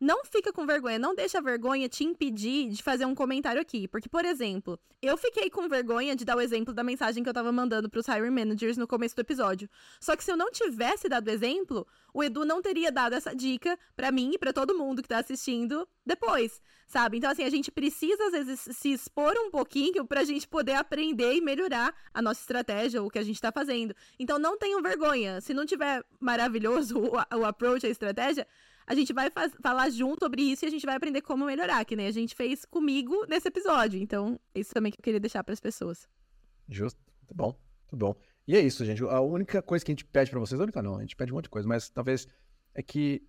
Não 0.00 0.24
fica 0.24 0.52
com 0.52 0.64
vergonha, 0.64 0.96
não 0.96 1.12
deixa 1.12 1.38
a 1.38 1.40
vergonha 1.40 1.88
te 1.88 2.04
impedir 2.04 2.68
de 2.68 2.82
fazer 2.82 3.04
um 3.04 3.16
comentário 3.16 3.60
aqui. 3.60 3.88
Porque, 3.88 4.08
por 4.08 4.24
exemplo, 4.24 4.78
eu 5.02 5.16
fiquei 5.16 5.50
com 5.50 5.68
vergonha 5.68 6.14
de 6.14 6.24
dar 6.24 6.36
o 6.36 6.40
exemplo 6.40 6.72
da 6.72 6.84
mensagem 6.84 7.22
que 7.22 7.28
eu 7.28 7.34
tava 7.34 7.50
mandando 7.50 7.90
pros 7.90 8.06
hiring 8.06 8.30
managers 8.30 8.76
no 8.76 8.86
começo 8.86 9.16
do 9.16 9.20
episódio. 9.20 9.68
Só 10.00 10.14
que 10.14 10.22
se 10.22 10.30
eu 10.30 10.36
não 10.36 10.52
tivesse 10.52 11.08
dado 11.08 11.28
exemplo, 11.28 11.84
o 12.14 12.22
Edu 12.22 12.44
não 12.44 12.62
teria 12.62 12.92
dado 12.92 13.14
essa 13.14 13.34
dica 13.34 13.76
para 13.96 14.12
mim 14.12 14.30
e 14.34 14.38
para 14.38 14.52
todo 14.52 14.76
mundo 14.76 15.02
que 15.02 15.08
tá 15.08 15.18
assistindo 15.18 15.86
depois, 16.06 16.62
sabe? 16.86 17.18
Então, 17.18 17.30
assim, 17.30 17.44
a 17.44 17.50
gente 17.50 17.70
precisa, 17.70 18.24
às 18.26 18.32
vezes, 18.32 18.68
se 18.76 18.92
expor 18.92 19.34
um 19.36 19.50
pouquinho 19.50 20.06
pra 20.06 20.24
gente 20.24 20.46
poder 20.46 20.74
aprender 20.74 21.34
e 21.34 21.40
melhorar 21.40 21.92
a 22.14 22.22
nossa 22.22 22.40
estratégia, 22.40 23.02
o 23.02 23.10
que 23.10 23.18
a 23.18 23.24
gente 23.24 23.40
tá 23.40 23.50
fazendo. 23.50 23.94
Então, 24.18 24.38
não 24.38 24.56
tenham 24.56 24.80
vergonha. 24.80 25.40
Se 25.40 25.52
não 25.52 25.66
tiver 25.66 26.04
maravilhoso 26.20 26.98
o, 27.02 27.36
o 27.36 27.44
approach, 27.44 27.84
a 27.84 27.90
estratégia, 27.90 28.46
a 28.88 28.94
gente 28.94 29.12
vai 29.12 29.30
falar 29.62 29.90
junto 29.90 30.24
sobre 30.24 30.40
isso 30.40 30.64
e 30.64 30.66
a 30.66 30.70
gente 30.70 30.86
vai 30.86 30.96
aprender 30.96 31.20
como 31.20 31.44
melhorar, 31.44 31.84
que 31.84 31.94
nem 31.94 32.06
a 32.06 32.10
gente 32.10 32.34
fez 32.34 32.64
comigo 32.64 33.26
nesse 33.28 33.46
episódio. 33.46 34.00
Então, 34.00 34.40
isso 34.54 34.72
também 34.72 34.90
que 34.90 34.98
eu 34.98 35.02
queria 35.02 35.20
deixar 35.20 35.44
para 35.44 35.52
as 35.52 35.60
pessoas. 35.60 36.08
Justo. 36.66 36.98
Muito 37.20 37.34
bom. 37.34 37.54
Muito 37.92 37.96
bom. 37.96 38.16
E 38.46 38.56
é 38.56 38.60
isso, 38.60 38.82
gente. 38.86 39.02
A 39.04 39.20
única 39.20 39.60
coisa 39.60 39.84
que 39.84 39.92
a 39.92 39.94
gente 39.94 40.06
pede 40.06 40.30
para 40.30 40.40
vocês, 40.40 40.58
a 40.58 40.64
única 40.64 40.80
não, 40.80 40.96
a 40.96 41.02
gente 41.02 41.14
pede 41.14 41.30
um 41.30 41.34
monte 41.34 41.44
de 41.44 41.50
coisa, 41.50 41.68
mas 41.68 41.90
talvez 41.90 42.26
é 42.74 42.82
que 42.82 43.22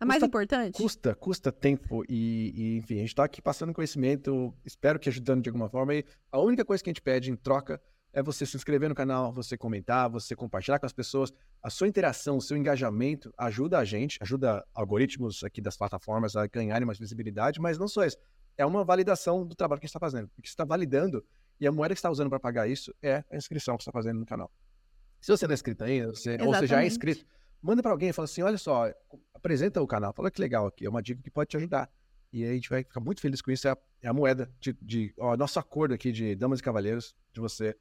a 0.00 0.06
mais 0.06 0.22
importante? 0.22 0.76
Custa, 0.76 1.14
custa 1.14 1.52
tempo 1.52 2.02
e, 2.08 2.52
e, 2.56 2.76
enfim, 2.78 2.94
a 2.94 2.98
gente 3.00 3.08
está 3.08 3.22
aqui 3.22 3.40
passando 3.40 3.72
conhecimento, 3.72 4.52
espero 4.64 4.98
que 4.98 5.08
ajudando 5.08 5.42
de 5.42 5.48
alguma 5.50 5.68
forma. 5.68 5.94
E 5.94 6.04
a 6.32 6.40
única 6.40 6.64
coisa 6.64 6.82
que 6.82 6.88
a 6.88 6.92
gente 6.92 7.02
pede 7.02 7.30
em 7.30 7.36
troca 7.36 7.80
é 8.12 8.22
você 8.22 8.44
se 8.44 8.56
inscrever 8.56 8.88
no 8.88 8.94
canal, 8.94 9.32
você 9.32 9.56
comentar, 9.56 10.08
você 10.10 10.36
compartilhar 10.36 10.78
com 10.78 10.86
as 10.86 10.92
pessoas. 10.92 11.32
A 11.62 11.70
sua 11.70 11.88
interação, 11.88 12.36
o 12.36 12.42
seu 12.42 12.56
engajamento 12.56 13.32
ajuda 13.38 13.78
a 13.78 13.84
gente, 13.84 14.18
ajuda 14.20 14.64
algoritmos 14.74 15.42
aqui 15.42 15.60
das 15.60 15.76
plataformas 15.76 16.36
a 16.36 16.46
ganharem 16.46 16.86
mais 16.86 16.98
visibilidade, 16.98 17.60
mas 17.60 17.78
não 17.78 17.88
só 17.88 18.04
isso. 18.04 18.18
É 18.56 18.66
uma 18.66 18.84
validação 18.84 19.46
do 19.46 19.54
trabalho 19.54 19.80
que 19.80 19.86
a 19.86 19.88
gente 19.88 19.96
está 19.96 20.00
fazendo. 20.00 20.28
Porque 20.28 20.48
você 20.48 20.52
está 20.52 20.64
validando 20.64 21.24
e 21.58 21.66
a 21.66 21.72
moeda 21.72 21.94
que 21.94 21.98
está 21.98 22.10
usando 22.10 22.28
para 22.28 22.38
pagar 22.38 22.68
isso 22.68 22.94
é 23.00 23.24
a 23.30 23.36
inscrição 23.36 23.76
que 23.76 23.84
você 23.84 23.88
está 23.88 23.98
fazendo 23.98 24.20
no 24.20 24.26
canal. 24.26 24.52
Se 25.20 25.30
você 25.30 25.46
não 25.46 25.52
é 25.52 25.54
inscrito 25.54 25.84
ainda, 25.84 26.08
você, 26.08 26.36
ou 26.42 26.52
você 26.52 26.66
já 26.66 26.82
é 26.82 26.86
inscrito, 26.86 27.24
manda 27.62 27.80
para 27.80 27.92
alguém 27.92 28.10
e 28.10 28.12
fala 28.12 28.24
assim: 28.24 28.42
olha 28.42 28.58
só, 28.58 28.92
apresenta 29.32 29.80
o 29.80 29.86
canal, 29.86 30.12
fala 30.12 30.30
que 30.30 30.40
legal 30.40 30.66
aqui, 30.66 30.84
é 30.84 30.90
uma 30.90 31.00
dica 31.00 31.22
que 31.22 31.30
pode 31.30 31.48
te 31.48 31.56
ajudar. 31.56 31.88
E 32.32 32.44
aí 32.44 32.50
a 32.50 32.54
gente 32.54 32.68
vai 32.68 32.82
ficar 32.82 33.00
muito 33.00 33.20
feliz 33.20 33.40
com 33.40 33.50
isso. 33.50 33.68
É 33.68 33.70
a, 33.70 33.78
é 34.02 34.08
a 34.08 34.12
moeda 34.12 34.50
de, 34.58 34.72
de 34.82 35.14
ó, 35.18 35.36
nosso 35.36 35.58
acordo 35.58 35.94
aqui 35.94 36.10
de 36.10 36.34
damas 36.34 36.60
e 36.60 36.62
cavaleiros, 36.62 37.14
de 37.32 37.40
você 37.40 37.76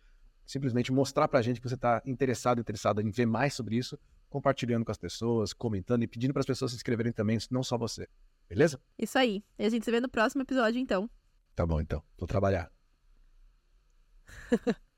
simplesmente 0.45 0.91
mostrar 0.91 1.27
pra 1.27 1.41
gente 1.41 1.61
que 1.61 1.67
você 1.67 1.75
está 1.75 2.01
interessado, 2.05 2.59
interessado 2.59 3.01
em 3.01 3.09
ver 3.09 3.25
mais 3.25 3.53
sobre 3.53 3.77
isso, 3.77 3.97
compartilhando 4.29 4.85
com 4.85 4.91
as 4.91 4.97
pessoas, 4.97 5.53
comentando 5.53 6.03
e 6.03 6.07
pedindo 6.07 6.33
para 6.33 6.41
as 6.41 6.45
pessoas 6.45 6.71
se 6.71 6.77
inscreverem 6.77 7.11
também, 7.11 7.37
não 7.49 7.63
só 7.63 7.77
você. 7.77 8.07
Beleza? 8.47 8.79
Isso 8.97 9.17
aí. 9.17 9.43
E 9.57 9.65
a 9.65 9.69
gente 9.69 9.85
se 9.85 9.91
vê 9.91 9.99
no 9.99 10.09
próximo 10.09 10.41
episódio, 10.41 10.79
então. 10.79 11.09
Tá 11.55 11.65
bom, 11.65 11.79
então. 11.79 12.03
Vou 12.17 12.27
trabalhar. 12.27 12.71